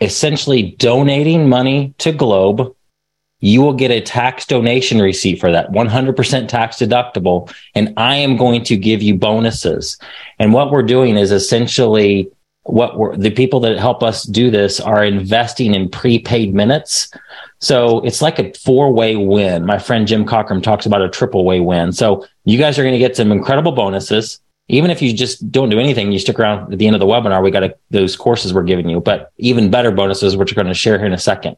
essentially 0.00 0.72
donating 0.78 1.48
money 1.48 1.94
to 1.98 2.12
Globe 2.12 2.74
you 3.44 3.60
will 3.60 3.74
get 3.74 3.90
a 3.90 4.00
tax 4.00 4.46
donation 4.46 5.00
receipt 5.00 5.40
for 5.40 5.50
that 5.50 5.70
100% 5.72 6.48
tax 6.48 6.76
deductible 6.76 7.52
and 7.74 7.92
i 7.96 8.14
am 8.14 8.36
going 8.36 8.62
to 8.62 8.76
give 8.76 9.02
you 9.02 9.14
bonuses 9.16 9.98
and 10.38 10.52
what 10.52 10.70
we're 10.70 10.82
doing 10.82 11.16
is 11.16 11.32
essentially 11.32 12.30
what 12.64 12.96
we're 12.96 13.16
the 13.16 13.30
people 13.30 13.60
that 13.60 13.78
help 13.78 14.02
us 14.02 14.22
do 14.24 14.50
this 14.50 14.80
are 14.80 15.04
investing 15.04 15.74
in 15.74 15.88
prepaid 15.88 16.54
minutes. 16.54 17.10
So 17.58 18.00
it's 18.00 18.22
like 18.22 18.38
a 18.38 18.52
four-way 18.54 19.16
win. 19.16 19.66
My 19.66 19.78
friend 19.78 20.06
jim 20.06 20.24
cockrum 20.24 20.62
talks 20.62 20.86
about 20.86 21.02
a 21.02 21.08
triple 21.08 21.44
way 21.44 21.60
win. 21.60 21.92
So 21.92 22.24
you 22.44 22.58
guys 22.58 22.78
are 22.78 22.82
going 22.82 22.94
to 22.94 22.98
get 22.98 23.16
some 23.16 23.32
incredible 23.32 23.72
bonuses. 23.72 24.40
Even 24.68 24.90
if 24.90 25.02
you 25.02 25.12
just 25.12 25.50
don't 25.50 25.70
do 25.70 25.80
anything, 25.80 26.12
you 26.12 26.18
stick 26.18 26.38
around 26.38 26.72
at 26.72 26.78
the 26.78 26.86
end 26.86 26.94
of 26.94 27.00
the 27.00 27.06
webinar, 27.06 27.42
we 27.42 27.50
got 27.50 27.64
a, 27.64 27.74
those 27.90 28.16
courses 28.16 28.54
we're 28.54 28.62
giving 28.62 28.88
you, 28.88 29.00
but 29.00 29.32
even 29.38 29.70
better 29.70 29.90
bonuses, 29.90 30.36
which 30.36 30.52
we're 30.52 30.62
going 30.62 30.72
to 30.72 30.74
share 30.74 30.98
here 30.98 31.06
in 31.06 31.12
a 31.12 31.18
second. 31.18 31.56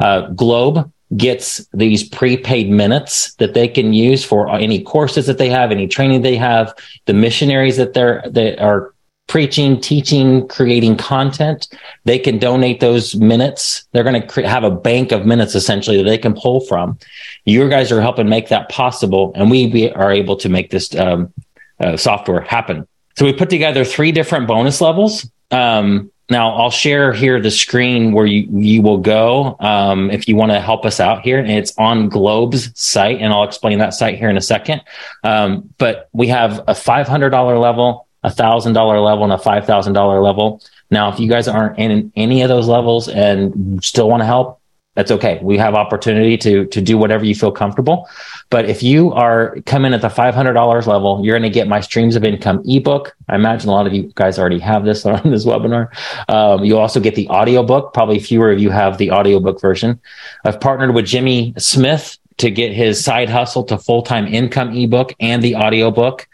Uh, 0.00 0.28
Globe 0.28 0.90
gets 1.16 1.64
these 1.72 2.08
prepaid 2.08 2.70
minutes 2.70 3.34
that 3.34 3.54
they 3.54 3.68
can 3.68 3.92
use 3.92 4.24
for 4.24 4.50
any 4.50 4.82
courses 4.82 5.26
that 5.26 5.38
they 5.38 5.50
have, 5.50 5.70
any 5.70 5.86
training 5.86 6.22
they 6.22 6.36
have, 6.36 6.74
the 7.04 7.12
missionaries 7.12 7.76
that 7.76 7.92
they're 7.92 8.24
that 8.30 8.58
are 8.58 8.92
preaching, 9.26 9.80
teaching, 9.80 10.46
creating 10.48 10.96
content. 10.96 11.68
They 12.04 12.18
can 12.18 12.38
donate 12.38 12.80
those 12.80 13.16
minutes. 13.16 13.86
They're 13.92 14.04
going 14.04 14.20
to 14.20 14.26
cre- 14.26 14.42
have 14.42 14.64
a 14.64 14.70
bank 14.70 15.12
of 15.12 15.26
minutes 15.26 15.54
essentially 15.54 15.96
that 15.96 16.04
they 16.04 16.18
can 16.18 16.34
pull 16.34 16.60
from. 16.60 16.98
You 17.44 17.68
guys 17.68 17.90
are 17.90 18.00
helping 18.00 18.28
make 18.28 18.48
that 18.48 18.68
possible, 18.68 19.32
and 19.34 19.50
we 19.50 19.90
are 19.92 20.12
able 20.12 20.36
to 20.36 20.48
make 20.48 20.70
this 20.70 20.94
um, 20.94 21.32
uh, 21.80 21.96
software 21.96 22.40
happen. 22.42 22.86
So 23.16 23.24
we 23.24 23.32
put 23.32 23.50
together 23.50 23.84
three 23.84 24.12
different 24.12 24.46
bonus 24.46 24.80
levels. 24.80 25.28
Um, 25.50 26.10
now 26.28 26.54
I'll 26.56 26.70
share 26.70 27.12
here 27.12 27.40
the 27.40 27.52
screen 27.52 28.12
where 28.12 28.26
you 28.26 28.48
you 28.50 28.82
will 28.82 28.98
go 28.98 29.56
um, 29.60 30.10
if 30.10 30.26
you 30.26 30.34
want 30.34 30.50
to 30.50 30.60
help 30.60 30.84
us 30.84 30.98
out 30.98 31.22
here, 31.22 31.38
and 31.38 31.50
it's 31.50 31.72
on 31.78 32.08
Globe's 32.08 32.72
site, 32.74 33.20
and 33.20 33.32
I'll 33.32 33.44
explain 33.44 33.78
that 33.78 33.94
site 33.94 34.18
here 34.18 34.28
in 34.28 34.36
a 34.36 34.42
second. 34.42 34.82
Um, 35.22 35.72
but 35.78 36.08
we 36.12 36.26
have 36.28 36.64
a 36.66 36.74
five 36.74 37.06
hundred 37.06 37.30
dollar 37.30 37.58
level, 37.58 38.05
a 38.26 38.30
thousand 38.30 38.74
dollar 38.74 39.00
level, 39.00 39.24
and 39.24 39.32
a 39.32 39.38
five 39.38 39.64
thousand 39.64 39.94
dollar 39.94 40.20
level. 40.20 40.60
Now, 40.90 41.10
if 41.10 41.18
you 41.18 41.28
guys 41.28 41.48
aren't 41.48 41.78
in 41.78 42.12
any 42.16 42.42
of 42.42 42.48
those 42.48 42.68
levels 42.68 43.08
and 43.08 43.82
still 43.82 44.08
want 44.10 44.20
to 44.20 44.26
help, 44.26 44.60
that's 44.94 45.10
okay. 45.12 45.38
We 45.42 45.58
have 45.58 45.74
opportunity 45.74 46.36
to 46.38 46.66
to 46.66 46.80
do 46.80 46.98
whatever 46.98 47.24
you 47.24 47.34
feel 47.34 47.52
comfortable. 47.52 48.08
But 48.50 48.68
if 48.68 48.82
you 48.82 49.12
are 49.12 49.58
coming 49.64 49.94
at 49.94 50.00
the 50.00 50.10
five 50.10 50.34
hundred 50.34 50.54
dollars 50.54 50.88
level, 50.88 51.24
you're 51.24 51.38
going 51.38 51.50
to 51.50 51.54
get 51.54 51.68
my 51.68 51.80
streams 51.80 52.16
of 52.16 52.24
income 52.24 52.62
ebook. 52.66 53.14
I 53.28 53.36
imagine 53.36 53.68
a 53.68 53.72
lot 53.72 53.86
of 53.86 53.94
you 53.94 54.10
guys 54.16 54.38
already 54.38 54.58
have 54.58 54.84
this 54.84 55.06
on 55.06 55.30
this 55.30 55.46
webinar. 55.46 55.88
Um, 56.28 56.64
you 56.64 56.78
also 56.78 56.98
get 56.98 57.14
the 57.14 57.28
audiobook. 57.28 57.94
Probably 57.94 58.18
fewer 58.18 58.50
of 58.50 58.58
you 58.58 58.70
have 58.70 58.98
the 58.98 59.12
audiobook 59.12 59.60
version. 59.60 60.00
I've 60.44 60.60
partnered 60.60 60.94
with 60.94 61.06
Jimmy 61.06 61.54
Smith 61.58 62.18
to 62.38 62.50
get 62.50 62.72
his 62.72 63.02
side 63.02 63.30
hustle 63.30 63.64
to 63.64 63.78
full 63.78 64.02
time 64.02 64.26
income 64.26 64.74
ebook 64.74 65.14
and 65.20 65.42
the 65.42 65.56
audiobook. 65.56 66.26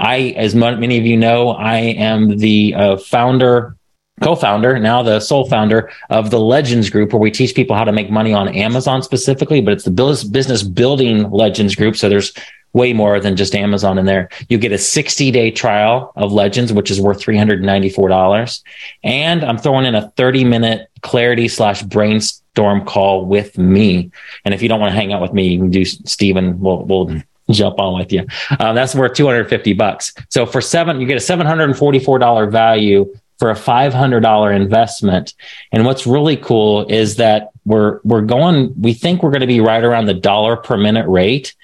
I, 0.00 0.34
as 0.36 0.54
many 0.54 0.98
of 0.98 1.04
you 1.04 1.16
know, 1.16 1.50
I 1.50 1.76
am 1.76 2.38
the 2.38 2.74
uh, 2.74 2.96
founder 2.96 3.76
co-founder, 4.22 4.78
now 4.78 5.02
the 5.02 5.20
sole 5.20 5.48
founder 5.48 5.90
of 6.10 6.30
the 6.30 6.40
Legends 6.40 6.90
Group, 6.90 7.12
where 7.12 7.20
we 7.20 7.30
teach 7.30 7.54
people 7.54 7.74
how 7.76 7.84
to 7.84 7.92
make 7.92 8.10
money 8.10 8.32
on 8.32 8.48
Amazon 8.48 9.02
specifically, 9.02 9.60
but 9.60 9.72
it's 9.72 9.84
the 9.84 9.90
business 9.90 10.62
building 10.62 11.30
Legends 11.30 11.74
Group. 11.74 11.96
So 11.96 12.08
there's 12.08 12.32
way 12.72 12.92
more 12.92 13.18
than 13.18 13.36
just 13.36 13.54
Amazon 13.54 13.98
in 13.98 14.06
there. 14.06 14.28
You 14.48 14.58
get 14.58 14.72
a 14.72 14.78
60 14.78 15.30
day 15.30 15.50
trial 15.50 16.12
of 16.16 16.32
Legends, 16.32 16.72
which 16.72 16.90
is 16.90 17.00
worth 17.00 17.20
$394. 17.20 18.62
And 19.02 19.44
I'm 19.44 19.58
throwing 19.58 19.86
in 19.86 19.94
a 19.94 20.10
30 20.16 20.44
minute 20.44 20.88
clarity 21.02 21.48
slash 21.48 21.82
brainstorm 21.82 22.84
call 22.84 23.26
with 23.26 23.58
me. 23.58 24.10
And 24.44 24.54
if 24.54 24.62
you 24.62 24.68
don't 24.68 24.80
want 24.80 24.92
to 24.92 24.96
hang 24.96 25.12
out 25.12 25.22
with 25.22 25.32
me, 25.32 25.48
you 25.48 25.58
can 25.58 25.70
do 25.70 25.84
Stephen. 25.84 26.60
We'll, 26.60 26.84
we'll 26.84 27.22
jump 27.52 27.78
on 27.78 27.98
with 27.98 28.12
you. 28.12 28.26
Um, 28.58 28.74
that's 28.74 28.94
worth 28.94 29.14
250 29.14 29.72
bucks. 29.74 30.12
So 30.28 30.46
for 30.46 30.60
seven, 30.60 31.00
you 31.00 31.06
get 31.06 31.16
a 31.16 31.20
$744 31.20 32.50
value 32.50 33.12
for 33.38 33.50
a 33.50 33.54
$500 33.54 34.54
investment. 34.54 35.34
And 35.72 35.84
what's 35.86 36.06
really 36.06 36.36
cool 36.36 36.86
is 36.88 37.16
that 37.16 37.50
we're, 37.64 38.00
we're 38.04 38.20
going, 38.20 38.74
we 38.80 38.92
think 38.92 39.22
we're 39.22 39.30
going 39.30 39.40
to 39.40 39.46
be 39.46 39.60
right 39.60 39.82
around 39.82 40.06
the 40.06 40.14
dollar 40.14 40.56
per 40.56 40.76
minute 40.76 41.08
rate. 41.08 41.54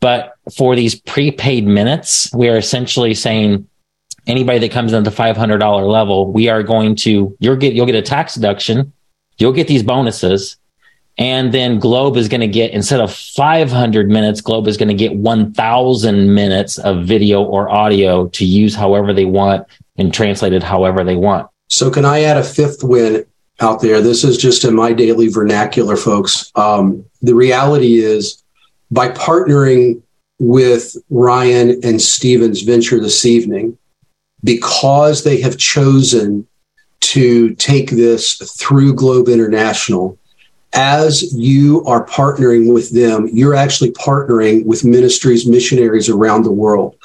But 0.00 0.34
for 0.56 0.74
these 0.74 0.96
prepaid 0.96 1.64
minutes, 1.64 2.32
we 2.34 2.48
are 2.48 2.56
essentially 2.56 3.14
saying 3.14 3.68
anybody 4.26 4.58
that 4.58 4.72
comes 4.72 4.92
in 4.92 5.04
the 5.04 5.10
$500 5.10 5.88
level, 5.88 6.30
we 6.30 6.48
are 6.48 6.64
going 6.64 6.96
to, 6.96 7.36
you'll 7.38 7.56
get, 7.56 7.74
you'll 7.74 7.86
get 7.86 7.94
a 7.94 8.02
tax 8.02 8.34
deduction. 8.34 8.92
You'll 9.38 9.52
get 9.52 9.68
these 9.68 9.84
bonuses. 9.84 10.56
And 11.18 11.52
then 11.52 11.78
Globe 11.78 12.16
is 12.16 12.28
going 12.28 12.40
to 12.40 12.46
get, 12.46 12.70
instead 12.72 13.00
of 13.00 13.12
500 13.12 14.08
minutes, 14.08 14.40
Globe 14.40 14.66
is 14.66 14.76
going 14.76 14.88
to 14.88 14.94
get 14.94 15.14
1000 15.14 16.34
minutes 16.34 16.78
of 16.78 17.04
video 17.04 17.42
or 17.42 17.70
audio 17.70 18.28
to 18.28 18.44
use 18.44 18.74
however 18.74 19.12
they 19.12 19.26
want 19.26 19.66
and 19.96 20.12
translate 20.12 20.52
it 20.52 20.62
however 20.62 21.04
they 21.04 21.16
want. 21.16 21.48
So, 21.68 21.90
can 21.90 22.04
I 22.04 22.22
add 22.22 22.38
a 22.38 22.44
fifth 22.44 22.82
win 22.82 23.24
out 23.60 23.80
there? 23.80 24.00
This 24.00 24.24
is 24.24 24.38
just 24.38 24.64
in 24.64 24.74
my 24.74 24.92
daily 24.92 25.28
vernacular, 25.28 25.96
folks. 25.96 26.50
Um, 26.54 27.04
the 27.20 27.34
reality 27.34 27.96
is 27.96 28.42
by 28.90 29.08
partnering 29.10 30.02
with 30.38 30.96
Ryan 31.10 31.78
and 31.84 32.00
Stephen's 32.00 32.62
venture 32.62 33.00
this 33.00 33.24
evening, 33.24 33.78
because 34.44 35.24
they 35.24 35.40
have 35.40 35.56
chosen 35.56 36.46
to 37.00 37.54
take 37.54 37.90
this 37.90 38.36
through 38.58 38.94
Globe 38.94 39.28
International, 39.28 40.18
as 40.72 41.34
you 41.34 41.84
are 41.84 42.06
partnering 42.06 42.72
with 42.72 42.90
them, 42.90 43.28
you're 43.32 43.54
actually 43.54 43.92
partnering 43.92 44.64
with 44.64 44.84
ministries, 44.84 45.46
missionaries 45.46 46.08
around 46.08 46.42
the 46.42 46.52
world. 46.52 46.96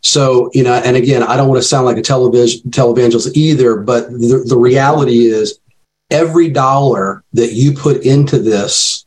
So, 0.00 0.50
you 0.52 0.64
know, 0.64 0.74
and 0.74 0.96
again, 0.96 1.22
I 1.22 1.36
don't 1.36 1.48
want 1.48 1.62
to 1.62 1.68
sound 1.68 1.86
like 1.86 1.96
a 1.96 2.02
television 2.02 2.62
televangelist 2.70 3.36
either, 3.36 3.76
but 3.76 4.10
the, 4.10 4.44
the 4.46 4.58
reality 4.58 5.26
is 5.26 5.60
every 6.10 6.50
dollar 6.50 7.22
that 7.32 7.52
you 7.52 7.72
put 7.72 8.02
into 8.02 8.38
this 8.38 9.06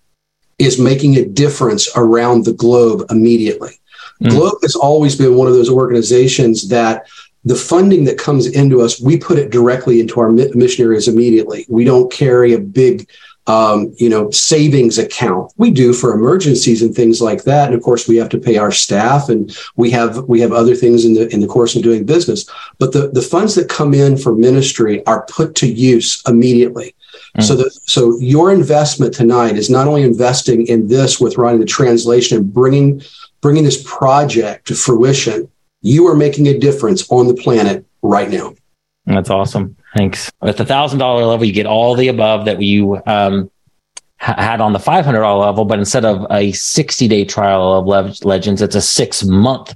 is 0.58 0.80
making 0.80 1.18
a 1.18 1.26
difference 1.26 1.90
around 1.98 2.46
the 2.46 2.54
globe 2.54 3.04
immediately. 3.10 3.80
Mm. 4.24 4.30
Globe 4.30 4.60
has 4.62 4.76
always 4.76 5.18
been 5.18 5.36
one 5.36 5.48
of 5.48 5.54
those 5.54 5.70
organizations 5.70 6.70
that 6.70 7.08
the 7.44 7.56
funding 7.56 8.06
that 8.06 8.18
comes 8.18 8.48
into 8.48 8.82
us, 8.82 9.00
we 9.00 9.18
put 9.18 9.38
it 9.38 9.52
directly 9.52 10.00
into 10.00 10.20
our 10.20 10.32
missionaries 10.32 11.08
immediately. 11.08 11.66
We 11.70 11.84
don't 11.84 12.12
carry 12.12 12.54
a 12.54 12.60
big 12.60 13.08
um, 13.48 13.94
you 13.98 14.10
know, 14.10 14.32
savings 14.32 14.98
account. 14.98 15.52
We 15.58 15.70
do 15.70 15.94
for 15.94 16.14
emergencies 16.14 16.82
and 16.82 16.96
things 16.96 17.22
like 17.22 17.44
that. 17.44 17.68
And 17.68 17.76
of 17.76 17.84
course, 17.84 18.08
we 18.08 18.18
have 18.18 18.30
to 18.30 18.40
pay 18.40 18.58
our 18.58 18.72
staff, 18.72 19.30
and 19.30 19.56
we 19.76 19.92
have 19.92 20.24
we 20.24 20.42
have 20.42 20.52
other 20.52 20.76
things 20.76 21.06
in 21.06 21.14
the 21.14 21.28
in 21.34 21.42
the 21.42 21.48
course 21.48 21.76
of 21.76 21.84
doing 21.84 22.06
business. 22.06 22.50
But 22.80 22.92
the 22.92 23.10
the 23.10 23.22
funds 23.22 23.56
that 23.56 23.70
come 23.70 23.94
in 23.94 24.18
for 24.18 24.36
ministry 24.36 25.06
are 25.06 25.26
put 25.28 25.56
to 25.56 25.72
use 25.72 26.24
immediately. 26.28 26.96
Mm. 27.38 27.44
So 27.44 27.56
that 27.56 27.72
so 27.86 28.18
your 28.20 28.52
investment 28.52 29.14
tonight 29.14 29.58
is 29.58 29.70
not 29.70 29.88
only 29.88 30.04
investing 30.04 30.66
in 30.68 30.88
this 30.88 31.20
with 31.20 31.38
writing 31.38 31.60
the 31.60 31.66
translation 31.66 32.38
and 32.38 32.54
bringing 32.54 33.02
bringing 33.42 33.64
this 33.64 33.84
project 33.86 34.68
to 34.68 34.76
fruition. 34.76 35.50
You 35.82 36.08
are 36.08 36.16
making 36.16 36.48
a 36.48 36.58
difference 36.58 37.08
on 37.12 37.28
the 37.28 37.36
planet 37.36 37.86
right 38.02 38.30
now. 38.30 38.56
That's 39.06 39.30
awesome. 39.30 39.76
Thanks. 39.96 40.32
At 40.42 40.58
the 40.58 40.66
thousand 40.66 41.00
dollar 41.00 41.26
level, 41.26 41.46
you 41.46 41.54
get 41.54 41.66
all 41.68 41.96
the 41.96 42.08
above 42.08 42.46
that 42.46 42.62
you 42.62 43.02
um, 43.06 43.52
ha- 44.20 44.36
had 44.38 44.62
on 44.62 44.74
the 44.74 44.80
five 44.80 45.06
hundred 45.06 45.22
dollar 45.22 45.46
level, 45.46 45.66
but 45.66 45.80
instead 45.80 46.06
of 46.06 46.26
a 46.32 46.52
sixty 46.54 47.08
day 47.08 47.24
trial 47.24 47.74
of 47.74 47.86
Le- 47.86 48.28
Legends, 48.28 48.62
it's 48.62 48.76
a 48.76 48.82
six 48.82 49.24
month 49.24 49.76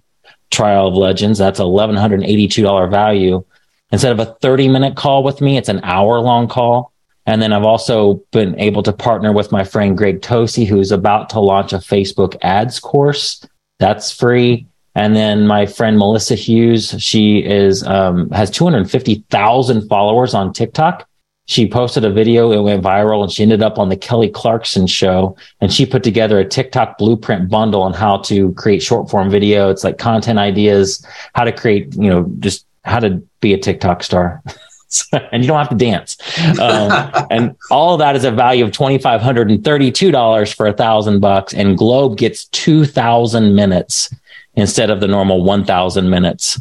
trial 0.51 0.87
of 0.87 0.95
Legends. 0.95 1.37
That's 1.37 1.59
eleven 1.59 1.95
hundred 1.95 2.23
eighty 2.23 2.47
two 2.47 2.63
dollar 2.63 2.87
value. 2.87 3.43
Instead 3.91 4.11
of 4.11 4.19
a 4.19 4.33
thirty 4.41 4.67
minute 4.67 4.95
call 4.95 5.23
with 5.23 5.41
me, 5.41 5.57
it's 5.57 5.69
an 5.69 5.81
hour 5.83 6.19
long 6.19 6.47
call. 6.47 6.91
And 7.25 7.41
then 7.41 7.53
I've 7.53 7.63
also 7.63 8.15
been 8.31 8.59
able 8.59 8.81
to 8.83 8.91
partner 8.91 9.31
with 9.31 9.51
my 9.51 9.63
friend 9.63 9.95
Greg 9.95 10.21
Tosi, 10.21 10.65
who's 10.65 10.91
about 10.91 11.29
to 11.31 11.39
launch 11.39 11.73
a 11.73 11.77
Facebook 11.77 12.35
ads 12.41 12.79
course. 12.79 13.45
That's 13.77 14.11
free. 14.11 14.65
And 14.95 15.15
then 15.15 15.47
my 15.47 15.65
friend 15.65 15.97
Melissa 15.97 16.35
Hughes, 16.35 16.95
she 16.97 17.39
is 17.39 17.83
um, 17.83 18.29
has 18.31 18.49
250,000 18.49 19.87
followers 19.87 20.33
on 20.33 20.53
TikTok. 20.53 21.07
She 21.45 21.67
posted 21.67 22.05
a 22.05 22.11
video, 22.11 22.51
it 22.51 22.61
went 22.61 22.83
viral, 22.83 23.23
and 23.23 23.31
she 23.31 23.41
ended 23.41 23.63
up 23.63 23.79
on 23.79 23.89
the 23.89 23.97
Kelly 23.97 24.29
Clarkson 24.29 24.85
show. 24.85 25.35
And 25.61 25.73
she 25.73 25.85
put 25.85 26.03
together 26.03 26.37
a 26.39 26.45
TikTok 26.45 26.99
blueprint 26.99 27.49
bundle 27.49 27.81
on 27.81 27.93
how 27.93 28.17
to 28.17 28.53
create 28.53 28.83
short 28.83 29.09
form 29.09 29.31
video. 29.31 29.69
It's 29.69 29.83
like 29.83 29.97
content 29.97 30.37
ideas, 30.37 31.03
how 31.33 31.45
to 31.45 31.51
create, 31.51 31.95
you 31.95 32.09
know, 32.09 32.31
just 32.39 32.67
how 32.85 32.99
to 32.99 33.23
be 33.41 33.53
a 33.53 33.57
TikTok 33.57 34.03
star. 34.03 34.43
and 35.31 35.43
you 35.43 35.47
don't 35.47 35.57
have 35.57 35.69
to 35.69 35.75
dance. 35.75 36.17
Um, 36.59 37.11
and 37.31 37.55
all 37.71 37.93
of 37.93 37.99
that 37.99 38.15
is 38.15 38.25
a 38.25 38.31
value 38.31 38.63
of 38.63 38.71
twenty 38.71 38.97
five 38.97 39.21
hundred 39.21 39.49
and 39.49 39.63
thirty 39.63 39.91
two 39.91 40.11
dollars 40.11 40.51
for 40.51 40.67
a 40.67 40.73
thousand 40.73 41.19
bucks. 41.19 41.53
And 41.53 41.77
Globe 41.77 42.17
gets 42.17 42.45
two 42.45 42.85
thousand 42.85 43.55
minutes 43.55 44.13
instead 44.55 44.89
of 44.89 44.99
the 44.99 45.07
normal 45.07 45.43
1000 45.43 46.09
minutes. 46.09 46.59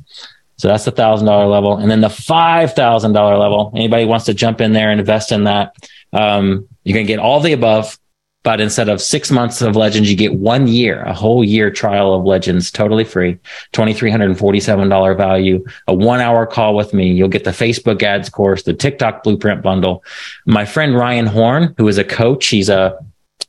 So 0.59 0.67
that's 0.67 0.85
the 0.85 0.91
thousand 0.91 1.27
dollar 1.27 1.47
level. 1.47 1.77
And 1.77 1.91
then 1.91 2.01
the 2.01 2.11
five 2.11 2.75
thousand 2.75 3.13
dollar 3.13 3.39
level, 3.39 3.73
anybody 3.75 4.05
wants 4.05 4.27
to 4.27 4.35
jump 4.35 4.61
in 4.61 4.73
there 4.73 4.91
and 4.91 5.01
invest 5.01 5.31
in 5.31 5.45
that. 5.45 5.77
Um, 6.13 6.69
you're 6.83 6.95
going 6.95 7.07
to 7.07 7.13
get 7.13 7.21
all 7.21 7.39
the 7.39 7.53
above, 7.53 7.97
but 8.43 8.61
instead 8.61 8.89
of 8.89 9.01
six 9.01 9.31
months 9.31 9.63
of 9.63 9.77
legends, 9.77 10.11
you 10.11 10.17
get 10.17 10.35
one 10.35 10.67
year, 10.67 11.03
a 11.03 11.13
whole 11.13 11.45
year 11.45 11.71
trial 11.71 12.13
of 12.15 12.25
legends, 12.25 12.71
totally 12.73 13.05
free, 13.05 13.39
$2,347 13.73 15.17
value, 15.17 15.65
a 15.87 15.95
one 15.95 16.21
hour 16.21 16.47
call 16.47 16.75
with 16.75 16.93
me. 16.93 17.13
You'll 17.13 17.29
get 17.29 17.45
the 17.45 17.51
Facebook 17.51 18.03
ads 18.03 18.29
course, 18.29 18.65
the 18.65 18.75
TikTok 18.75 19.23
blueprint 19.23 19.63
bundle. 19.63 20.03
My 20.45 20.65
friend 20.65 20.97
Ryan 20.97 21.27
Horn, 21.27 21.75
who 21.79 21.87
is 21.87 21.99
a 21.99 22.05
coach, 22.05 22.47
he's 22.47 22.69
a 22.69 22.99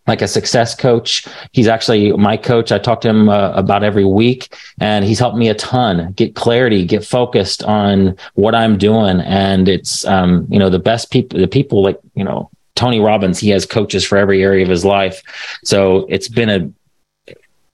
like 0.09 0.21
a 0.21 0.27
success 0.27 0.75
coach. 0.75 1.25
He's 1.53 1.67
actually 1.67 2.11
my 2.13 2.35
coach. 2.35 2.71
I 2.71 2.79
talk 2.79 2.99
to 3.01 3.09
him 3.09 3.29
uh, 3.29 3.51
about 3.51 3.83
every 3.83 4.05
week 4.05 4.53
and 4.81 5.05
he's 5.05 5.19
helped 5.19 5.37
me 5.37 5.47
a 5.49 5.53
ton 5.53 6.11
get 6.13 6.35
clarity, 6.35 6.83
get 6.85 7.05
focused 7.05 7.63
on 7.63 8.17
what 8.33 8.55
I'm 8.55 8.77
doing. 8.77 9.21
And 9.21 9.69
it's, 9.69 10.03
um, 10.05 10.47
you 10.49 10.59
know, 10.59 10.69
the 10.69 10.79
best 10.79 11.11
people, 11.11 11.39
the 11.39 11.47
people 11.47 11.83
like, 11.83 11.99
you 12.15 12.23
know, 12.23 12.49
Tony 12.75 12.99
Robbins, 12.99 13.39
he 13.39 13.49
has 13.49 13.65
coaches 13.65 14.03
for 14.05 14.17
every 14.17 14.41
area 14.41 14.63
of 14.63 14.69
his 14.69 14.83
life. 14.83 15.21
So 15.63 16.05
it's 16.09 16.27
been 16.27 16.49
a 16.49 16.71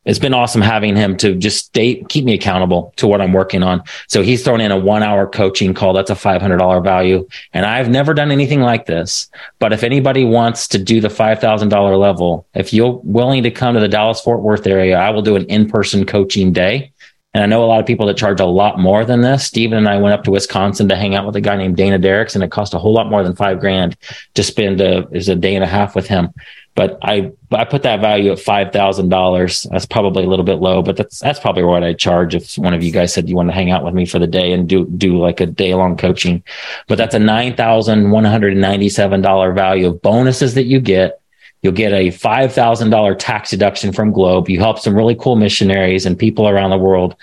it's 0.05 0.19
been 0.19 0.33
awesome 0.33 0.61
having 0.61 0.95
him 0.95 1.17
to 1.17 1.35
just 1.35 1.65
stay 1.65 2.03
keep 2.03 2.25
me 2.25 2.33
accountable 2.35 2.93
to 2.97 3.07
what 3.07 3.21
I'm 3.21 3.33
working 3.33 3.63
on. 3.63 3.83
So 4.07 4.21
he's 4.21 4.43
thrown 4.43 4.61
in 4.61 4.71
a 4.71 4.77
one 4.77 5.03
hour 5.03 5.27
coaching 5.27 5.73
call. 5.73 5.93
That's 5.93 6.11
a 6.11 6.15
$500 6.15 6.83
value. 6.83 7.27
And 7.53 7.65
I've 7.65 7.89
never 7.89 8.13
done 8.13 8.31
anything 8.31 8.61
like 8.61 8.85
this. 8.85 9.29
But 9.59 9.73
if 9.73 9.83
anybody 9.83 10.23
wants 10.23 10.67
to 10.69 10.77
do 10.77 11.01
the 11.01 11.07
$5,000 11.07 11.99
level, 11.99 12.47
if 12.53 12.71
you're 12.71 13.01
willing 13.03 13.43
to 13.43 13.51
come 13.51 13.73
to 13.73 13.79
the 13.79 13.87
Dallas 13.87 14.21
Fort 14.21 14.41
Worth 14.41 14.67
area, 14.67 14.97
I 14.97 15.09
will 15.09 15.23
do 15.23 15.35
an 15.35 15.45
in 15.45 15.67
person 15.67 16.05
coaching 16.05 16.53
day. 16.53 16.91
And 17.33 17.43
I 17.43 17.47
know 17.47 17.65
a 17.65 17.67
lot 17.67 17.81
of 17.81 17.85
people 17.85 18.05
that 18.05 18.15
charge 18.15 18.39
a 18.39 18.45
lot 18.45 18.79
more 18.79 19.03
than 19.03 19.19
this. 19.19 19.45
Stephen 19.45 19.77
and 19.77 19.89
I 19.89 19.97
went 19.97 20.13
up 20.13 20.23
to 20.23 20.31
Wisconsin 20.31 20.87
to 20.87 20.95
hang 20.95 21.15
out 21.15 21.25
with 21.25 21.35
a 21.35 21.41
guy 21.41 21.57
named 21.57 21.75
Dana 21.75 21.97
Derricks 21.97 22.33
and 22.33 22.43
it 22.43 22.51
cost 22.51 22.73
a 22.73 22.79
whole 22.79 22.93
lot 22.93 23.09
more 23.09 23.23
than 23.23 23.35
five 23.35 23.59
grand 23.59 23.97
to 24.35 24.43
spend 24.43 24.79
a, 24.79 25.05
is 25.09 25.27
a 25.27 25.35
day 25.35 25.53
and 25.53 25.63
a 25.63 25.67
half 25.67 25.95
with 25.95 26.07
him 26.07 26.29
but 26.75 26.99
I 27.01 27.31
I 27.51 27.63
put 27.63 27.83
that 27.83 28.01
value 28.01 28.31
at 28.33 28.39
five 28.39 28.73
thousand 28.73 29.09
dollars. 29.09 29.65
That's 29.71 29.85
probably 29.85 30.25
a 30.25 30.27
little 30.27 30.43
bit 30.43 30.59
low, 30.59 30.81
but 30.81 30.97
that's 30.97 31.19
that's 31.19 31.39
probably 31.39 31.63
what 31.63 31.83
I'd 31.83 31.97
charge 31.97 32.35
if 32.35 32.57
one 32.57 32.73
of 32.73 32.83
you 32.83 32.91
guys 32.91 33.13
said 33.13 33.29
you 33.29 33.35
want 33.35 33.49
to 33.49 33.55
hang 33.55 33.71
out 33.71 33.83
with 33.83 33.93
me 33.93 34.05
for 34.05 34.19
the 34.19 34.27
day 34.27 34.51
and 34.51 34.67
do 34.67 34.85
do 34.85 35.17
like 35.17 35.39
a 35.39 35.45
day 35.45 35.73
long 35.73 35.95
coaching. 35.95 36.43
But 36.87 36.97
that's 36.97 37.15
a 37.15 37.19
nine 37.19 37.55
thousand 37.55 38.11
one 38.11 38.25
hundred 38.25 38.57
ninety 38.57 38.89
seven 38.89 39.21
dollar 39.21 39.53
value 39.53 39.87
of 39.87 40.01
bonuses 40.01 40.53
that 40.55 40.65
you 40.65 40.81
get. 40.81 41.21
You'll 41.61 41.73
get 41.73 41.93
a 41.93 42.11
five 42.11 42.53
thousand 42.53 42.89
dollar 42.89 43.15
tax 43.15 43.51
deduction 43.51 43.93
from 43.93 44.11
Globe. 44.11 44.49
You 44.49 44.59
help 44.59 44.79
some 44.79 44.95
really 44.95 45.15
cool 45.15 45.37
missionaries 45.37 46.05
and 46.05 46.19
people 46.19 46.47
around 46.47 46.71
the 46.71 46.77
world. 46.77 47.15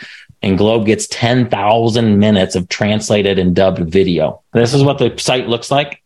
And 0.45 0.59
Globe 0.59 0.87
gets 0.87 1.07
10,000 1.07 2.19
minutes 2.19 2.57
of 2.57 2.69
translated 2.69 3.39
and 3.39 3.55
dubbed 3.55 3.89
video. 3.89 4.43
This 4.53 4.75
is 4.75 4.83
what 4.83 4.99
the 4.99 5.15
site 5.17 5.47
looks 5.47 5.71
like. 5.71 6.02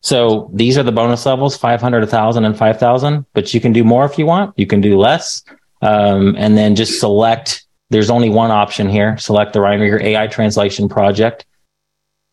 So 0.00 0.50
these 0.52 0.78
are 0.78 0.82
the 0.82 0.92
bonus 0.92 1.26
levels 1.26 1.56
500, 1.56 2.00
1,000, 2.00 2.44
and 2.44 2.56
5,000. 2.56 3.26
But 3.32 3.52
you 3.52 3.60
can 3.60 3.72
do 3.72 3.84
more 3.84 4.04
if 4.04 4.18
you 4.18 4.26
want. 4.26 4.54
You 4.56 4.66
can 4.66 4.80
do 4.80 4.98
less. 4.98 5.42
Um, 5.82 6.34
and 6.36 6.56
then 6.56 6.74
just 6.76 7.00
select, 7.00 7.64
there's 7.90 8.10
only 8.10 8.28
one 8.30 8.50
option 8.50 8.88
here 8.88 9.16
select 9.18 9.52
the 9.52 9.60
Ryan 9.60 9.80
Rieger 9.80 10.02
AI 10.02 10.26
translation 10.26 10.88
project. 10.88 11.46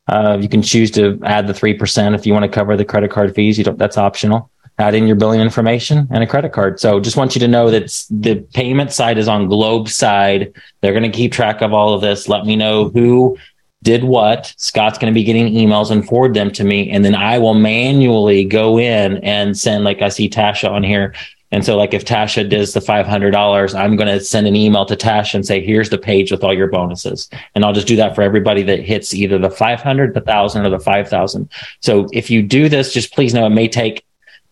Uh, 0.07 0.37
you 0.39 0.49
can 0.49 0.61
choose 0.61 0.91
to 0.91 1.19
add 1.23 1.47
the 1.47 1.53
3% 1.53 2.15
if 2.15 2.25
you 2.25 2.33
want 2.33 2.43
to 2.43 2.49
cover 2.49 2.77
the 2.77 2.85
credit 2.85 3.09
card 3.09 3.33
fees. 3.33 3.57
You 3.57 3.63
don't, 3.63 3.77
that's 3.77 3.97
optional. 3.97 4.51
Add 4.77 4.93
in 4.93 5.07
your 5.07 5.15
billing 5.15 5.39
information 5.39 6.07
and 6.11 6.21
a 6.21 6.27
credit 6.27 6.51
card. 6.51 6.79
So 6.79 6.99
just 6.99 7.17
want 7.17 7.33
you 7.33 7.39
to 7.39 7.47
know 7.47 7.71
that 7.71 8.05
the 8.11 8.35
payment 8.53 8.91
side 8.91 9.17
is 9.17 9.27
on 9.27 9.47
Globe 9.47 9.87
side. 9.89 10.53
They're 10.81 10.91
going 10.91 11.09
to 11.09 11.17
keep 11.17 11.31
track 11.31 11.61
of 11.61 11.73
all 11.73 11.93
of 11.93 12.01
this. 12.01 12.27
Let 12.27 12.45
me 12.45 12.55
know 12.55 12.89
who 12.89 13.37
did 13.85 14.03
what. 14.03 14.53
Scott's 14.57 14.97
going 14.97 15.13
to 15.13 15.17
be 15.17 15.23
getting 15.23 15.53
emails 15.53 15.91
and 15.91 16.05
forward 16.05 16.33
them 16.33 16.51
to 16.51 16.65
me. 16.65 16.89
And 16.89 17.05
then 17.05 17.15
I 17.15 17.37
will 17.37 17.53
manually 17.53 18.43
go 18.43 18.77
in 18.77 19.17
and 19.17 19.57
send, 19.57 19.85
like 19.85 20.01
I 20.01 20.09
see 20.09 20.29
Tasha 20.29 20.69
on 20.69 20.83
here. 20.83 21.13
And 21.51 21.63
so, 21.63 21.77
like 21.77 21.93
if 21.93 22.03
Tasha 22.03 22.49
does 22.49 22.73
the 22.73 22.81
$500, 22.81 23.79
I'm 23.79 23.95
going 23.95 24.07
to 24.07 24.19
send 24.19 24.47
an 24.47 24.55
email 24.55 24.85
to 24.87 24.95
Tasha 24.95 25.35
and 25.35 25.45
say, 25.45 25.63
here's 25.63 25.89
the 25.89 25.97
page 25.97 26.31
with 26.31 26.43
all 26.43 26.53
your 26.53 26.67
bonuses. 26.67 27.29
And 27.53 27.63
I'll 27.63 27.71
just 27.71 27.87
do 27.87 27.95
that 27.95 28.15
for 28.15 28.23
everybody 28.23 28.63
that 28.63 28.81
hits 28.81 29.13
either 29.13 29.37
the 29.37 29.51
500, 29.51 30.13
the 30.13 30.19
1000 30.19 30.65
or 30.65 30.69
the 30.69 30.79
5000. 30.79 31.49
So 31.79 32.09
if 32.11 32.29
you 32.29 32.41
do 32.41 32.67
this, 32.67 32.91
just 32.91 33.13
please 33.13 33.33
know 33.33 33.45
it 33.45 33.51
may 33.51 33.69
take 33.69 34.03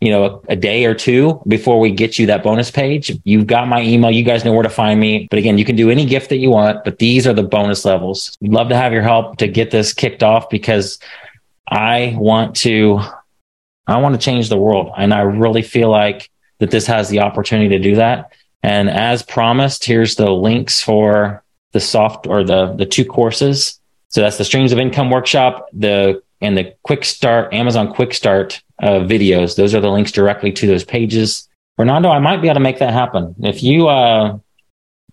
you 0.04 0.12
know, 0.12 0.26
a, 0.26 0.54
a, 0.54 0.56
day 0.58 0.84
or 0.84 0.94
two 0.94 1.42
before 1.48 1.80
we 1.80 1.90
get 1.90 2.20
you 2.20 2.26
that 2.26 2.44
bonus 2.44 2.70
page. 2.70 3.18
You've 3.24 3.48
got 3.48 3.70
my 3.70 3.82
email. 3.82 4.12
You 4.12 4.24
guys 4.24 4.44
know 4.44 4.52
where 4.52 4.64
to 4.64 4.70
find 4.70 5.00
me. 5.00 5.28
But 5.30 5.40
again, 5.40 5.58
you 5.58 5.64
can 5.64 5.78
do 5.78 5.90
any 5.90 6.06
gift 6.06 6.30
that 6.30 6.38
you 6.38 6.50
want, 6.50 6.84
but 6.84 7.00
these 7.00 7.26
are 7.26 7.34
the 7.34 7.44
bonus 7.44 7.86
levels. 7.86 8.38
We'd 8.42 8.52
love 8.52 8.68
to 8.68 8.76
have 8.76 8.92
your 8.92 9.02
help 9.02 9.38
to 9.38 9.48
get 9.48 9.72
this 9.72 9.94
kicked 9.94 10.22
off 10.22 10.50
because 10.50 11.00
I 11.70 12.16
want 12.18 12.58
to, 12.58 13.00
I 13.88 13.98
want 13.98 14.14
to 14.14 14.20
change 14.20 14.50
the 14.50 14.58
world. 14.58 14.92
And 14.98 15.14
I 15.14 15.22
really 15.22 15.62
feel 15.62 15.90
like 15.90 16.30
that 16.60 16.70
this 16.70 16.86
has 16.88 17.08
the 17.08 17.22
opportunity 17.22 17.70
to 17.70 17.80
do 17.80 17.96
that. 17.96 18.34
And 18.62 18.90
as 18.90 19.24
promised, 19.24 19.86
here's 19.86 20.16
the 20.16 20.32
links 20.32 20.82
for 20.82 21.44
the 21.72 21.80
soft 21.80 22.28
or 22.28 22.44
the, 22.44 22.74
the 22.74 22.86
two 22.86 23.06
courses. 23.06 23.80
So 24.10 24.20
that's 24.20 24.38
the 24.38 24.46
streams 24.46 24.74
of 24.74 24.80
income 24.80 25.10
workshop, 25.10 25.68
the 25.72 26.22
and 26.44 26.58
the 26.58 26.76
quick 26.84 27.06
start, 27.06 27.54
Amazon 27.54 27.94
quick 27.94 28.14
start 28.14 28.62
uh, 28.84 29.00
videos. 29.00 29.56
Those 29.56 29.74
are 29.74 29.80
the 29.80 29.90
links 29.90 30.12
directly 30.12 30.52
to 30.52 30.68
those 30.68 30.84
pages. 30.84 31.48
Fernando, 31.78 32.10
I 32.10 32.20
might 32.20 32.42
be 32.42 32.48
able 32.50 32.56
to 32.56 32.60
make 32.60 32.80
that 32.80 32.94
happen. 32.94 33.34
If 33.40 33.64
you 33.64 33.88
uh, 33.88 34.38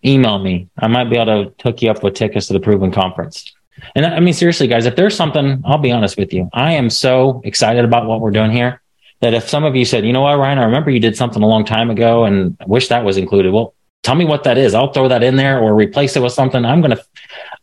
email 0.04 0.38
me, 0.38 0.68
I 0.78 0.88
might 0.88 1.08
be 1.08 1.16
able 1.16 1.44
to 1.44 1.62
hook 1.62 1.80
you 1.80 1.90
up 1.90 2.02
with 2.02 2.14
tickets 2.14 2.48
to 2.48 2.52
the 2.52 2.60
Proven 2.60 2.90
Conference. 2.90 3.54
And 3.94 4.04
I 4.04 4.20
mean, 4.20 4.34
seriously, 4.34 4.66
guys, 4.66 4.86
if 4.86 4.96
there's 4.96 5.16
something, 5.16 5.62
I'll 5.64 5.78
be 5.78 5.92
honest 5.92 6.18
with 6.18 6.32
you. 6.32 6.50
I 6.52 6.72
am 6.72 6.90
so 6.90 7.40
excited 7.44 7.84
about 7.84 8.06
what 8.06 8.20
we're 8.20 8.32
doing 8.32 8.50
here 8.50 8.82
that 9.20 9.34
if 9.34 9.48
some 9.48 9.64
of 9.64 9.76
you 9.76 9.84
said, 9.84 10.04
you 10.04 10.12
know 10.12 10.22
what, 10.22 10.38
Ryan, 10.38 10.58
I 10.58 10.64
remember 10.64 10.90
you 10.90 11.00
did 11.00 11.16
something 11.16 11.42
a 11.42 11.46
long 11.46 11.64
time 11.64 11.90
ago 11.90 12.24
and 12.24 12.56
I 12.60 12.64
wish 12.66 12.88
that 12.88 13.04
was 13.04 13.16
included. 13.16 13.52
Well, 13.52 13.74
tell 14.02 14.14
me 14.14 14.24
what 14.24 14.44
that 14.44 14.58
is. 14.58 14.74
I'll 14.74 14.92
throw 14.92 15.08
that 15.08 15.22
in 15.22 15.36
there 15.36 15.60
or 15.60 15.74
replace 15.74 16.16
it 16.16 16.22
with 16.22 16.32
something. 16.32 16.64
I'm 16.64 16.80
going 16.80 16.96
to, 16.96 17.04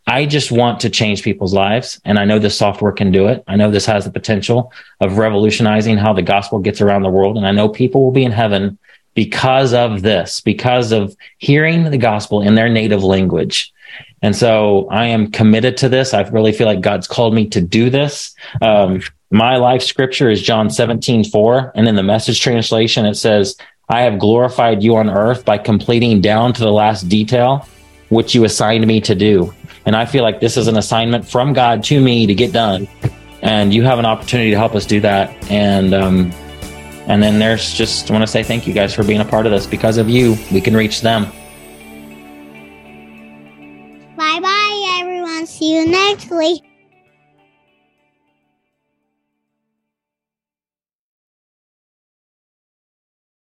I 0.07 0.25
just 0.25 0.51
want 0.51 0.79
to 0.79 0.89
change 0.89 1.21
people's 1.21 1.53
lives. 1.53 1.99
And 2.05 2.17
I 2.17 2.23
know 2.23 2.39
this 2.39 2.57
software 2.57 2.93
can 2.93 3.11
do 3.11 3.27
it. 3.27 3.43
I 3.47 3.57
know 3.57 3.69
this 3.69 3.85
has 3.85 4.05
the 4.05 4.11
potential 4.11 4.71
of 5.01 5.17
revolutionizing 5.17 5.97
how 5.97 6.13
the 6.13 6.21
gospel 6.21 6.59
gets 6.59 6.79
around 6.79 7.03
the 7.03 7.09
world. 7.09 7.35
And 7.35 7.45
I 7.45 7.51
know 7.51 7.67
people 7.67 8.03
will 8.03 8.11
be 8.11 8.23
in 8.23 8.31
heaven 8.31 8.77
because 9.13 9.73
of 9.73 10.03
this, 10.03 10.39
because 10.39 10.93
of 10.93 11.15
hearing 11.39 11.83
the 11.91 11.97
gospel 11.97 12.41
in 12.41 12.55
their 12.55 12.69
native 12.69 13.03
language. 13.03 13.73
And 14.21 14.35
so 14.35 14.87
I 14.89 15.07
am 15.07 15.29
committed 15.29 15.75
to 15.77 15.89
this. 15.89 16.13
I 16.13 16.21
really 16.21 16.53
feel 16.53 16.67
like 16.67 16.81
God's 16.81 17.07
called 17.07 17.33
me 17.33 17.47
to 17.49 17.59
do 17.59 17.89
this. 17.89 18.33
Um, 18.61 19.01
my 19.29 19.57
life 19.57 19.81
scripture 19.81 20.29
is 20.29 20.41
John 20.41 20.69
17, 20.69 21.25
4. 21.25 21.73
And 21.75 21.87
in 21.87 21.95
the 21.95 22.03
message 22.03 22.39
translation, 22.39 23.05
it 23.05 23.15
says, 23.15 23.57
I 23.89 24.01
have 24.01 24.19
glorified 24.19 24.83
you 24.83 24.95
on 24.95 25.09
earth 25.09 25.43
by 25.43 25.57
completing 25.57 26.21
down 26.21 26.53
to 26.53 26.61
the 26.61 26.71
last 26.71 27.09
detail, 27.09 27.67
which 28.09 28.35
you 28.35 28.43
assigned 28.43 28.85
me 28.87 29.01
to 29.01 29.15
do. 29.15 29.53
And 29.85 29.95
I 29.95 30.05
feel 30.05 30.23
like 30.23 30.39
this 30.39 30.57
is 30.57 30.67
an 30.67 30.77
assignment 30.77 31.27
from 31.27 31.53
God 31.53 31.83
to 31.85 32.01
me 32.01 32.25
to 32.27 32.35
get 32.35 32.51
done. 32.51 32.87
And 33.41 33.73
you 33.73 33.83
have 33.83 33.99
an 33.99 34.05
opportunity 34.05 34.51
to 34.51 34.57
help 34.57 34.75
us 34.75 34.85
do 34.85 34.99
that. 35.01 35.31
And, 35.51 35.93
um, 35.93 36.31
and 37.07 37.23
then 37.23 37.39
there's 37.39 37.73
just 37.73 38.11
I 38.11 38.13
want 38.13 38.23
to 38.23 38.27
say 38.27 38.43
thank 38.43 38.67
you 38.67 38.73
guys 38.73 38.93
for 38.93 39.03
being 39.03 39.21
a 39.21 39.25
part 39.25 39.45
of 39.45 39.51
this. 39.51 39.65
Because 39.65 39.97
of 39.97 40.09
you, 40.09 40.35
we 40.51 40.59
can 40.59 40.75
reach 40.75 41.01
them. 41.01 41.25
Bye 44.17 44.39
bye, 44.41 44.97
everyone. 44.99 45.45
See 45.45 45.73
you 45.73 45.87
next 45.87 46.29
week. 46.29 46.66